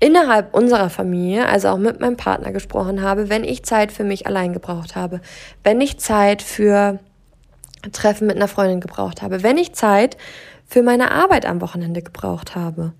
innerhalb 0.00 0.54
unserer 0.54 0.90
Familie, 0.90 1.48
also 1.48 1.68
auch 1.68 1.78
mit 1.78 2.00
meinem 2.00 2.16
Partner 2.16 2.52
gesprochen 2.52 3.02
habe, 3.02 3.28
wenn 3.28 3.44
ich 3.44 3.64
Zeit 3.64 3.92
für 3.92 4.04
mich 4.04 4.26
allein 4.26 4.52
gebraucht 4.52 4.96
habe, 4.96 5.20
wenn 5.62 5.80
ich 5.80 5.98
Zeit 5.98 6.42
für 6.42 6.98
Treffen 7.92 8.26
mit 8.26 8.36
einer 8.36 8.48
Freundin 8.48 8.80
gebraucht 8.80 9.22
habe, 9.22 9.42
wenn 9.42 9.56
ich 9.56 9.74
Zeit 9.74 10.16
für 10.66 10.82
meine 10.82 11.12
Arbeit 11.12 11.46
am 11.46 11.60
Wochenende 11.60 12.02
gebraucht 12.02 12.54
habe, 12.56 12.92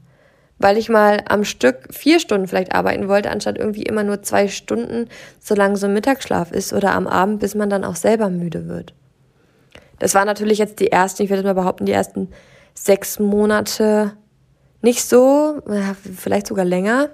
weil 0.58 0.78
ich 0.78 0.88
mal 0.88 1.22
am 1.28 1.44
Stück 1.44 1.88
vier 1.90 2.20
Stunden 2.20 2.48
vielleicht 2.48 2.74
arbeiten 2.74 3.08
wollte, 3.08 3.30
anstatt 3.30 3.58
irgendwie 3.58 3.82
immer 3.82 4.04
nur 4.04 4.22
zwei 4.22 4.48
Stunden, 4.48 5.08
solange 5.40 5.76
so 5.76 5.86
ein 5.86 5.92
Mittagsschlaf 5.92 6.50
ist 6.52 6.72
oder 6.72 6.92
am 6.92 7.06
Abend, 7.06 7.40
bis 7.40 7.54
man 7.54 7.68
dann 7.68 7.84
auch 7.84 7.96
selber 7.96 8.30
müde 8.30 8.68
wird. 8.68 8.94
Das 9.98 10.14
war 10.14 10.24
natürlich 10.24 10.58
jetzt 10.58 10.80
die 10.80 10.92
ersten, 10.92 11.22
ich 11.22 11.30
würde 11.30 11.42
mal 11.42 11.54
behaupten, 11.54 11.86
die 11.86 11.92
ersten 11.92 12.28
sechs 12.74 13.18
Monate 13.18 14.12
nicht 14.82 15.04
so, 15.04 15.62
vielleicht 16.16 16.46
sogar 16.46 16.64
länger, 16.64 17.10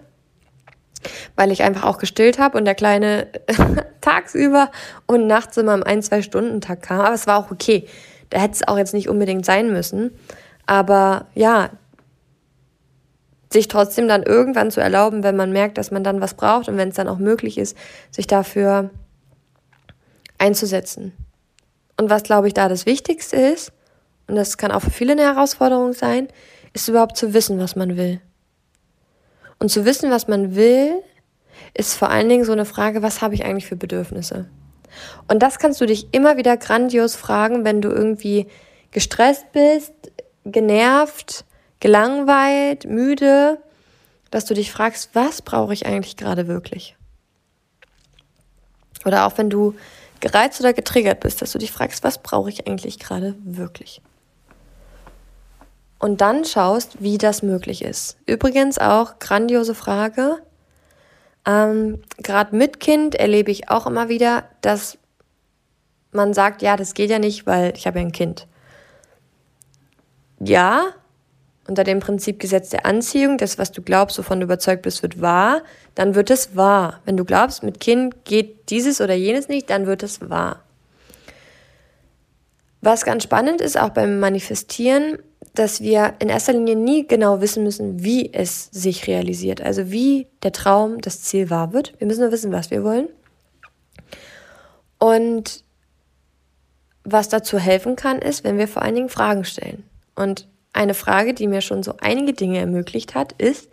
weil 1.36 1.50
ich 1.50 1.62
einfach 1.62 1.84
auch 1.84 1.98
gestillt 1.98 2.38
habe 2.38 2.58
und 2.58 2.64
der 2.64 2.74
Kleine 2.74 3.28
tagsüber 4.00 4.70
und 5.06 5.26
nachts 5.26 5.56
immer 5.56 5.74
im 5.74 5.82
ein, 5.82 6.02
zwei 6.02 6.22
Stunden 6.22 6.60
Tag 6.60 6.82
kam. 6.82 7.00
Aber 7.00 7.14
es 7.14 7.26
war 7.26 7.38
auch 7.38 7.50
okay. 7.50 7.86
Da 8.30 8.40
hätte 8.40 8.54
es 8.54 8.68
auch 8.68 8.78
jetzt 8.78 8.94
nicht 8.94 9.08
unbedingt 9.08 9.44
sein 9.44 9.72
müssen. 9.72 10.12
Aber 10.66 11.26
ja, 11.34 11.70
sich 13.52 13.68
trotzdem 13.68 14.08
dann 14.08 14.22
irgendwann 14.22 14.70
zu 14.70 14.80
erlauben, 14.80 15.22
wenn 15.22 15.36
man 15.36 15.52
merkt, 15.52 15.76
dass 15.76 15.90
man 15.90 16.04
dann 16.04 16.20
was 16.20 16.34
braucht 16.34 16.68
und 16.68 16.76
wenn 16.76 16.88
es 16.88 16.94
dann 16.94 17.08
auch 17.08 17.18
möglich 17.18 17.58
ist, 17.58 17.76
sich 18.10 18.26
dafür 18.26 18.90
einzusetzen. 20.38 21.12
Und 21.98 22.10
was, 22.10 22.22
glaube 22.22 22.48
ich, 22.48 22.54
da 22.54 22.68
das 22.68 22.86
Wichtigste 22.86 23.36
ist, 23.36 23.72
und 24.26 24.36
das 24.36 24.56
kann 24.56 24.72
auch 24.72 24.80
für 24.80 24.90
viele 24.90 25.12
eine 25.12 25.22
Herausforderung 25.22 25.92
sein, 25.92 26.28
ist 26.72 26.88
überhaupt 26.88 27.16
zu 27.16 27.34
wissen, 27.34 27.58
was 27.58 27.76
man 27.76 27.96
will. 27.96 28.20
Und 29.58 29.68
zu 29.70 29.84
wissen, 29.84 30.10
was 30.10 30.28
man 30.28 30.54
will, 30.56 30.94
ist 31.74 31.94
vor 31.94 32.10
allen 32.10 32.28
Dingen 32.28 32.44
so 32.44 32.52
eine 32.52 32.64
Frage, 32.64 33.02
was 33.02 33.22
habe 33.22 33.34
ich 33.34 33.44
eigentlich 33.44 33.66
für 33.66 33.76
Bedürfnisse? 33.76 34.48
Und 35.28 35.42
das 35.42 35.58
kannst 35.58 35.80
du 35.80 35.86
dich 35.86 36.12
immer 36.12 36.36
wieder 36.36 36.56
grandios 36.56 37.16
fragen, 37.16 37.64
wenn 37.64 37.80
du 37.80 37.88
irgendwie 37.88 38.46
gestresst 38.90 39.52
bist, 39.52 39.92
genervt, 40.44 41.44
gelangweilt, 41.80 42.86
müde, 42.86 43.58
dass 44.30 44.44
du 44.44 44.54
dich 44.54 44.72
fragst, 44.72 45.10
was 45.14 45.42
brauche 45.42 45.72
ich 45.72 45.86
eigentlich 45.86 46.16
gerade 46.16 46.46
wirklich? 46.46 46.96
Oder 49.04 49.26
auch 49.26 49.36
wenn 49.38 49.50
du 49.50 49.74
gereizt 50.20 50.60
oder 50.60 50.72
getriggert 50.72 51.20
bist, 51.20 51.42
dass 51.42 51.52
du 51.52 51.58
dich 51.58 51.72
fragst, 51.72 52.04
was 52.04 52.22
brauche 52.22 52.48
ich 52.48 52.66
eigentlich 52.66 52.98
gerade 52.98 53.34
wirklich? 53.42 54.00
Und 56.02 56.20
dann 56.20 56.44
schaust, 56.44 57.00
wie 57.00 57.16
das 57.16 57.44
möglich 57.44 57.82
ist. 57.82 58.16
Übrigens 58.26 58.76
auch 58.78 59.20
grandiose 59.20 59.72
Frage. 59.72 60.38
Ähm, 61.46 62.02
Gerade 62.18 62.56
mit 62.56 62.80
Kind 62.80 63.14
erlebe 63.14 63.52
ich 63.52 63.70
auch 63.70 63.86
immer 63.86 64.08
wieder, 64.08 64.42
dass 64.62 64.98
man 66.10 66.34
sagt, 66.34 66.60
ja, 66.60 66.76
das 66.76 66.94
geht 66.94 67.08
ja 67.08 67.20
nicht, 67.20 67.46
weil 67.46 67.72
ich 67.76 67.86
habe 67.86 68.00
ja 68.00 68.04
ein 68.04 68.10
Kind. 68.10 68.48
Ja, 70.40 70.86
unter 71.68 71.84
dem 71.84 72.00
Prinzip 72.00 72.40
Gesetz 72.40 72.70
der 72.70 72.84
Anziehung, 72.84 73.38
das, 73.38 73.56
was 73.56 73.70
du 73.70 73.80
glaubst, 73.80 74.18
wovon 74.18 74.40
du 74.40 74.44
überzeugt 74.44 74.82
bist, 74.82 75.04
wird 75.04 75.20
wahr, 75.20 75.62
dann 75.94 76.16
wird 76.16 76.30
es 76.30 76.56
wahr. 76.56 77.00
Wenn 77.04 77.16
du 77.16 77.24
glaubst, 77.24 77.62
mit 77.62 77.78
Kind 77.78 78.24
geht 78.24 78.70
dieses 78.70 79.00
oder 79.00 79.14
jenes 79.14 79.46
nicht, 79.46 79.70
dann 79.70 79.86
wird 79.86 80.02
es 80.02 80.28
wahr. 80.28 80.64
Was 82.80 83.04
ganz 83.04 83.22
spannend 83.22 83.60
ist, 83.60 83.78
auch 83.78 83.90
beim 83.90 84.18
Manifestieren, 84.18 85.18
dass 85.54 85.80
wir 85.80 86.14
in 86.18 86.28
erster 86.28 86.52
Linie 86.52 86.76
nie 86.76 87.06
genau 87.06 87.40
wissen 87.40 87.64
müssen, 87.64 88.02
wie 88.02 88.32
es 88.32 88.68
sich 88.72 89.06
realisiert. 89.06 89.60
Also 89.60 89.90
wie 89.90 90.26
der 90.42 90.52
Traum, 90.52 91.00
das 91.00 91.22
Ziel 91.22 91.50
wahr 91.50 91.72
wird. 91.72 91.94
Wir 91.98 92.06
müssen 92.06 92.20
nur 92.20 92.32
wissen, 92.32 92.52
was 92.52 92.70
wir 92.70 92.84
wollen. 92.84 93.08
Und 94.98 95.64
was 97.04 97.28
dazu 97.28 97.58
helfen 97.58 97.96
kann, 97.96 98.18
ist, 98.20 98.44
wenn 98.44 98.58
wir 98.58 98.68
vor 98.68 98.82
allen 98.82 98.94
Dingen 98.94 99.08
Fragen 99.08 99.44
stellen. 99.44 99.84
Und 100.14 100.48
eine 100.72 100.94
Frage, 100.94 101.34
die 101.34 101.48
mir 101.48 101.60
schon 101.60 101.82
so 101.82 101.94
einige 102.00 102.32
Dinge 102.32 102.58
ermöglicht 102.58 103.14
hat, 103.14 103.32
ist, 103.32 103.68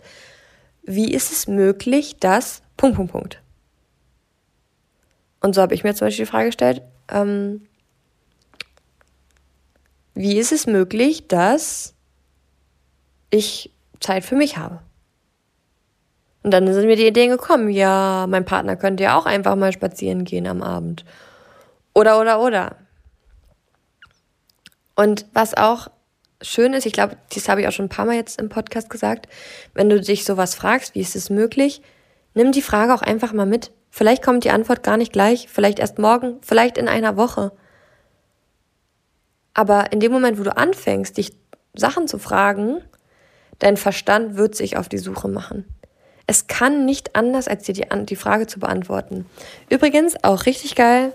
wie 0.83 1.13
ist 1.13 1.31
es 1.31 1.47
möglich, 1.47 2.17
dass 2.17 2.61
Punkt, 2.77 2.97
Punkt, 2.97 3.11
Punkt. 3.11 3.41
Und 5.39 5.55
so 5.55 5.61
habe 5.61 5.73
ich 5.73 5.83
mir 5.83 5.93
zum 5.93 6.07
Beispiel 6.07 6.25
die 6.25 6.31
Frage 6.31 6.47
gestellt, 6.47 6.81
ähm, 7.09 7.67
wie 10.19 10.37
ist 10.37 10.51
es 10.51 10.67
möglich, 10.67 11.29
dass 11.29 11.93
ich 13.29 13.71
Zeit 14.01 14.25
für 14.25 14.35
mich 14.35 14.57
habe? 14.57 14.81
Und 16.43 16.51
dann 16.51 16.71
sind 16.73 16.87
mir 16.87 16.97
die 16.97 17.07
Ideen 17.07 17.29
gekommen, 17.29 17.69
ja, 17.69 18.27
mein 18.27 18.43
Partner 18.43 18.75
könnte 18.75 19.03
ja 19.03 19.17
auch 19.17 19.25
einfach 19.25 19.55
mal 19.55 19.71
spazieren 19.71 20.25
gehen 20.25 20.45
am 20.45 20.61
Abend. 20.61 21.05
Oder, 21.93 22.19
oder, 22.19 22.41
oder. 22.41 22.75
Und 24.93 25.25
was 25.31 25.55
auch 25.55 25.87
schön 26.41 26.73
ist, 26.73 26.85
ich 26.85 26.91
glaube, 26.91 27.15
das 27.33 27.47
habe 27.47 27.61
ich 27.61 27.67
auch 27.69 27.71
schon 27.71 27.85
ein 27.85 27.89
paar 27.89 28.05
Mal 28.05 28.15
jetzt 28.15 28.41
im 28.41 28.49
Podcast 28.49 28.89
gesagt, 28.89 29.29
wenn 29.73 29.87
du 29.87 30.01
dich 30.01 30.25
sowas 30.25 30.53
fragst, 30.53 30.95
wie 30.95 31.01
ist 31.01 31.15
es 31.15 31.29
möglich, 31.29 31.81
nimm 32.33 32.51
die 32.51 32.61
Frage 32.61 32.93
auch 32.93 33.03
einfach 33.03 33.31
mal 33.31 33.45
mit. 33.45 33.71
Vielleicht 33.89 34.21
kommt 34.21 34.43
die 34.43 34.51
Antwort 34.51 34.83
gar 34.83 34.97
nicht 34.97 35.13
gleich, 35.13 35.47
vielleicht 35.47 35.79
erst 35.79 35.97
morgen, 35.97 36.39
vielleicht 36.41 36.77
in 36.77 36.89
einer 36.89 37.15
Woche. 37.15 37.53
Aber 39.53 39.91
in 39.91 39.99
dem 39.99 40.11
Moment, 40.11 40.39
wo 40.39 40.43
du 40.43 40.55
anfängst, 40.55 41.17
dich 41.17 41.31
Sachen 41.73 42.07
zu 42.07 42.17
fragen, 42.19 42.81
dein 43.59 43.77
Verstand 43.77 44.35
wird 44.35 44.55
sich 44.55 44.77
auf 44.77 44.89
die 44.89 44.97
Suche 44.97 45.27
machen. 45.27 45.65
Es 46.27 46.47
kann 46.47 46.85
nicht 46.85 47.15
anders, 47.15 47.47
als 47.47 47.63
dir 47.63 47.73
die, 47.73 47.85
die 48.05 48.15
Frage 48.15 48.47
zu 48.47 48.59
beantworten. 48.59 49.25
Übrigens, 49.69 50.23
auch 50.23 50.45
richtig 50.45 50.75
geil, 50.75 51.11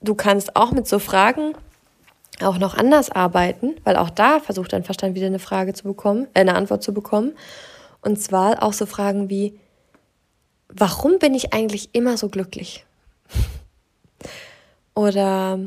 du 0.00 0.14
kannst 0.14 0.56
auch 0.56 0.72
mit 0.72 0.88
so 0.88 0.98
Fragen 0.98 1.54
auch 2.42 2.58
noch 2.58 2.76
anders 2.76 3.10
arbeiten, 3.10 3.76
weil 3.84 3.96
auch 3.96 4.10
da 4.10 4.40
versucht 4.40 4.72
dein 4.72 4.84
Verstand 4.84 5.14
wieder 5.14 5.26
eine 5.26 5.38
Frage 5.38 5.72
zu 5.72 5.84
bekommen, 5.84 6.26
äh, 6.34 6.40
eine 6.40 6.54
Antwort 6.54 6.82
zu 6.82 6.92
bekommen. 6.92 7.32
Und 8.02 8.20
zwar 8.20 8.62
auch 8.62 8.72
so 8.72 8.86
Fragen 8.86 9.30
wie, 9.30 9.58
warum 10.68 11.18
bin 11.18 11.34
ich 11.34 11.54
eigentlich 11.54 11.90
immer 11.94 12.16
so 12.16 12.28
glücklich? 12.28 12.84
Oder 14.94 15.60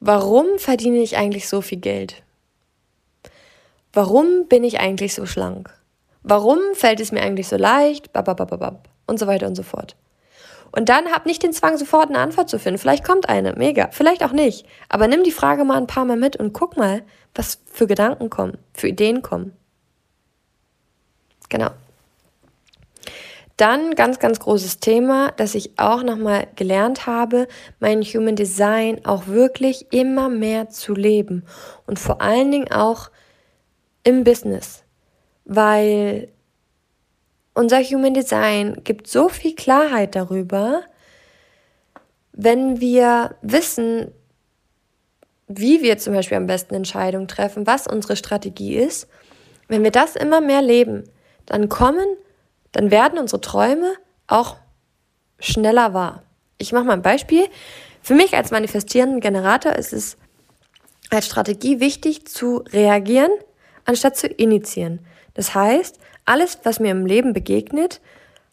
warum 0.00 0.58
verdiene 0.58 0.98
ich 0.98 1.16
eigentlich 1.16 1.48
so 1.48 1.60
viel 1.60 1.78
Geld? 1.78 2.22
Warum 3.92 4.46
bin 4.48 4.64
ich 4.64 4.80
eigentlich 4.80 5.14
so 5.14 5.26
schlank? 5.26 5.72
Warum 6.22 6.58
fällt 6.74 7.00
es 7.00 7.12
mir 7.12 7.22
eigentlich 7.22 7.48
so 7.48 7.56
leicht? 7.56 8.10
Und 9.06 9.18
so 9.18 9.26
weiter 9.26 9.46
und 9.46 9.54
so 9.54 9.62
fort. 9.62 9.96
Und 10.72 10.88
dann 10.88 11.06
hab 11.12 11.26
nicht 11.26 11.42
den 11.42 11.52
Zwang, 11.52 11.76
sofort 11.76 12.08
eine 12.08 12.18
Antwort 12.18 12.48
zu 12.48 12.58
finden. 12.58 12.78
Vielleicht 12.78 13.04
kommt 13.04 13.28
eine, 13.28 13.54
mega, 13.54 13.88
vielleicht 13.90 14.22
auch 14.22 14.32
nicht. 14.32 14.66
Aber 14.88 15.08
nimm 15.08 15.24
die 15.24 15.32
Frage 15.32 15.64
mal 15.64 15.76
ein 15.76 15.88
paar 15.88 16.04
Mal 16.04 16.16
mit 16.16 16.36
und 16.36 16.52
guck 16.52 16.76
mal, 16.76 17.02
was 17.34 17.58
für 17.66 17.86
Gedanken 17.86 18.30
kommen, 18.30 18.58
für 18.72 18.88
Ideen 18.88 19.22
kommen. 19.22 19.56
Genau. 21.48 21.70
Dann 23.60 23.94
ganz, 23.94 24.18
ganz 24.18 24.40
großes 24.40 24.80
Thema, 24.80 25.32
das 25.36 25.54
ich 25.54 25.78
auch 25.78 26.02
nochmal 26.02 26.46
gelernt 26.56 27.06
habe, 27.06 27.46
mein 27.78 28.00
Human 28.00 28.34
Design 28.34 29.04
auch 29.04 29.26
wirklich 29.26 29.92
immer 29.92 30.30
mehr 30.30 30.70
zu 30.70 30.94
leben. 30.94 31.44
Und 31.86 31.98
vor 31.98 32.22
allen 32.22 32.50
Dingen 32.50 32.72
auch 32.72 33.10
im 34.02 34.24
Business. 34.24 34.82
Weil 35.44 36.28
unser 37.52 37.82
Human 37.82 38.14
Design 38.14 38.80
gibt 38.82 39.08
so 39.08 39.28
viel 39.28 39.54
Klarheit 39.54 40.14
darüber, 40.14 40.80
wenn 42.32 42.80
wir 42.80 43.34
wissen, 43.42 44.10
wie 45.48 45.82
wir 45.82 45.98
zum 45.98 46.14
Beispiel 46.14 46.38
am 46.38 46.46
besten 46.46 46.74
Entscheidungen 46.76 47.28
treffen, 47.28 47.66
was 47.66 47.86
unsere 47.86 48.16
Strategie 48.16 48.76
ist, 48.76 49.06
wenn 49.68 49.82
wir 49.82 49.90
das 49.90 50.16
immer 50.16 50.40
mehr 50.40 50.62
leben, 50.62 51.04
dann 51.44 51.68
kommen, 51.68 52.06
dann 52.72 52.90
werden 52.90 53.18
unsere 53.18 53.40
Träume 53.40 53.92
auch 54.26 54.56
schneller 55.38 55.94
wahr. 55.94 56.22
Ich 56.58 56.72
mache 56.72 56.84
mal 56.84 56.92
ein 56.92 57.02
Beispiel. 57.02 57.48
Für 58.02 58.14
mich 58.14 58.34
als 58.34 58.50
manifestierenden 58.50 59.20
Generator 59.20 59.72
ist 59.72 59.92
es 59.92 60.16
als 61.10 61.26
Strategie 61.26 61.80
wichtig 61.80 62.26
zu 62.26 62.58
reagieren, 62.72 63.30
anstatt 63.84 64.16
zu 64.16 64.28
initiieren. 64.28 65.00
Das 65.34 65.54
heißt, 65.54 65.98
alles, 66.24 66.58
was 66.64 66.80
mir 66.80 66.92
im 66.92 67.06
Leben 67.06 67.32
begegnet, 67.32 68.00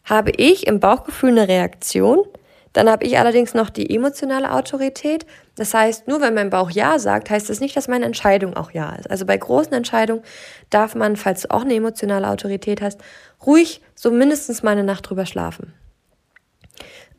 habe 0.04 0.30
ich 0.30 0.66
im 0.66 0.80
Bauchgefühl 0.80 1.30
eine 1.30 1.48
Reaktion. 1.48 2.24
Dann 2.72 2.90
habe 2.90 3.04
ich 3.04 3.18
allerdings 3.18 3.54
noch 3.54 3.70
die 3.70 3.94
emotionale 3.94 4.52
Autorität. 4.52 5.26
Das 5.56 5.74
heißt, 5.74 6.08
nur 6.08 6.20
wenn 6.20 6.34
mein 6.34 6.50
Bauch 6.50 6.70
Ja 6.70 6.98
sagt, 6.98 7.30
heißt 7.30 7.50
das 7.50 7.60
nicht, 7.60 7.76
dass 7.76 7.88
meine 7.88 8.04
Entscheidung 8.04 8.56
auch 8.56 8.70
Ja 8.72 8.94
ist. 8.94 9.10
Also 9.10 9.26
bei 9.26 9.36
großen 9.36 9.72
Entscheidungen 9.72 10.22
darf 10.70 10.94
man, 10.94 11.16
falls 11.16 11.42
du 11.42 11.50
auch 11.50 11.62
eine 11.62 11.74
emotionale 11.74 12.28
Autorität 12.28 12.80
hast, 12.80 13.00
ruhig 13.46 13.80
so 13.94 14.10
mindestens 14.10 14.62
mal 14.62 14.72
eine 14.72 14.84
Nacht 14.84 15.08
drüber 15.08 15.26
schlafen. 15.26 15.74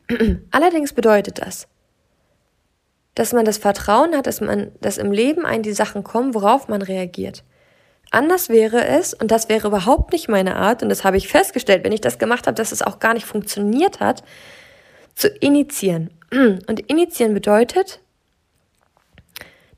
Allerdings 0.50 0.92
bedeutet 0.92 1.40
das, 1.40 1.68
dass 3.14 3.32
man 3.32 3.44
das 3.44 3.58
Vertrauen 3.58 4.16
hat, 4.16 4.26
dass 4.26 4.40
man, 4.40 4.72
dass 4.80 4.98
im 4.98 5.12
Leben 5.12 5.44
ein 5.46 5.62
die 5.62 5.72
Sachen 5.72 6.04
kommen, 6.04 6.34
worauf 6.34 6.68
man 6.68 6.82
reagiert. 6.82 7.44
Anders 8.10 8.48
wäre 8.48 8.84
es, 8.84 9.14
und 9.14 9.30
das 9.30 9.48
wäre 9.48 9.68
überhaupt 9.68 10.12
nicht 10.12 10.28
meine 10.28 10.56
Art, 10.56 10.82
und 10.82 10.88
das 10.88 11.04
habe 11.04 11.16
ich 11.16 11.28
festgestellt, 11.28 11.84
wenn 11.84 11.92
ich 11.92 12.00
das 12.00 12.18
gemacht 12.18 12.46
habe, 12.46 12.56
dass 12.56 12.72
es 12.72 12.82
auch 12.82 12.98
gar 12.98 13.14
nicht 13.14 13.26
funktioniert 13.26 14.00
hat, 14.00 14.24
zu 15.14 15.28
initiieren. 15.28 16.10
Und 16.32 16.80
initiieren 16.88 17.34
bedeutet, 17.34 18.00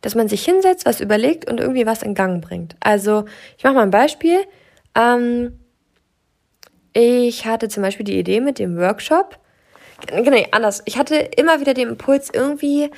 dass 0.02 0.14
man 0.14 0.28
sich 0.28 0.44
hinsetzt, 0.44 0.84
was 0.84 1.00
überlegt 1.00 1.48
und 1.48 1.60
irgendwie 1.60 1.86
was 1.86 2.02
in 2.02 2.14
Gang 2.14 2.44
bringt. 2.44 2.76
Also, 2.80 3.24
ich 3.56 3.64
mache 3.64 3.74
mal 3.74 3.84
ein 3.84 3.90
Beispiel. 3.90 4.44
Ähm, 4.94 5.58
ich 6.92 7.46
hatte 7.46 7.68
zum 7.68 7.82
Beispiel 7.82 8.04
die 8.04 8.18
Idee 8.18 8.40
mit 8.40 8.58
dem 8.58 8.76
Workshop. 8.76 9.38
Genau, 10.06 10.42
anders. 10.50 10.82
Ich 10.84 10.98
hatte 10.98 11.16
immer 11.16 11.60
wieder 11.60 11.74
den 11.74 11.88
Impuls, 11.90 12.30
irgendwie 12.32 12.90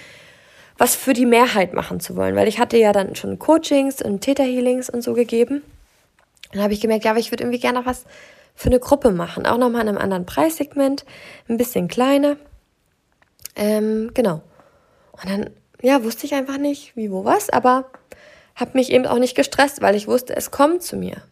was 0.78 0.97
für 0.97 1.12
die 1.12 1.26
Mehrheit 1.26 1.72
machen 1.72 2.01
zu 2.01 2.16
wollen, 2.16 2.34
weil 2.34 2.49
ich 2.49 2.59
hatte 2.59 2.76
ja 2.76 2.92
dann 2.92 3.14
schon 3.14 3.38
Coachings 3.38 4.03
und 4.03 4.20
Täterhealings 4.20 4.90
und 4.90 5.03
so 5.03 5.14
gegeben. 5.14 5.62
Dann 6.53 6.62
habe 6.62 6.72
ich 6.72 6.80
gemerkt, 6.80 7.05
ja, 7.05 7.12
aber 7.12 7.20
ich 7.20 7.30
würde 7.30 7.45
irgendwie 7.45 7.61
gerne 7.61 7.78
noch 7.78 7.86
was 7.86 8.05
für 8.55 8.68
eine 8.68 8.80
Gruppe 8.80 9.11
machen, 9.11 9.47
auch 9.47 9.59
nochmal 9.59 9.82
in 9.82 9.88
einem 9.88 9.99
anderen 9.99 10.26
Preissegment, 10.26 11.05
ein 11.49 11.57
bisschen 11.57 11.88
kleiner. 11.88 12.36
Ähm, 13.57 14.11
genau. 14.14 14.42
Und 15.12 15.30
dann, 15.30 15.51
ja, 15.82 16.03
wusste 16.05 16.26
ich 16.26 16.34
einfach 16.34 16.59
nicht, 16.59 16.97
wie, 16.97 17.11
wo, 17.11 17.24
was, 17.24 17.51
aber 17.51 17.90
habe 18.55 18.72
mich 18.74 18.92
eben 18.92 19.07
auch 19.07 19.18
nicht 19.18 19.36
gestresst, 19.36 19.82
weil 19.82 19.95
ich 19.95 20.07
wusste, 20.07 20.36
es 20.36 20.51
kommt 20.51 20.82
zu 20.82 20.97
mir. 20.97 21.22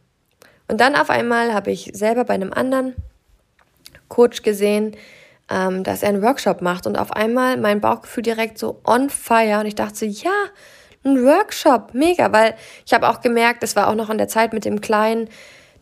Und 0.68 0.80
dann 0.80 0.96
auf 0.96 1.10
einmal 1.10 1.52
habe 1.52 1.70
ich 1.70 1.90
selber 1.94 2.24
bei 2.24 2.34
einem 2.34 2.52
anderen 2.52 2.94
Coach 4.08 4.42
gesehen, 4.42 4.96
ähm, 5.50 5.84
dass 5.84 6.02
er 6.02 6.10
einen 6.10 6.22
Workshop 6.22 6.62
macht 6.62 6.86
und 6.86 6.96
auf 6.96 7.12
einmal 7.12 7.56
mein 7.56 7.80
Bauchgefühl 7.80 8.22
direkt 8.22 8.58
so 8.58 8.80
on 8.84 9.10
fire 9.10 9.60
und 9.60 9.66
ich 9.66 9.74
dachte 9.74 9.96
so, 9.96 10.06
ja, 10.06 10.30
ein 11.04 11.24
Workshop, 11.24 11.94
mega, 11.94 12.32
weil 12.32 12.54
ich 12.86 12.92
habe 12.92 13.08
auch 13.08 13.20
gemerkt, 13.20 13.64
es 13.64 13.74
war 13.74 13.88
auch 13.88 13.94
noch 13.94 14.08
in 14.08 14.18
der 14.18 14.28
Zeit 14.28 14.52
mit 14.52 14.64
dem 14.64 14.80
Kleinen, 14.80 15.28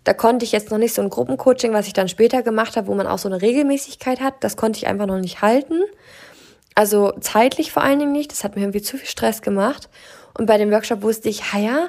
da 0.04 0.14
konnte 0.14 0.44
ich 0.44 0.52
jetzt 0.52 0.70
noch 0.70 0.78
nicht 0.78 0.94
so 0.94 1.02
ein 1.02 1.10
Gruppencoaching, 1.10 1.74
was 1.74 1.86
ich 1.86 1.92
dann 1.92 2.08
später 2.08 2.42
gemacht 2.42 2.76
habe, 2.76 2.86
wo 2.86 2.94
man 2.94 3.06
auch 3.06 3.18
so 3.18 3.28
eine 3.28 3.42
Regelmäßigkeit 3.42 4.20
hat, 4.20 4.34
das 4.40 4.56
konnte 4.56 4.78
ich 4.78 4.86
einfach 4.86 5.06
noch 5.06 5.18
nicht 5.18 5.42
halten. 5.42 5.82
Also 6.74 7.12
zeitlich 7.20 7.72
vor 7.72 7.82
allen 7.82 7.98
Dingen 7.98 8.12
nicht, 8.12 8.32
das 8.32 8.42
hat 8.42 8.56
mir 8.56 8.62
irgendwie 8.62 8.80
zu 8.80 8.96
viel 8.96 9.08
Stress 9.08 9.42
gemacht. 9.42 9.90
Und 10.38 10.46
bei 10.46 10.56
dem 10.56 10.70
Workshop 10.70 11.02
wusste 11.02 11.28
ich, 11.28 11.42
ja, 11.52 11.88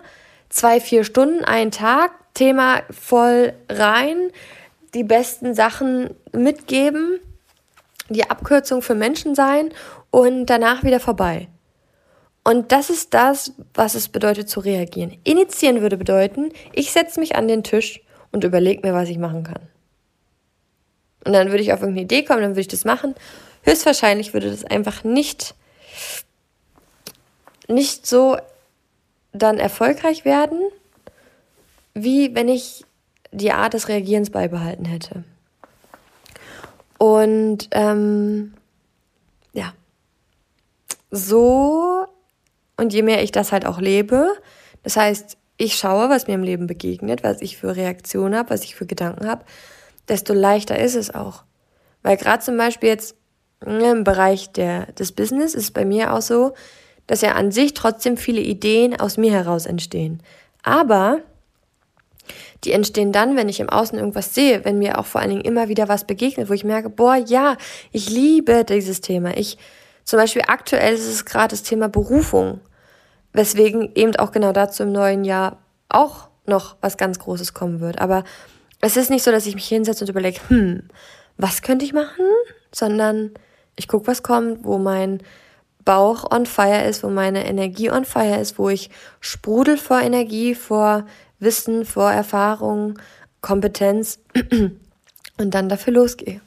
zwei, 0.52 0.80
vier 0.80 1.04
Stunden, 1.04 1.44
ein 1.44 1.72
Tag, 1.72 2.12
Thema 2.34 2.84
voll 2.92 3.54
rein, 3.70 4.32
die 4.94 5.04
besten 5.04 5.56
Sachen 5.56 6.12
mitgeben 6.32 7.20
die 8.12 8.30
Abkürzung 8.30 8.82
für 8.82 8.96
Menschen 8.96 9.36
sein 9.36 9.74
und 10.12 10.46
danach 10.46 10.84
wieder 10.84 11.00
vorbei. 11.00 11.48
Und 12.44 12.72
das 12.72 12.90
ist 12.90 13.14
das, 13.14 13.54
was 13.74 13.96
es 13.96 14.10
bedeutet 14.10 14.50
zu 14.50 14.60
reagieren. 14.60 15.18
Initiieren 15.24 15.82
würde 15.82 15.98
bedeuten, 15.98 16.52
ich 16.74 16.92
setze 16.92 17.20
mich 17.20 17.36
an 17.36 17.48
den 17.48 17.64
Tisch 17.64 18.02
und 18.32 18.44
überlege 18.44 18.86
mir, 18.86 18.94
was 18.94 19.10
ich 19.10 19.18
machen 19.18 19.44
kann. 19.44 19.62
Und 21.24 21.34
dann 21.34 21.50
würde 21.50 21.62
ich 21.62 21.72
auf 21.72 21.82
irgendeine 21.82 22.06
Idee 22.06 22.24
kommen, 22.24 22.42
dann 22.42 22.52
würde 22.52 22.62
ich 22.62 22.68
das 22.68 22.84
machen. 22.84 23.14
Höchstwahrscheinlich 23.64 24.34
würde 24.34 24.50
das 24.50 24.64
einfach 24.64 25.04
nicht, 25.04 25.54
nicht 27.68 28.08
so 28.08 28.38
dann 29.34 29.58
erfolgreich 29.58 30.26
werden, 30.26 30.60
wie 31.94 32.36
wenn 32.36 32.48
ich 32.48 32.86
die 33.32 33.52
Art 33.52 33.74
des 33.74 33.88
Reagierens 33.88 34.30
beibehalten 34.30 34.86
hätte. 34.86 35.24
Und 36.98 37.70
ähm, 37.72 38.54
ja, 39.54 39.74
so 41.10 42.06
und 42.78 42.94
je 42.94 43.04
mehr 43.04 43.24
ich 43.24 43.32
das 43.32 43.52
halt 43.52 43.66
auch 43.66 43.80
lebe, 43.80 44.28
das 44.84 44.98
heißt, 44.98 45.38
ich 45.58 45.76
schaue, 45.76 46.10
was 46.10 46.28
mir 46.28 46.34
im 46.34 46.44
Leben 46.44 46.68
begegnet, 46.68 47.24
was 47.24 47.42
ich 47.42 47.58
für 47.58 47.76
Reaktionen 47.76 48.36
habe, 48.36 48.50
was 48.50 48.64
ich 48.64 48.76
für 48.76 48.88
Gedanken 48.88 49.28
habe, 49.28 49.46
desto 50.08 50.34
leichter 50.34 50.80
ist 50.80 50.96
es 50.96 51.14
auch. 51.14 51.44
Weil 52.02 52.18
gerade 52.18 52.44
zum 52.44 52.58
Beispiel 52.58 52.90
jetzt 52.90 53.16
ne, 53.64 53.92
im 53.92 54.04
Bereich 54.04 54.52
der, 54.52 54.92
des 54.94 55.12
Business 55.12 55.54
ist 55.54 55.64
es 55.64 55.72
bei 55.72 55.86
mir 55.86 56.14
auch 56.14 56.22
so, 56.22 56.54
dass 57.08 57.22
ja 57.22 57.34
an 57.34 57.52
sich 57.52 57.74
trotzdem 57.74 58.18
viele 58.18 58.42
Ideen 58.42 59.00
aus 59.00 59.18
mir 59.18 59.32
heraus 59.32 59.66
entstehen. 59.66 60.22
Aber 60.64 61.20
die 62.64 62.72
entstehen 62.72 63.12
dann, 63.12 63.36
wenn 63.36 63.50
ich 63.50 63.60
im 63.60 63.70
Außen 63.70 63.98
irgendwas 63.98 64.36
sehe, 64.36 64.64
wenn 64.66 64.78
mir 64.78 65.00
auch 65.00 65.06
vor 65.06 65.22
allen 65.22 65.32
Dingen 65.32 65.44
immer 65.44 65.68
wieder 65.68 65.88
was 65.88 66.06
begegnet, 66.06 66.50
wo 66.50 66.54
ich 66.54 66.64
merke, 66.64 66.90
boah, 66.90 67.16
ja, 67.16 67.58
ich 67.92 68.10
liebe 68.10 68.64
dieses 68.64 69.02
Thema. 69.02 69.36
Ich, 69.36 69.58
zum 70.04 70.20
Beispiel 70.20 70.44
aktuell 70.48 70.94
ist 70.94 71.08
es 71.08 71.26
gerade 71.26 71.50
das 71.50 71.64
Thema 71.64 71.90
Berufung. 71.90 72.62
Weswegen 73.34 73.92
eben 73.96 74.16
auch 74.18 74.32
genau 74.32 74.52
dazu 74.52 74.84
im 74.84 74.92
neuen 74.92 75.24
Jahr 75.24 75.58
auch 75.90 76.28
noch 76.46 76.76
was 76.82 76.98
ganz 76.98 77.18
Großes 77.18 77.54
kommen 77.54 77.80
wird. 77.80 78.00
Aber 78.00 78.24
es 78.82 78.98
ist 78.98 79.10
nicht 79.10 79.24
so, 79.24 79.32
dass 79.32 79.48
ich 79.48 79.56
mich 79.56 79.68
hinsetze 79.68 80.04
und 80.04 80.10
überlege, 80.10 80.40
hm, 80.50 80.84
was 81.38 81.62
könnte 81.62 81.86
ich 81.86 81.94
machen? 81.94 82.26
Sondern 82.74 83.32
ich 83.76 83.88
gucke, 83.88 84.08
was 84.08 84.22
kommt, 84.22 84.64
wo 84.64 84.78
mein 84.78 85.24
Bauch 85.86 86.32
on 86.32 86.46
fire 86.46 86.86
ist, 86.86 87.04
wo 87.04 87.10
meine 87.10 87.46
Energie 87.46 87.90
on 87.90 88.06
fire 88.06 88.40
ist, 88.40 88.58
wo 88.58 88.70
ich 88.70 88.90
sprudel 89.20 89.78
vor 89.78 90.02
Energie, 90.02 90.56
vor 90.56 91.06
Wissen, 91.40 91.86
vor 91.86 92.12
Erfahrung, 92.12 93.00
Kompetenz 93.42 94.20
und 95.38 95.52
dann 95.54 95.70
dafür 95.70 95.94
losgehe. 95.94 96.42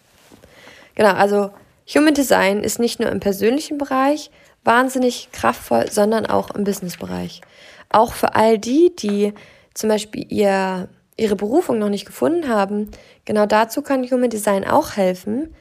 Genau, 0.95 1.13
also 1.13 1.51
Human 1.93 2.15
Design 2.15 2.63
ist 2.63 2.79
nicht 2.79 3.01
nur 3.01 3.11
im 3.11 3.21
persönlichen 3.21 3.79
Bereich, 3.79 4.31
wahnsinnig 4.63 5.29
kraftvoll, 5.33 5.91
sondern 5.91 6.27
auch 6.27 6.51
im 6.51 6.65
Businessbereich. 6.65 7.43
Auch 7.91 8.15
für 8.15 8.35
all 8.35 8.59
die, 8.59 8.95
die 8.97 9.35
zum 9.75 9.89
Beispiel 9.89 10.25
ihr, 10.33 10.89
ihre 11.17 11.37
Berufung 11.37 11.79
noch 11.79 11.89
nicht 11.89 12.07
gefunden 12.07 12.49
haben, 12.49 12.91
genau 13.25 13.47
dazu 13.47 13.83
kann 13.83 14.09
Human 14.11 14.31
Design 14.31 14.65
auch 14.65 14.97
helfen, 14.97 15.55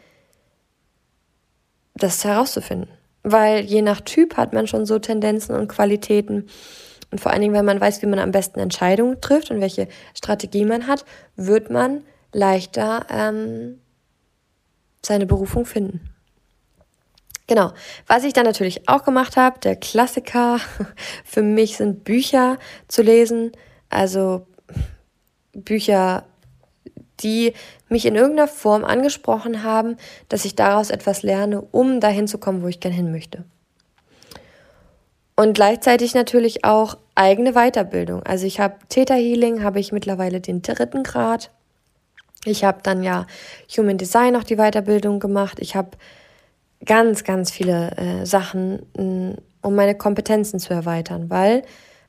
das 1.96 2.24
herauszufinden. 2.24 2.90
Weil 3.24 3.62
je 3.62 3.82
nach 3.82 4.02
Typ 4.02 4.38
hat 4.38 4.54
man 4.54 4.68
schon 4.68 4.86
so 4.86 5.00
Tendenzen 5.00 5.56
und 5.56 5.68
Qualitäten. 5.68 6.48
Und 7.12 7.20
vor 7.20 7.32
allen 7.32 7.42
Dingen, 7.42 7.54
wenn 7.54 7.66
man 7.66 7.80
weiß, 7.80 8.02
wie 8.02 8.08
man 8.08 8.20
am 8.20 8.32
besten 8.32 8.60
Entscheidungen 8.60 9.22
trifft 9.22 9.52
und 9.52 9.62
welche 9.62 9.88
Strategie 10.14 10.66
man 10.66 10.88
hat, 10.88 11.06
wird 11.36 11.70
man 11.70 12.04
leichter 12.34 13.06
ähm, 13.10 13.80
seine 15.06 15.26
Berufung 15.26 15.66
finden. 15.66 16.10
Genau. 17.48 17.74
Was 18.08 18.24
ich 18.24 18.34
dann 18.34 18.46
natürlich 18.46 18.88
auch 18.88 19.04
gemacht 19.04 19.38
habe, 19.38 19.60
der 19.60 19.76
Klassiker 19.76 20.60
für 21.26 21.42
mich 21.42 21.78
sind 21.78 22.04
Bücher 22.04 22.58
zu 22.88 23.02
lesen. 23.02 23.52
Also 23.90 24.48
Bücher, 25.54 26.26
die 27.22 27.54
mich 27.90 28.06
in 28.06 28.16
irgendeiner 28.16 28.48
Form 28.48 28.84
angesprochen 28.84 29.64
haben, 29.64 29.98
dass 30.30 30.46
ich 30.46 30.56
daraus 30.56 30.90
etwas 30.90 31.24
lerne, 31.24 31.62
um 31.62 32.00
dahin 32.00 32.28
zu 32.28 32.38
kommen, 32.38 32.64
wo 32.64 32.68
ich 32.68 32.80
gern 32.80 32.94
hin 32.94 33.12
möchte. 33.12 33.44
Und 35.36 35.54
gleichzeitig 35.54 36.14
natürlich 36.14 36.64
auch 36.64 36.98
eigene 37.16 37.54
Weiterbildung. 37.54 38.24
Also 38.24 38.46
ich 38.46 38.60
habe 38.60 38.76
Theta 38.90 39.16
Healing, 39.16 39.64
habe 39.64 39.80
ich 39.80 39.92
mittlerweile 39.92 40.42
den 40.42 40.62
dritten 40.62 41.04
Grad. 41.04 41.50
Ich 42.46 42.64
habe 42.64 42.80
dann 42.84 43.04
ja 43.04 43.26
Human 43.76 43.98
Design 43.98 44.36
auch 44.36 44.44
die 44.44 44.58
Weiterbildung 44.58 45.20
gemacht. 45.20 45.58
Ich 45.60 45.76
habe 45.76 45.92
ganz, 46.86 47.24
ganz 47.24 47.52
viele 47.52 47.92
äh, 47.98 48.26
Sachen, 48.26 48.86
mh, 48.98 49.36
um 49.62 49.76
meine 49.76 49.96
Kompetenzen 49.96 50.60
zu 50.60 50.74
erweitern, 50.74 51.30
weil, 51.30 51.64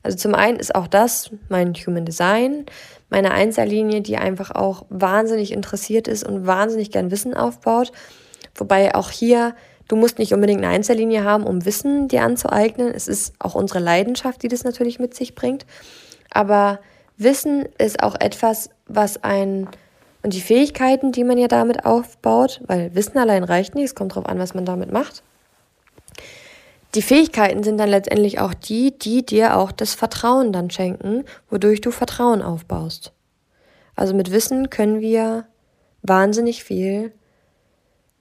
also 0.05 0.19
zum 0.19 0.35
einen 0.35 0.59
ist 0.59 0.75
auch 0.75 0.87
das 0.87 1.31
mein 1.49 1.75
Human 1.75 2.05
Design, 2.05 2.67
meine 3.09 3.33
Einzellinie, 3.33 4.03
die 4.03 4.19
einfach 4.19 4.51
auch 4.51 4.85
wahnsinnig 4.91 5.51
interessiert 5.51 6.07
ist 6.07 6.25
und 6.25 6.47
wahnsinnig 6.47 6.91
gern 6.91 7.11
Wissen 7.11 7.35
aufbaut. 7.35 7.91
Wobei 8.55 8.95
auch 8.95 9.11
hier, 9.11 9.55
du 9.89 9.97
musst 9.97 10.19
nicht 10.19 10.35
unbedingt 10.35 10.63
eine 10.63 10.73
Einzellinie 10.73 11.25
haben, 11.25 11.45
um 11.45 11.65
Wissen 11.65 12.09
dir 12.09 12.23
anzueignen. 12.23 12.93
Es 12.95 13.09
ist 13.09 13.33
auch 13.39 13.55
unsere 13.55 13.81
Leidenschaft, 13.81 14.43
die 14.43 14.49
das 14.49 14.63
natürlich 14.63 14.99
mit 14.99 15.15
sich 15.15 15.35
bringt. 15.35 15.65
Aber 16.31 16.81
Wissen 17.17 17.67
ist 17.79 18.03
auch 18.03 18.15
etwas, 18.21 18.71
was 18.87 19.25
ein 19.25 19.69
und 20.23 20.33
die 20.33 20.41
Fähigkeiten, 20.41 21.13
die 21.13 21.23
man 21.23 21.37
ja 21.37 21.49
damit 21.49 21.85
aufbaut, 21.85 22.63
weil 22.67 22.95
Wissen 22.95 23.19
allein 23.19 23.45
reicht 23.45 23.75
nicht, 23.75 23.85
es 23.85 23.95
kommt 23.95 24.13
darauf 24.13 24.27
an, 24.27 24.39
was 24.39 24.55
man 24.55 24.65
damit 24.65 24.91
macht. 24.91 25.23
Die 26.95 27.03
Fähigkeiten 27.03 27.65
sind 27.65 27.79
dann 27.79 27.89
letztendlich 27.89 28.39
auch 28.39 28.55
die, 28.55 28.97
die 28.97 29.27
dir 29.27 29.57
auch 29.57 29.73
das 29.73 29.95
Vertrauen 29.95 30.53
dann 30.53 30.71
schenken, 30.71 31.25
wodurch 31.51 31.81
du 31.81 31.91
Vertrauen 31.91 32.41
aufbaust. 32.41 33.13
Also 33.97 34.15
mit 34.15 34.31
Wissen 34.31 34.71
können 34.71 35.01
wir 35.01 35.47
wahnsinnig 36.03 36.63
viel 36.63 37.13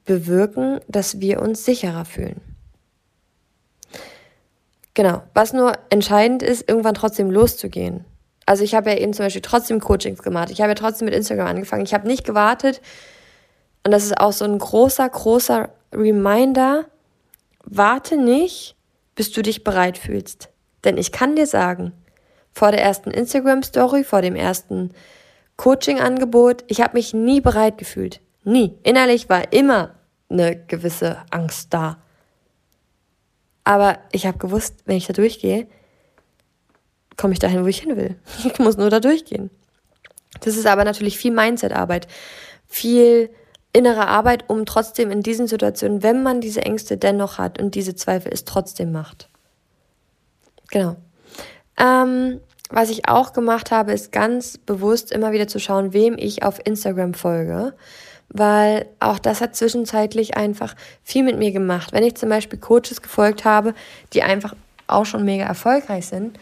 bewirken, 0.06 0.80
dass 0.88 1.20
wir 1.20 1.42
uns 1.42 1.66
sicherer 1.66 2.06
fühlen. 2.06 2.42
Genau. 4.94 5.24
Was 5.34 5.54
nur 5.54 5.74
entscheidend 5.90 6.44
ist, 6.44 6.68
irgendwann 6.68 6.94
trotzdem 6.94 7.32
loszugehen. 7.32 8.06
Also 8.46 8.64
ich 8.64 8.76
habe 8.76 8.92
ja 8.92 8.98
eben 8.98 9.14
zum 9.14 9.26
Beispiel 9.26 9.42
trotzdem 9.42 9.80
Coachings 9.80 10.22
gemacht. 10.22 10.52
Ich 10.52 10.62
habe 10.62 10.72
ja 10.72 10.76
trotzdem 10.76 11.06
mit 11.06 11.16
Instagram 11.16 11.48
angefangen. 11.48 11.86
Ich 11.86 11.94
habe 11.94 12.08
nicht 12.08 12.26
gewartet. 12.26 12.82
Und 13.84 13.92
das 13.92 14.04
ist 14.04 14.20
auch 14.20 14.34
so 14.34 14.46
ein 14.46 14.58
großer, 14.58 15.08
großer 15.08 15.70
Reminder. 15.94 16.86
Warte 17.64 18.18
nicht, 18.18 18.76
bis 19.16 19.32
du 19.32 19.42
dich 19.42 19.64
bereit 19.64 19.98
fühlst. 19.98 20.50
Denn 20.84 20.98
ich 20.98 21.12
kann 21.12 21.36
dir 21.36 21.48
sagen, 21.48 21.94
vor 22.52 22.72
der 22.72 22.84
ersten 22.84 23.12
Instagram-Story, 23.12 24.04
vor 24.04 24.22
dem 24.22 24.36
ersten 24.36 24.92
Coaching-Angebot, 25.58 26.64
ich 26.68 26.82
habe 26.82 26.94
mich 26.94 27.14
nie 27.14 27.42
bereit 27.42 27.78
gefühlt. 27.78 28.22
Nie. 28.44 28.78
Innerlich 28.84 29.30
war 29.30 29.54
immer 29.54 29.96
eine 30.30 30.56
gewisse 30.68 31.18
Angst 31.30 31.74
da. 31.74 31.98
Aber 33.64 34.00
ich 34.12 34.26
habe 34.26 34.38
gewusst, 34.38 34.76
wenn 34.86 34.98
ich 34.98 35.08
da 35.08 35.14
durchgehe, 35.14 35.68
komme 37.16 37.34
ich 37.34 37.40
dahin, 37.40 37.64
wo 37.64 37.68
ich 37.68 37.80
hin 37.80 37.96
will. 37.96 38.16
Ich 38.44 38.60
muss 38.60 38.78
nur 38.78 38.90
da 38.90 39.00
durchgehen. 39.00 39.50
Das 40.42 40.58
ist 40.58 40.66
aber 40.66 40.84
natürlich 40.84 41.18
viel 41.18 41.32
Mindset-Arbeit, 41.32 42.08
viel 42.68 43.30
innere 43.74 44.08
Arbeit, 44.08 44.46
um 44.48 44.66
trotzdem 44.66 45.12
in 45.12 45.22
diesen 45.22 45.48
Situationen, 45.48 46.04
wenn 46.04 46.24
man 46.24 46.42
diese 46.42 46.62
Ängste 46.62 46.98
dennoch 46.98 47.40
hat 47.40 47.60
und 47.60 47.76
diese 47.76 47.96
Zweifel 47.96 48.32
es 48.32 48.46
trotzdem 48.46 48.92
macht. 48.92 49.30
Genau. 50.70 50.96
Ähm, 51.78 52.40
was 52.70 52.90
ich 52.90 53.08
auch 53.08 53.34
gemacht 53.34 53.72
habe, 53.72 53.92
ist 53.92 54.12
ganz 54.12 54.58
bewusst 54.58 55.12
immer 55.12 55.32
wieder 55.32 55.48
zu 55.48 55.60
schauen, 55.60 55.94
wem 55.94 56.16
ich 56.18 56.44
auf 56.44 56.60
Instagram 56.66 57.14
folge, 57.14 57.74
weil 58.30 58.88
auch 59.00 59.20
das 59.20 59.42
hat 59.42 59.56
zwischenzeitlich 59.56 60.38
einfach 60.38 60.76
viel 61.04 61.24
mit 61.24 61.38
mir 61.38 61.52
gemacht. 61.52 61.94
Wenn 61.94 62.04
ich 62.04 62.16
zum 62.16 62.30
Beispiel 62.30 62.60
Coaches 62.60 63.02
gefolgt 63.02 63.46
habe, 63.46 63.74
die 64.14 64.24
einfach 64.24 64.56
auch 64.88 65.06
schon 65.06 65.24
mega 65.26 65.46
erfolgreich 65.46 66.08
sind, 66.08 66.40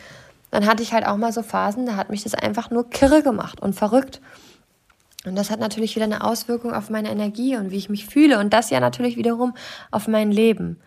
dann 0.52 0.66
hatte 0.66 0.84
ich 0.84 0.94
halt 0.94 1.06
auch 1.06 1.18
mal 1.18 1.32
so 1.32 1.44
Phasen, 1.44 1.86
da 1.86 1.96
hat 1.96 2.10
mich 2.10 2.24
das 2.24 2.34
einfach 2.34 2.70
nur 2.72 2.90
kirre 2.90 3.24
gemacht 3.24 3.62
und 3.62 3.74
verrückt. 3.74 4.22
Und 5.26 5.36
das 5.36 5.52
hat 5.52 5.60
natürlich 5.60 5.96
wieder 5.96 6.06
eine 6.06 6.24
Auswirkung 6.24 6.74
auf 6.74 6.90
meine 6.90 7.12
Energie 7.12 7.56
und 7.56 7.72
wie 7.72 7.78
ich 7.78 7.90
mich 7.90 8.06
fühle 8.06 8.40
und 8.40 8.52
das 8.54 8.70
ja 8.72 8.80
natürlich 8.80 9.18
wiederum 9.18 9.54
auf 9.92 10.08
mein 10.08 10.32
Leben. 10.32 10.80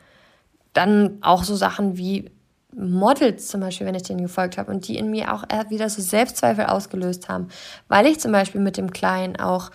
Dann 0.73 1.19
auch 1.21 1.45
so 1.45 1.55
Sachen 1.55 1.97
wie 1.97 2.31
Models 2.77 3.47
zum 3.47 3.61
Beispiel, 3.61 3.87
wenn 3.87 3.95
ich 3.95 4.03
denen 4.03 4.23
gefolgt 4.23 4.59
habe 4.59 4.73
und 4.73 4.89
die 4.89 4.99
in 4.99 5.11
mir 5.11 5.33
auch 5.33 5.45
wieder 5.71 5.89
so 5.89 6.03
Selbstzweifel 6.03 6.67
ausgelöst 6.67 7.29
haben, 7.29 7.49
weil 7.89 8.07
ich 8.07 8.19
zum 8.19 8.33
Beispiel 8.33 8.61
mit 8.61 8.77
dem 8.77 8.91
Kleinen 8.91 9.37
auch, 9.37 9.71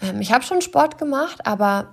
ähm, 0.00 0.20
ich 0.20 0.32
habe 0.32 0.44
schon 0.44 0.62
Sport 0.62 0.96
gemacht, 0.96 1.46
aber 1.46 1.88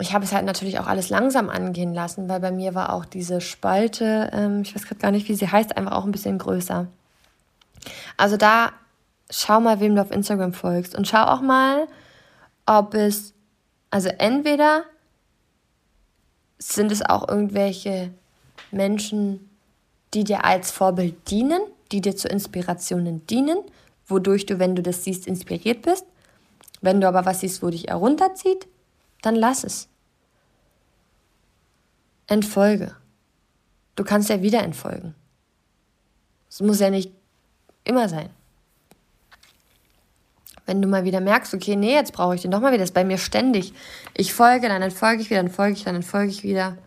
ich 0.00 0.14
habe 0.14 0.24
es 0.24 0.32
halt 0.32 0.46
natürlich 0.46 0.78
auch 0.78 0.86
alles 0.86 1.10
langsam 1.10 1.50
angehen 1.50 1.92
lassen, 1.92 2.28
weil 2.30 2.40
bei 2.40 2.50
mir 2.50 2.74
war 2.74 2.94
auch 2.94 3.04
diese 3.04 3.42
Spalte, 3.42 4.30
ähm, 4.32 4.62
ich 4.62 4.74
weiß 4.74 4.86
gerade 4.86 5.00
gar 5.00 5.10
nicht, 5.10 5.28
wie 5.28 5.34
sie 5.34 5.48
heißt, 5.48 5.76
einfach 5.76 5.92
auch 5.92 6.04
ein 6.04 6.12
bisschen 6.12 6.38
größer. 6.38 6.86
Also 8.16 8.36
da 8.36 8.72
schau 9.32 9.60
mal, 9.60 9.80
wem 9.80 9.96
du 9.96 10.02
auf 10.02 10.10
Instagram 10.10 10.52
folgst 10.52 10.94
und 10.94 11.08
schau 11.08 11.24
auch 11.24 11.40
mal, 11.40 11.88
ob 12.66 12.94
es, 12.94 13.32
also 13.90 14.08
entweder 14.08 14.84
sind 16.58 16.92
es 16.92 17.02
auch 17.02 17.28
irgendwelche 17.28 18.12
Menschen, 18.70 19.50
die 20.14 20.24
dir 20.24 20.44
als 20.44 20.70
Vorbild 20.70 21.30
dienen, 21.30 21.60
die 21.90 22.00
dir 22.00 22.14
zu 22.14 22.28
Inspirationen 22.28 23.26
dienen, 23.26 23.58
wodurch 24.06 24.46
du, 24.46 24.58
wenn 24.58 24.76
du 24.76 24.82
das 24.82 25.04
siehst, 25.04 25.26
inspiriert 25.26 25.82
bist. 25.82 26.04
Wenn 26.80 27.00
du 27.00 27.08
aber 27.08 27.24
was 27.24 27.40
siehst, 27.40 27.62
wo 27.62 27.70
dich 27.70 27.84
herunterzieht, 27.84 28.66
dann 29.22 29.34
lass 29.34 29.64
es. 29.64 29.88
Entfolge. 32.26 32.94
Du 33.96 34.04
kannst 34.04 34.28
ja 34.28 34.42
wieder 34.42 34.62
entfolgen. 34.62 35.14
Es 36.50 36.60
muss 36.60 36.80
ja 36.80 36.90
nicht 36.90 37.12
immer 37.84 38.08
sein. 38.08 38.30
Wenn 40.66 40.80
du 40.80 40.88
mal 40.88 41.04
wieder 41.04 41.20
merkst, 41.20 41.54
okay, 41.54 41.76
nee, 41.76 41.94
jetzt 41.94 42.12
brauche 42.12 42.34
ich 42.34 42.42
den 42.42 42.50
doch 42.50 42.60
mal 42.60 42.68
wieder, 42.68 42.78
das 42.78 42.90
ist 42.90 42.94
bei 42.94 43.04
mir 43.04 43.18
ständig. 43.18 43.72
Ich 44.16 44.32
folge, 44.32 44.68
dann 44.68 44.90
folge 44.90 45.22
ich 45.22 45.30
wieder, 45.30 45.42
dann 45.42 45.52
folge 45.52 45.74
ich, 45.74 45.84
dann 45.84 46.02
folge 46.02 46.30
ich 46.30 46.42
wieder. 46.42 46.78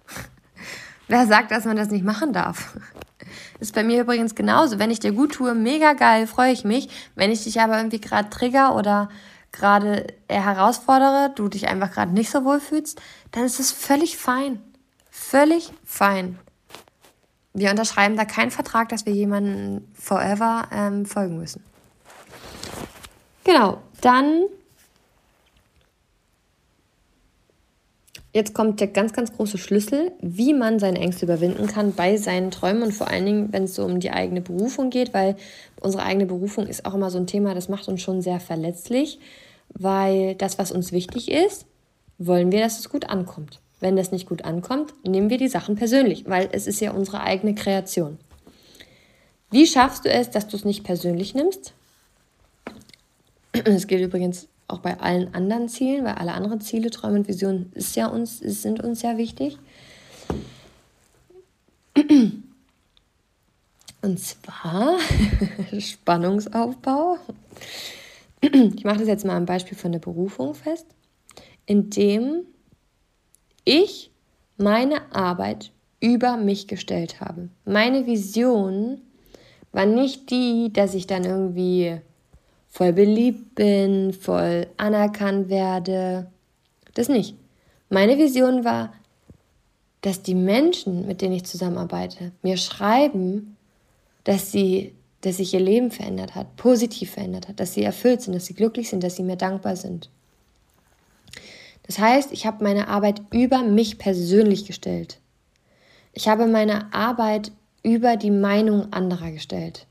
Wer 1.07 1.27
sagt, 1.27 1.51
dass 1.51 1.65
man 1.65 1.75
das 1.75 1.89
nicht 1.89 2.03
machen 2.03 2.33
darf? 2.33 2.77
Ist 3.59 3.73
bei 3.73 3.83
mir 3.83 4.01
übrigens 4.01 4.35
genauso. 4.35 4.79
Wenn 4.79 4.91
ich 4.91 4.99
dir 4.99 5.11
gut 5.11 5.33
tue, 5.33 5.53
mega 5.55 5.93
geil, 5.93 6.27
freue 6.27 6.51
ich 6.51 6.63
mich. 6.63 6.89
Wenn 7.15 7.31
ich 7.31 7.43
dich 7.43 7.61
aber 7.61 7.77
irgendwie 7.77 8.01
gerade 8.01 8.29
trigger 8.29 8.75
oder 8.75 9.09
gerade 9.51 10.07
herausfordere, 10.29 11.31
du 11.35 11.47
dich 11.47 11.67
einfach 11.67 11.91
gerade 11.91 12.11
nicht 12.11 12.29
so 12.29 12.43
wohl 12.43 12.59
fühlst, 12.59 13.01
dann 13.31 13.43
ist 13.43 13.59
es 13.59 13.71
völlig 13.71 14.17
fein. 14.17 14.61
Völlig 15.09 15.71
fein. 15.85 16.37
Wir 17.53 17.71
unterschreiben 17.71 18.17
da 18.17 18.25
keinen 18.25 18.51
Vertrag, 18.51 18.89
dass 18.89 19.05
wir 19.05 19.13
jemanden 19.13 19.89
forever 19.93 20.67
ähm, 20.73 21.05
folgen 21.05 21.37
müssen. 21.37 21.63
Genau, 23.45 23.77
dann 24.01 24.47
Jetzt 28.33 28.53
kommt 28.53 28.81
der 28.81 28.87
ganz, 28.87 29.13
ganz 29.13 29.31
große 29.31 29.57
Schlüssel, 29.57 30.11
wie 30.19 30.53
man 30.53 30.77
seine 30.77 30.99
Ängste 30.99 31.23
überwinden 31.23 31.67
kann 31.67 31.93
bei 31.93 32.17
seinen 32.17 32.51
Träumen 32.51 32.83
und 32.83 32.91
vor 32.91 33.07
allen 33.07 33.25
Dingen, 33.25 33.53
wenn 33.53 33.63
es 33.63 33.75
so 33.75 33.85
um 33.85 34.01
die 34.01 34.11
eigene 34.11 34.41
Berufung 34.41 34.89
geht, 34.89 35.13
weil 35.13 35.37
unsere 35.79 36.03
eigene 36.03 36.25
Berufung 36.25 36.67
ist 36.67 36.85
auch 36.85 36.93
immer 36.95 37.09
so 37.09 37.17
ein 37.17 37.27
Thema, 37.27 37.55
das 37.55 37.69
macht 37.69 37.87
uns 37.87 38.01
schon 38.01 38.21
sehr 38.21 38.41
verletzlich, 38.41 39.19
weil 39.69 40.35
das, 40.35 40.59
was 40.59 40.73
uns 40.73 40.91
wichtig 40.91 41.31
ist, 41.31 41.65
wollen 42.17 42.51
wir, 42.51 42.59
dass 42.59 42.79
es 42.79 42.89
gut 42.89 43.09
ankommt. 43.09 43.61
Wenn 43.79 43.95
das 43.95 44.11
nicht 44.11 44.27
gut 44.27 44.43
ankommt, 44.43 44.93
nehmen 45.07 45.29
wir 45.29 45.37
die 45.37 45.47
Sachen 45.47 45.75
persönlich, 45.75 46.25
weil 46.27 46.49
es 46.51 46.67
ist 46.67 46.81
ja 46.81 46.91
unsere 46.91 47.21
eigene 47.21 47.55
Kreation. 47.55 48.17
Wie 49.49 49.65
schaffst 49.65 50.03
du 50.03 50.09
es, 50.09 50.29
dass 50.29 50.49
du 50.49 50.57
es 50.57 50.65
nicht 50.65 50.83
persönlich 50.83 51.35
nimmst? 51.35 51.74
Das 53.63 53.87
gilt 53.87 54.01
übrigens 54.01 54.47
auch 54.67 54.79
bei 54.79 54.99
allen 54.99 55.33
anderen 55.33 55.69
Zielen, 55.69 56.05
weil 56.05 56.15
alle 56.15 56.33
anderen 56.33 56.61
Ziele, 56.61 56.89
Träume 56.89 57.19
und 57.19 57.27
Visionen 57.27 57.71
ist 57.73 57.95
ja 57.95 58.07
uns, 58.07 58.39
sind 58.39 58.83
uns 58.83 59.01
ja 59.01 59.17
wichtig. 59.17 59.57
Und 64.01 64.19
zwar 64.19 64.97
Spannungsaufbau. 65.79 67.17
Ich 68.41 68.83
mache 68.83 68.99
das 68.99 69.07
jetzt 69.07 69.25
mal 69.25 69.37
am 69.37 69.45
Beispiel 69.45 69.77
von 69.77 69.91
der 69.91 69.99
Berufung 69.99 70.53
fest, 70.53 70.85
indem 71.65 72.43
ich 73.63 74.11
meine 74.57 75.11
Arbeit 75.13 75.71
über 75.99 76.37
mich 76.37 76.67
gestellt 76.67 77.19
habe. 77.21 77.49
Meine 77.65 78.05
Vision 78.05 79.01
war 79.71 79.85
nicht 79.85 80.29
die, 80.29 80.71
dass 80.71 80.93
ich 80.93 81.07
dann 81.07 81.23
irgendwie 81.23 81.99
voll 82.75 82.91
beliebt 82.91 83.55
bin, 83.55 84.11
voll 84.11 84.67
anerkannt 84.75 85.47
werde. 85.47 86.27
Das 86.93 87.07
nicht. 87.07 87.33
Meine 87.89 88.17
Vision 88.17 88.65
war, 88.65 88.91
dass 90.01 90.23
die 90.23 90.35
Menschen, 90.35 91.07
mit 91.07 91.21
denen 91.21 91.35
ich 91.35 91.45
zusammenarbeite, 91.45 92.33
mir 92.41 92.57
schreiben, 92.57 93.55
dass 94.25 94.51
sie, 94.51 94.93
dass 95.21 95.37
sich 95.37 95.53
ihr 95.53 95.61
Leben 95.61 95.89
verändert 95.89 96.35
hat, 96.35 96.57
positiv 96.57 97.11
verändert 97.11 97.47
hat, 97.47 97.61
dass 97.61 97.73
sie 97.73 97.83
erfüllt 97.83 98.21
sind, 98.21 98.33
dass 98.33 98.45
sie 98.45 98.55
glücklich 98.55 98.89
sind, 98.89 99.05
dass 99.05 99.15
sie 99.15 99.23
mir 99.23 99.37
dankbar 99.37 99.77
sind. 99.77 100.09
Das 101.83 101.97
heißt, 101.97 102.33
ich 102.33 102.45
habe 102.45 102.61
meine 102.61 102.89
Arbeit 102.89 103.21
über 103.31 103.63
mich 103.63 103.99
persönlich 103.99 104.65
gestellt. 104.65 105.21
Ich 106.11 106.27
habe 106.27 106.45
meine 106.45 106.93
Arbeit 106.93 107.53
über 107.83 108.17
die 108.17 108.31
Meinung 108.31 108.91
anderer 108.91 109.31
gestellt. 109.31 109.87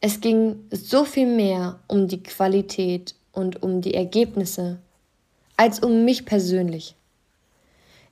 Es 0.00 0.20
ging 0.20 0.64
so 0.70 1.04
viel 1.04 1.26
mehr 1.26 1.80
um 1.86 2.08
die 2.08 2.22
Qualität 2.22 3.14
und 3.32 3.62
um 3.62 3.82
die 3.82 3.94
Ergebnisse 3.94 4.78
als 5.56 5.80
um 5.80 6.04
mich 6.04 6.24
persönlich. 6.24 6.96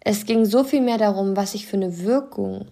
Es 0.00 0.26
ging 0.26 0.44
so 0.44 0.64
viel 0.64 0.82
mehr 0.82 0.98
darum, 0.98 1.34
was 1.36 1.54
ich 1.54 1.66
für 1.66 1.76
eine 1.76 2.00
Wirkung 2.00 2.66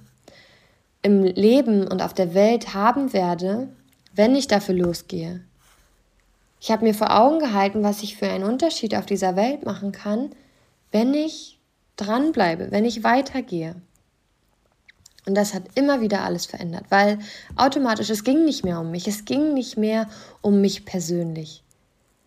im 1.00 1.22
Leben 1.22 1.86
und 1.86 2.02
auf 2.02 2.12
der 2.12 2.34
Welt 2.34 2.74
haben 2.74 3.12
werde, 3.12 3.68
wenn 4.14 4.34
ich 4.34 4.48
dafür 4.48 4.74
losgehe. 4.74 5.40
Ich 6.60 6.70
habe 6.70 6.84
mir 6.84 6.94
vor 6.94 7.18
Augen 7.18 7.38
gehalten, 7.38 7.82
was 7.82 8.02
ich 8.02 8.16
für 8.16 8.28
einen 8.28 8.44
Unterschied 8.44 8.94
auf 8.94 9.06
dieser 9.06 9.36
Welt 9.36 9.64
machen 9.64 9.92
kann, 9.92 10.30
wenn 10.92 11.14
ich 11.14 11.58
dranbleibe, 11.96 12.70
wenn 12.70 12.84
ich 12.84 13.04
weitergehe. 13.04 13.76
Und 15.26 15.34
das 15.34 15.54
hat 15.54 15.64
immer 15.74 16.00
wieder 16.00 16.22
alles 16.22 16.46
verändert, 16.46 16.84
weil 16.88 17.18
automatisch, 17.56 18.10
es 18.10 18.22
ging 18.22 18.44
nicht 18.44 18.64
mehr 18.64 18.80
um 18.80 18.92
mich, 18.92 19.08
es 19.08 19.24
ging 19.24 19.54
nicht 19.54 19.76
mehr 19.76 20.08
um 20.40 20.60
mich 20.60 20.84
persönlich. 20.84 21.64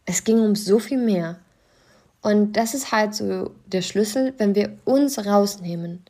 Es 0.06 0.24
ging 0.26 0.39
um 0.41 0.56
so 0.56 0.80
viel 0.80 0.97
mehr. 0.97 1.39
Und 2.22 2.54
das 2.54 2.74
ist 2.74 2.91
halt 2.91 3.16
so 3.16 3.52
der 3.68 3.82
Schlüssel, 3.82 4.34
wenn 4.38 4.54
wir 4.54 4.78
uns 4.84 5.26
rausnehmen. 5.26 6.04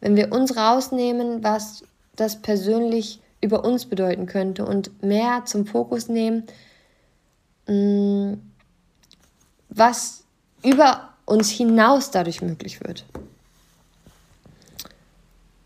Wenn 0.00 0.14
wir 0.14 0.30
uns 0.30 0.56
rausnehmen, 0.56 1.42
was 1.42 1.84
das 2.16 2.42
persönlich 2.42 3.20
über 3.40 3.64
uns 3.64 3.86
bedeuten 3.86 4.26
könnte 4.26 4.66
und 4.66 5.02
mehr 5.02 5.44
zum 5.46 5.66
Fokus 5.66 6.08
nehmen, 6.08 6.44
mm, 7.66 8.34
was 9.70 10.24
über 10.62 11.10
uns 11.24 11.50
hinaus 11.50 12.10
dadurch 12.10 12.42
möglich 12.42 12.82
wird. 12.82 13.04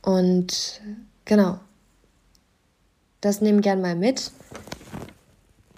Und 0.02 0.80
genau, 1.24 1.58
das 3.20 3.40
nehme 3.40 3.60
gern 3.60 3.80
mal 3.80 3.96
mit 3.96 4.30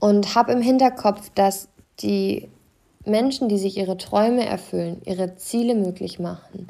und 0.01 0.35
habe 0.35 0.53
im 0.53 0.63
Hinterkopf, 0.63 1.31
dass 1.35 1.69
die 2.01 2.49
Menschen, 3.05 3.49
die 3.49 3.59
sich 3.59 3.77
ihre 3.77 3.97
Träume 3.97 4.47
erfüllen, 4.47 5.03
ihre 5.05 5.37
Ziele 5.37 5.75
möglich 5.75 6.19
machen, 6.19 6.69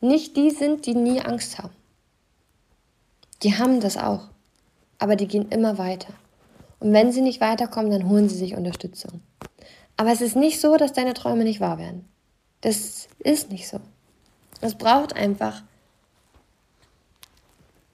nicht 0.00 0.36
die 0.36 0.50
sind, 0.50 0.86
die 0.86 0.94
nie 0.94 1.20
Angst 1.20 1.58
haben. 1.58 1.74
Die 3.42 3.58
haben 3.58 3.80
das 3.80 3.96
auch, 3.96 4.28
aber 4.98 5.16
die 5.16 5.26
gehen 5.26 5.48
immer 5.50 5.78
weiter. 5.78 6.12
Und 6.78 6.92
wenn 6.92 7.10
sie 7.10 7.22
nicht 7.22 7.40
weiterkommen, 7.40 7.90
dann 7.90 8.08
holen 8.08 8.28
sie 8.28 8.36
sich 8.36 8.54
Unterstützung. 8.54 9.20
Aber 9.96 10.12
es 10.12 10.20
ist 10.20 10.36
nicht 10.36 10.60
so, 10.60 10.76
dass 10.76 10.92
deine 10.92 11.14
Träume 11.14 11.44
nicht 11.44 11.60
wahr 11.60 11.78
werden. 11.78 12.04
Das 12.60 13.08
ist 13.18 13.50
nicht 13.50 13.68
so. 13.68 13.80
Es 14.60 14.74
braucht 14.74 15.16
einfach 15.16 15.62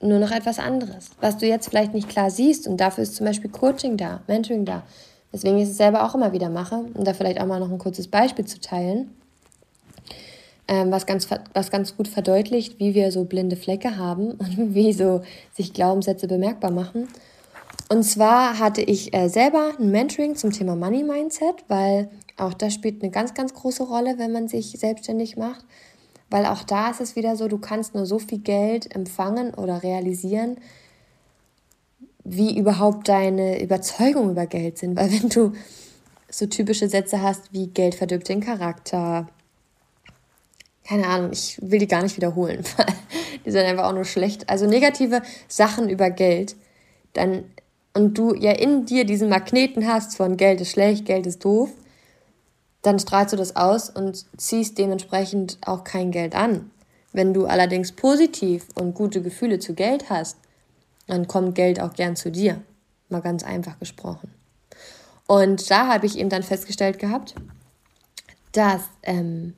nur 0.03 0.19
noch 0.19 0.31
etwas 0.31 0.59
anderes, 0.59 1.11
was 1.21 1.37
du 1.37 1.47
jetzt 1.47 1.69
vielleicht 1.69 1.93
nicht 1.93 2.09
klar 2.09 2.29
siehst. 2.29 2.67
Und 2.67 2.77
dafür 2.77 3.03
ist 3.03 3.15
zum 3.15 3.25
Beispiel 3.25 3.49
Coaching 3.49 3.97
da, 3.97 4.21
Mentoring 4.27 4.65
da. 4.65 4.83
Deswegen 5.31 5.57
ich 5.57 5.69
es 5.69 5.77
selber 5.77 6.05
auch 6.05 6.13
immer 6.13 6.31
wieder 6.31 6.49
mache, 6.49 6.85
um 6.93 7.03
da 7.03 7.13
vielleicht 7.13 7.41
auch 7.41 7.45
mal 7.45 7.59
noch 7.59 7.71
ein 7.71 7.79
kurzes 7.79 8.07
Beispiel 8.07 8.45
zu 8.45 8.59
teilen, 8.59 9.09
ähm, 10.67 10.91
was, 10.91 11.05
ganz, 11.05 11.27
was 11.53 11.71
ganz 11.71 11.97
gut 11.97 12.07
verdeutlicht, 12.07 12.79
wie 12.79 12.93
wir 12.93 13.11
so 13.11 13.23
blinde 13.23 13.55
Flecke 13.55 13.97
haben 13.97 14.31
und 14.31 14.75
wie 14.75 14.93
so 14.93 15.21
sich 15.53 15.73
Glaubenssätze 15.73 16.27
bemerkbar 16.27 16.71
machen. 16.71 17.07
Und 17.89 18.03
zwar 18.03 18.59
hatte 18.59 18.81
ich 18.81 19.13
äh, 19.13 19.27
selber 19.27 19.71
ein 19.79 19.91
Mentoring 19.91 20.35
zum 20.35 20.51
Thema 20.51 20.75
Money 20.75 21.03
Mindset, 21.03 21.65
weil 21.67 22.09
auch 22.37 22.53
das 22.53 22.73
spielt 22.73 23.01
eine 23.01 23.11
ganz, 23.11 23.33
ganz 23.33 23.53
große 23.53 23.83
Rolle, 23.83 24.17
wenn 24.17 24.31
man 24.31 24.47
sich 24.47 24.71
selbstständig 24.79 25.37
macht 25.37 25.65
weil 26.33 26.47
auch 26.47 26.63
da 26.63 26.89
ist 26.89 26.99
es 26.99 27.15
wieder 27.15 27.35
so, 27.35 27.47
du 27.47 27.59
kannst 27.59 27.93
nur 27.93 28.07
so 28.07 28.17
viel 28.17 28.39
Geld 28.39 28.95
empfangen 28.95 29.53
oder 29.53 29.83
realisieren, 29.83 30.57
wie 32.23 32.57
überhaupt 32.57 33.07
deine 33.07 33.61
Überzeugungen 33.61 34.31
über 34.31 34.47
Geld 34.47 34.79
sind. 34.79 34.97
Weil 34.97 35.11
wenn 35.11 35.29
du 35.29 35.53
so 36.31 36.47
typische 36.47 36.89
Sätze 36.89 37.21
hast 37.21 37.53
wie 37.53 37.67
Geld 37.67 37.93
verdirbt 37.93 38.29
den 38.29 38.41
Charakter, 38.41 39.27
keine 40.83 41.05
Ahnung, 41.05 41.33
ich 41.33 41.59
will 41.61 41.77
die 41.77 41.87
gar 41.87 42.01
nicht 42.01 42.17
wiederholen, 42.17 42.63
weil 42.77 42.87
die 43.45 43.51
sind 43.51 43.61
einfach 43.65 43.85
auch 43.85 43.93
nur 43.93 44.03
schlecht. 44.03 44.49
Also 44.49 44.65
negative 44.65 45.21
Sachen 45.47 45.87
über 45.87 46.09
Geld, 46.09 46.55
dann 47.13 47.43
und 47.93 48.17
du 48.17 48.33
ja 48.33 48.53
in 48.53 48.87
dir 48.87 49.05
diesen 49.05 49.29
Magneten 49.29 49.87
hast 49.87 50.17
von 50.17 50.35
Geld 50.35 50.61
ist 50.61 50.71
schlecht, 50.71 51.05
Geld 51.05 51.27
ist 51.27 51.45
doof, 51.45 51.69
dann 52.83 52.99
strahlst 52.99 53.33
du 53.33 53.37
das 53.37 53.55
aus 53.55 53.89
und 53.89 54.25
ziehst 54.37 54.77
dementsprechend 54.77 55.57
auch 55.65 55.83
kein 55.83 56.11
Geld 56.11 56.35
an. 56.35 56.69
Wenn 57.13 57.33
du 57.33 57.45
allerdings 57.45 57.93
positiv 57.93 58.67
und 58.75 58.93
gute 58.93 59.21
Gefühle 59.21 59.59
zu 59.59 59.73
Geld 59.73 60.09
hast, 60.09 60.37
dann 61.07 61.27
kommt 61.27 61.55
Geld 61.55 61.79
auch 61.81 61.93
gern 61.93 62.15
zu 62.15 62.31
dir. 62.31 62.61
Mal 63.09 63.21
ganz 63.21 63.43
einfach 63.43 63.79
gesprochen. 63.79 64.33
Und 65.27 65.69
da 65.71 65.87
habe 65.87 66.05
ich 66.05 66.17
eben 66.17 66.29
dann 66.29 66.43
festgestellt 66.43 66.99
gehabt, 66.99 67.35
dass 68.51 68.81
ähm, 69.03 69.53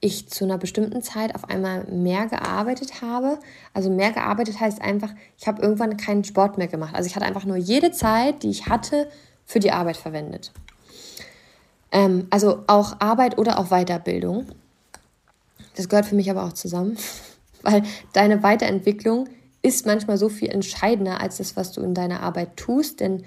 ich 0.00 0.28
zu 0.28 0.44
einer 0.44 0.58
bestimmten 0.58 1.02
Zeit 1.02 1.34
auf 1.34 1.48
einmal 1.48 1.84
mehr 1.84 2.26
gearbeitet 2.26 3.02
habe. 3.02 3.38
Also 3.74 3.90
mehr 3.90 4.12
gearbeitet 4.12 4.58
heißt 4.58 4.80
einfach, 4.80 5.10
ich 5.38 5.46
habe 5.46 5.60
irgendwann 5.60 5.96
keinen 5.96 6.24
Sport 6.24 6.56
mehr 6.56 6.68
gemacht. 6.68 6.94
Also 6.94 7.06
ich 7.06 7.16
hatte 7.16 7.26
einfach 7.26 7.44
nur 7.44 7.56
jede 7.56 7.92
Zeit, 7.92 8.42
die 8.42 8.50
ich 8.50 8.66
hatte, 8.66 9.08
für 9.44 9.60
die 9.60 9.72
Arbeit 9.72 9.96
verwendet. 9.96 10.52
Ähm, 11.92 12.26
also 12.30 12.64
auch 12.66 12.96
Arbeit 13.00 13.38
oder 13.38 13.58
auch 13.58 13.68
Weiterbildung. 13.68 14.46
Das 15.76 15.88
gehört 15.88 16.06
für 16.06 16.16
mich 16.16 16.30
aber 16.30 16.44
auch 16.44 16.52
zusammen, 16.52 16.96
weil 17.62 17.82
deine 18.12 18.42
Weiterentwicklung 18.42 19.28
ist 19.62 19.86
manchmal 19.86 20.18
so 20.18 20.28
viel 20.28 20.50
entscheidender 20.50 21.20
als 21.20 21.36
das, 21.36 21.56
was 21.56 21.70
du 21.72 21.82
in 21.82 21.94
deiner 21.94 22.20
Arbeit 22.20 22.56
tust. 22.56 23.00
Denn 23.00 23.22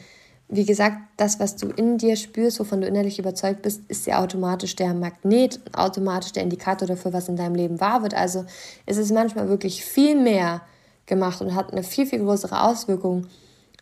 wie 0.48 0.66
gesagt, 0.66 0.98
das, 1.18 1.40
was 1.40 1.56
du 1.56 1.70
in 1.70 1.98
dir 1.98 2.16
spürst, 2.18 2.60
wovon 2.60 2.82
du 2.82 2.88
innerlich 2.88 3.18
überzeugt 3.18 3.62
bist, 3.62 3.82
ist 3.88 4.06
ja 4.06 4.22
automatisch 4.22 4.76
der 4.76 4.94
Magnet, 4.94 5.60
automatisch 5.74 6.34
der 6.34 6.44
Indikator 6.44 6.88
dafür, 6.88 7.14
was 7.14 7.30
in 7.30 7.36
deinem 7.36 7.56
Leben 7.56 7.80
wahr 7.80 8.04
wird. 8.04 8.14
Also 8.14 8.46
ist 8.86 8.98
es 8.98 9.12
manchmal 9.12 9.50
wirklich 9.50 9.84
viel 9.84 10.20
mehr 10.22 10.62
gemacht 11.06 11.42
und 11.42 11.56
hat 11.56 11.72
eine 11.72 11.84
viel, 11.84 12.06
viel 12.06 12.20
größere 12.20 12.62
Auswirkung 12.62 13.28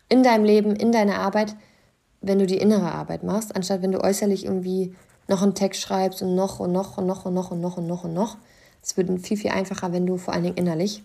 in 0.08 0.22
deinem 0.22 0.44
Leben, 0.44 0.74
in 0.76 0.92
deiner 0.92 1.18
Arbeit, 1.18 1.54
wenn 2.26 2.38
du 2.38 2.46
die 2.46 2.58
innere 2.58 2.92
Arbeit 2.92 3.22
machst, 3.22 3.54
anstatt 3.54 3.82
wenn 3.82 3.92
du 3.92 4.02
äußerlich 4.02 4.44
irgendwie 4.44 4.94
noch 5.28 5.42
einen 5.42 5.54
Text 5.54 5.80
schreibst 5.80 6.22
und 6.22 6.34
noch 6.34 6.60
und 6.60 6.72
noch 6.72 6.98
und 6.98 7.06
noch 7.06 7.24
und 7.24 7.34
noch 7.34 7.50
und 7.50 7.60
noch 7.60 7.76
und 7.76 7.86
noch 7.86 8.04
und 8.04 8.12
noch. 8.12 8.36
Es 8.82 8.96
wird 8.96 9.08
viel, 9.20 9.36
viel 9.36 9.50
einfacher, 9.50 9.92
wenn 9.92 10.06
du 10.06 10.16
vor 10.16 10.34
allen 10.34 10.42
Dingen 10.42 10.56
innerlich 10.56 11.02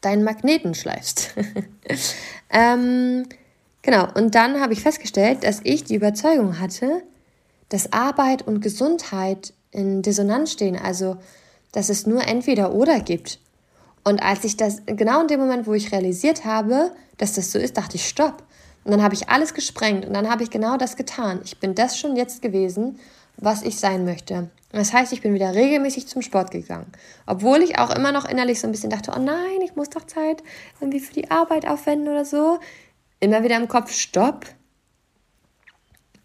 deinen 0.00 0.24
Magneten 0.24 0.74
schleifst. 0.74 1.34
ähm, 2.50 3.26
Genau, 3.82 4.06
und 4.14 4.34
dann 4.34 4.60
habe 4.60 4.72
ich 4.72 4.82
festgestellt, 4.82 5.44
dass 5.44 5.60
ich 5.64 5.84
die 5.84 5.94
Überzeugung 5.94 6.60
hatte, 6.60 7.02
dass 7.70 7.92
Arbeit 7.92 8.42
und 8.46 8.60
Gesundheit 8.60 9.54
in 9.70 10.02
Dissonanz 10.02 10.52
stehen, 10.52 10.76
also 10.76 11.16
dass 11.72 11.88
es 11.88 12.06
nur 12.06 12.26
entweder 12.26 12.74
oder 12.74 13.00
gibt. 13.00 13.38
Und 14.04 14.22
als 14.22 14.44
ich 14.44 14.56
das, 14.56 14.82
genau 14.86 15.22
in 15.22 15.28
dem 15.28 15.40
Moment, 15.40 15.66
wo 15.66 15.74
ich 15.74 15.92
realisiert 15.92 16.44
habe, 16.44 16.92
dass 17.16 17.34
das 17.34 17.52
so 17.52 17.58
ist, 17.58 17.76
dachte 17.76 17.96
ich, 17.96 18.08
stopp. 18.08 18.42
Und 18.84 18.92
dann 18.92 19.02
habe 19.02 19.14
ich 19.14 19.28
alles 19.28 19.54
gesprengt 19.54 20.06
und 20.06 20.14
dann 20.14 20.30
habe 20.30 20.42
ich 20.42 20.50
genau 20.50 20.76
das 20.76 20.96
getan. 20.96 21.40
Ich 21.44 21.58
bin 21.58 21.74
das 21.74 21.98
schon 21.98 22.16
jetzt 22.16 22.40
gewesen, 22.42 22.98
was 23.36 23.62
ich 23.62 23.78
sein 23.78 24.04
möchte. 24.04 24.50
Das 24.72 24.92
heißt, 24.92 25.12
ich 25.12 25.22
bin 25.22 25.34
wieder 25.34 25.54
regelmäßig 25.54 26.06
zum 26.06 26.22
Sport 26.22 26.50
gegangen. 26.50 26.90
Obwohl 27.26 27.62
ich 27.62 27.78
auch 27.78 27.90
immer 27.90 28.12
noch 28.12 28.24
innerlich 28.24 28.60
so 28.60 28.68
ein 28.68 28.72
bisschen 28.72 28.90
dachte, 28.90 29.12
oh 29.14 29.20
nein, 29.20 29.60
ich 29.64 29.76
muss 29.76 29.90
doch 29.90 30.06
Zeit 30.06 30.42
irgendwie 30.80 31.00
für 31.00 31.12
die 31.12 31.30
Arbeit 31.30 31.66
aufwenden 31.66 32.08
oder 32.08 32.24
so 32.24 32.58
immer 33.20 33.42
wieder 33.44 33.56
im 33.56 33.68
Kopf, 33.68 33.92
stopp. 33.92 34.46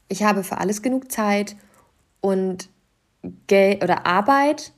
Ich 0.08 0.24
habe 0.24 0.44
für 0.44 0.58
alles 0.58 0.82
genug 0.82 1.12
Zeit 1.12 1.56
und 2.22 2.70
Geld 3.48 3.84
oder 3.84 4.06
Arbeit, 4.06 4.72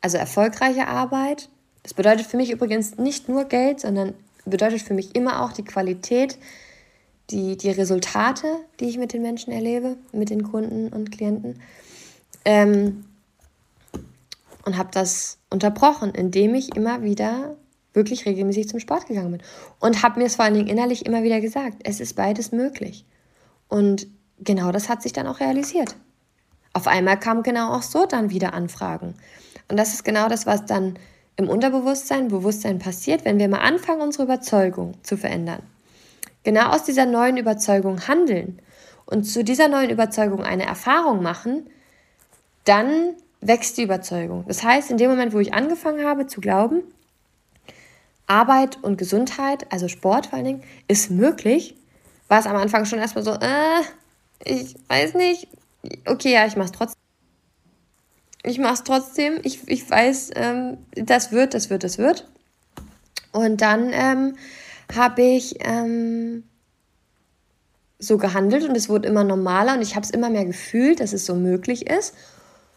also 0.00 0.18
erfolgreiche 0.18 0.88
Arbeit. 0.88 1.48
Das 1.82 1.94
bedeutet 1.94 2.26
für 2.26 2.36
mich 2.36 2.50
übrigens 2.50 2.98
nicht 2.98 3.28
nur 3.28 3.44
Geld, 3.44 3.80
sondern 3.80 4.14
bedeutet 4.44 4.82
für 4.82 4.94
mich 4.94 5.14
immer 5.14 5.42
auch 5.42 5.52
die 5.52 5.64
Qualität, 5.64 6.38
die, 7.30 7.56
die 7.56 7.70
Resultate, 7.70 8.46
die 8.80 8.86
ich 8.86 8.98
mit 8.98 9.12
den 9.12 9.22
Menschen 9.22 9.52
erlebe, 9.52 9.96
mit 10.12 10.30
den 10.30 10.42
Kunden 10.42 10.88
und 10.88 11.10
Klienten. 11.10 11.60
Ähm, 12.44 13.04
und 14.64 14.78
habe 14.78 14.90
das 14.92 15.38
unterbrochen, 15.50 16.12
indem 16.14 16.54
ich 16.54 16.74
immer 16.74 17.02
wieder 17.02 17.56
wirklich 17.92 18.26
regelmäßig 18.26 18.68
zum 18.68 18.80
Sport 18.80 19.06
gegangen 19.06 19.32
bin. 19.32 19.42
Und 19.78 20.02
habe 20.02 20.18
mir 20.18 20.26
es 20.26 20.36
vor 20.36 20.44
allen 20.44 20.54
Dingen 20.54 20.68
innerlich 20.68 21.06
immer 21.06 21.22
wieder 21.22 21.40
gesagt, 21.40 21.78
es 21.84 22.00
ist 22.00 22.14
beides 22.14 22.50
möglich. 22.50 23.04
Und 23.68 24.06
genau 24.40 24.72
das 24.72 24.88
hat 24.88 25.02
sich 25.02 25.12
dann 25.12 25.26
auch 25.26 25.40
realisiert. 25.40 25.94
Auf 26.72 26.88
einmal 26.88 27.18
kamen 27.18 27.42
genau 27.42 27.72
auch 27.72 27.82
so 27.82 28.04
dann 28.04 28.30
wieder 28.30 28.52
Anfragen. 28.52 29.14
Und 29.68 29.76
das 29.78 29.94
ist 29.94 30.04
genau 30.04 30.28
das, 30.28 30.44
was 30.44 30.66
dann 30.66 30.98
im 31.36 31.48
Unterbewusstsein, 31.48 32.28
Bewusstsein 32.28 32.78
passiert, 32.78 33.24
wenn 33.24 33.38
wir 33.38 33.48
mal 33.48 33.58
anfangen, 33.58 34.02
unsere 34.02 34.24
Überzeugung 34.24 34.94
zu 35.02 35.16
verändern. 35.16 35.62
Genau 36.44 36.68
aus 36.68 36.84
dieser 36.84 37.06
neuen 37.06 37.36
Überzeugung 37.36 38.06
handeln 38.06 38.60
und 39.06 39.24
zu 39.24 39.42
dieser 39.42 39.68
neuen 39.68 39.90
Überzeugung 39.90 40.42
eine 40.42 40.64
Erfahrung 40.64 41.22
machen, 41.22 41.68
dann 42.64 43.14
wächst 43.40 43.76
die 43.76 43.82
Überzeugung. 43.82 44.44
Das 44.46 44.62
heißt, 44.62 44.90
in 44.90 44.96
dem 44.96 45.10
Moment, 45.10 45.32
wo 45.32 45.40
ich 45.40 45.52
angefangen 45.52 46.04
habe 46.06 46.26
zu 46.26 46.40
glauben, 46.40 46.82
Arbeit 48.26 48.82
und 48.82 48.96
Gesundheit, 48.96 49.70
also 49.70 49.88
Sport 49.88 50.26
vor 50.26 50.36
allen 50.36 50.46
Dingen, 50.46 50.62
ist 50.88 51.10
möglich, 51.10 51.76
war 52.28 52.40
es 52.40 52.46
am 52.46 52.56
Anfang 52.56 52.86
schon 52.86 52.98
erstmal 52.98 53.24
so, 53.24 53.32
äh, 53.32 53.82
ich 54.44 54.76
weiß 54.88 55.14
nicht, 55.14 55.48
okay, 56.06 56.32
ja, 56.32 56.46
ich 56.46 56.56
mach's 56.56 56.72
trotzdem. 56.72 57.00
Ich 58.42 58.58
mach's 58.58 58.84
trotzdem. 58.84 59.40
Ich, 59.42 59.66
ich 59.68 59.88
weiß, 59.88 60.30
ähm, 60.34 60.78
das 60.94 61.32
wird, 61.32 61.54
das 61.54 61.70
wird, 61.70 61.84
das 61.84 61.98
wird. 61.98 62.28
Und 63.32 63.60
dann 63.60 63.90
ähm, 63.92 64.36
habe 64.94 65.22
ich 65.22 65.56
ähm, 65.60 66.44
so 67.98 68.18
gehandelt 68.18 68.68
und 68.68 68.76
es 68.76 68.88
wurde 68.88 69.08
immer 69.08 69.24
normaler 69.24 69.74
und 69.74 69.82
ich 69.82 69.94
habe 69.94 70.04
es 70.04 70.10
immer 70.10 70.30
mehr 70.30 70.44
gefühlt, 70.44 71.00
dass 71.00 71.12
es 71.12 71.26
so 71.26 71.34
möglich 71.34 71.86
ist. 71.86 72.14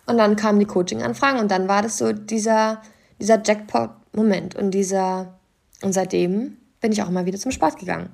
Und 0.05 0.17
dann 0.17 0.35
kamen 0.35 0.59
die 0.59 0.65
Coaching-Anfragen 0.65 1.39
und 1.39 1.51
dann 1.51 1.67
war 1.67 1.81
das 1.81 1.97
so 1.97 2.13
dieser, 2.13 2.81
dieser 3.19 3.41
Jackpot-Moment 3.43 4.55
und 4.55 4.71
dieser 4.71 5.37
und 5.81 5.93
seitdem 5.93 6.57
bin 6.81 6.91
ich 6.91 7.01
auch 7.01 7.09
mal 7.09 7.25
wieder 7.25 7.37
zum 7.37 7.51
Sport 7.51 7.79
gegangen. 7.79 8.09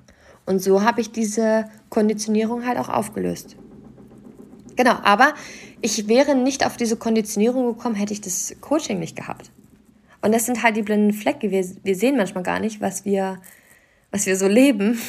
Und 0.45 0.61
so 0.61 0.83
habe 0.83 1.01
ich 1.01 1.11
diese 1.11 1.65
Konditionierung 1.89 2.65
halt 2.65 2.77
auch 2.77 2.89
aufgelöst. 2.89 3.55
Genau, 4.75 4.95
aber 5.03 5.33
ich 5.81 6.07
wäre 6.07 6.35
nicht 6.35 6.65
auf 6.65 6.77
diese 6.77 6.97
Konditionierung 6.97 7.75
gekommen, 7.75 7.95
hätte 7.95 8.13
ich 8.13 8.21
das 8.21 8.55
Coaching 8.59 8.99
nicht 8.99 9.15
gehabt. 9.15 9.51
Und 10.21 10.33
das 10.33 10.45
sind 10.45 10.63
halt 10.63 10.75
die 10.75 10.81
blinden 10.81 11.13
Flecke. 11.13 11.51
Wir, 11.51 11.65
wir 11.83 11.95
sehen 11.95 12.17
manchmal 12.17 12.43
gar 12.43 12.59
nicht, 12.59 12.81
was 12.81 13.05
wir, 13.05 13.39
was 14.13 14.27
wir 14.27 14.37
so 14.37 14.47
leben, 14.47 15.01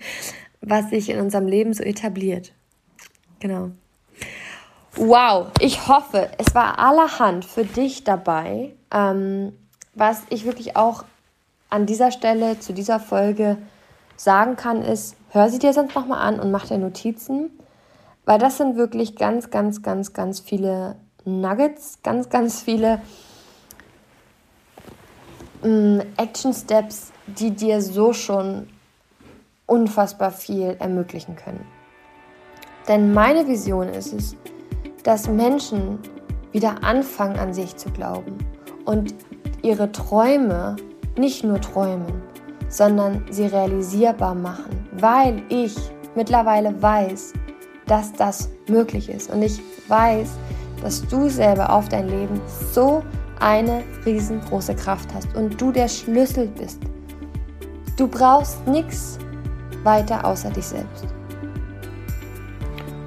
was 0.62 0.88
sich 0.88 1.10
in 1.10 1.20
unserem 1.20 1.46
Leben 1.46 1.74
so 1.74 1.84
etabliert. 1.84 2.52
Genau. 3.40 3.70
Wow, 4.96 5.48
ich 5.60 5.86
hoffe, 5.86 6.30
es 6.38 6.54
war 6.54 6.78
allerhand 6.78 7.44
für 7.44 7.64
dich 7.64 8.02
dabei, 8.04 8.72
ähm, 8.90 9.52
was 9.94 10.22
ich 10.30 10.46
wirklich 10.46 10.76
auch 10.76 11.04
an 11.68 11.84
dieser 11.84 12.10
Stelle 12.10 12.58
zu 12.58 12.72
dieser 12.72 12.98
Folge 12.98 13.58
sagen 14.16 14.56
kann, 14.56 14.82
ist, 14.82 15.14
hör 15.30 15.50
sie 15.50 15.58
dir 15.58 15.74
sonst 15.74 15.94
nochmal 15.94 16.26
an 16.26 16.40
und 16.40 16.50
mach 16.50 16.66
dir 16.66 16.78
Notizen, 16.78 17.50
weil 18.24 18.38
das 18.38 18.56
sind 18.56 18.76
wirklich 18.76 19.14
ganz, 19.14 19.50
ganz, 19.50 19.82
ganz, 19.82 20.14
ganz 20.14 20.40
viele 20.40 20.96
Nuggets, 21.26 21.98
ganz, 22.02 22.30
ganz 22.30 22.62
viele 22.62 23.02
ähm, 25.62 26.02
Action 26.16 26.54
Steps, 26.54 27.12
die 27.38 27.50
dir 27.50 27.80
so 27.82 28.12
schon 28.12 28.68
unfassbar 29.66 30.30
viel 30.30 30.76
ermöglichen 30.78 31.36
können. 31.36 31.64
Denn 32.88 33.12
meine 33.12 33.46
Vision 33.46 33.88
ist 33.88 34.12
es, 34.14 34.36
dass 35.04 35.28
Menschen 35.28 35.98
wieder 36.52 36.82
anfangen 36.82 37.38
an 37.38 37.52
sich 37.52 37.76
zu 37.76 37.90
glauben 37.90 38.38
und 38.86 39.14
ihre 39.62 39.92
Träume 39.92 40.76
nicht 41.16 41.44
nur 41.44 41.60
träumen, 41.60 42.22
sondern 42.68 43.24
sie 43.30 43.46
realisierbar 43.46 44.34
machen, 44.34 44.88
weil 44.92 45.42
ich 45.48 45.76
mittlerweile 46.14 46.80
weiß, 46.80 47.34
dass 47.86 48.12
das 48.12 48.50
möglich 48.68 49.08
ist. 49.08 49.30
Und 49.30 49.42
ich 49.42 49.60
weiß, 49.88 50.30
dass 50.82 51.06
du 51.08 51.28
selber 51.28 51.72
auf 51.72 51.88
dein 51.88 52.08
Leben 52.08 52.40
so 52.72 53.02
eine 53.40 53.82
riesengroße 54.04 54.74
Kraft 54.74 55.12
hast 55.14 55.34
und 55.36 55.60
du 55.60 55.72
der 55.72 55.88
Schlüssel 55.88 56.48
bist. 56.48 56.80
Du 57.98 58.08
brauchst 58.08 58.66
nichts 58.66 59.18
weiter 59.82 60.24
außer 60.24 60.50
dich 60.50 60.66
selbst. 60.66 61.04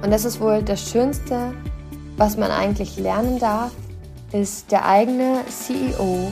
Und 0.04 0.12
das 0.12 0.24
ist 0.24 0.40
wohl 0.40 0.62
das 0.62 0.88
Schönste, 0.88 1.52
was 2.16 2.36
man 2.36 2.52
eigentlich 2.52 2.96
lernen 2.98 3.40
darf, 3.40 3.72
ist 4.32 4.70
der 4.70 4.86
eigene 4.86 5.40
CEO 5.48 6.30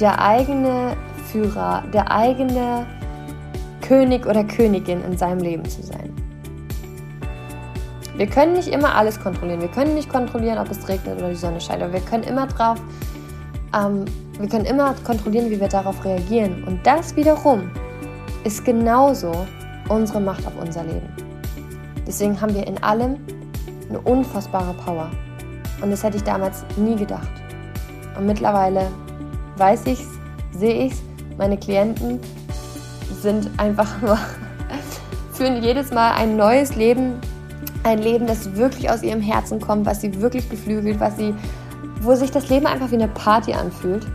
der 0.00 0.20
eigene 0.20 0.96
Führer, 1.30 1.84
der 1.92 2.10
eigene 2.10 2.86
König 3.80 4.26
oder 4.26 4.44
Königin 4.44 5.02
in 5.04 5.16
seinem 5.16 5.38
Leben 5.38 5.64
zu 5.64 5.82
sein. 5.82 6.14
Wir 8.16 8.26
können 8.26 8.54
nicht 8.54 8.68
immer 8.68 8.94
alles 8.94 9.20
kontrollieren. 9.20 9.60
Wir 9.60 9.68
können 9.68 9.94
nicht 9.94 10.08
kontrollieren, 10.08 10.58
ob 10.58 10.70
es 10.70 10.88
regnet 10.88 11.18
oder 11.18 11.28
die 11.28 11.36
Sonne 11.36 11.60
scheint. 11.60 11.82
Aber 11.82 11.92
wir 11.92 12.00
können 12.00 12.24
immer 12.24 12.46
drauf, 12.46 12.78
ähm, 13.74 14.06
wir 14.38 14.48
können 14.48 14.64
immer 14.66 14.94
kontrollieren, 15.04 15.50
wie 15.50 15.60
wir 15.60 15.68
darauf 15.68 16.04
reagieren. 16.04 16.64
Und 16.64 16.86
das 16.86 17.16
wiederum 17.16 17.70
ist 18.44 18.64
genauso 18.64 19.46
unsere 19.88 20.20
Macht 20.20 20.46
auf 20.46 20.52
unser 20.60 20.84
Leben. 20.84 21.08
Deswegen 22.06 22.40
haben 22.40 22.54
wir 22.54 22.66
in 22.66 22.82
allem 22.82 23.16
eine 23.88 24.00
unfassbare 24.00 24.74
Power. 24.84 25.10
Und 25.80 25.90
das 25.90 26.02
hätte 26.02 26.16
ich 26.16 26.24
damals 26.24 26.64
nie 26.76 26.96
gedacht. 26.96 27.28
Und 28.16 28.26
mittlerweile 28.26 28.88
weiß 29.56 29.86
ich's, 29.86 30.08
sehe 30.52 30.86
ich's. 30.86 31.02
Meine 31.38 31.56
Klienten 31.56 32.20
sind 33.20 33.50
einfach 33.58 34.00
nur, 34.00 34.18
führen 35.32 35.62
jedes 35.62 35.92
Mal 35.92 36.12
ein 36.12 36.36
neues 36.36 36.76
Leben, 36.76 37.20
ein 37.82 37.98
Leben, 37.98 38.26
das 38.26 38.54
wirklich 38.54 38.90
aus 38.90 39.02
ihrem 39.02 39.20
Herzen 39.20 39.60
kommt, 39.60 39.86
was 39.86 40.00
sie 40.00 40.20
wirklich 40.20 40.48
beflügelt, 40.48 40.98
was 40.98 41.16
sie, 41.16 41.34
wo 42.00 42.14
sich 42.14 42.30
das 42.30 42.48
Leben 42.48 42.66
einfach 42.66 42.90
wie 42.90 42.96
eine 42.96 43.08
Party 43.08 43.52
anfühlt. 43.52 44.06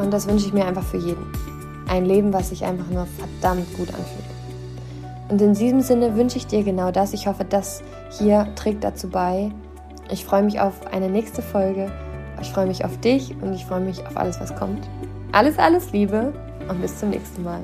Und 0.00 0.12
das 0.12 0.26
wünsche 0.26 0.46
ich 0.46 0.52
mir 0.54 0.64
einfach 0.64 0.82
für 0.82 0.96
jeden. 0.96 1.26
Ein 1.86 2.06
Leben, 2.06 2.32
was 2.32 2.48
sich 2.48 2.64
einfach 2.64 2.88
nur 2.88 3.06
verdammt 3.06 3.70
gut 3.76 3.88
anfühlt. 3.88 4.24
Und 5.28 5.42
in 5.42 5.54
diesem 5.54 5.82
Sinne 5.82 6.16
wünsche 6.16 6.38
ich 6.38 6.46
dir 6.46 6.62
genau 6.62 6.90
das. 6.90 7.12
Ich 7.12 7.26
hoffe, 7.26 7.44
das 7.44 7.82
hier 8.10 8.48
trägt 8.56 8.82
dazu 8.82 9.08
bei. 9.10 9.50
Ich 10.10 10.24
freue 10.24 10.42
mich 10.42 10.58
auf 10.58 10.86
eine 10.92 11.08
nächste 11.08 11.42
Folge. 11.42 11.92
Ich 12.40 12.50
freue 12.50 12.66
mich 12.66 12.84
auf 12.84 12.98
dich 13.00 13.34
und 13.42 13.52
ich 13.52 13.66
freue 13.66 13.80
mich 13.80 14.04
auf 14.06 14.16
alles, 14.16 14.40
was 14.40 14.56
kommt. 14.56 14.88
Alles, 15.32 15.58
alles 15.58 15.92
Liebe 15.92 16.32
und 16.68 16.80
bis 16.80 16.98
zum 16.98 17.10
nächsten 17.10 17.44
Mal. 17.44 17.60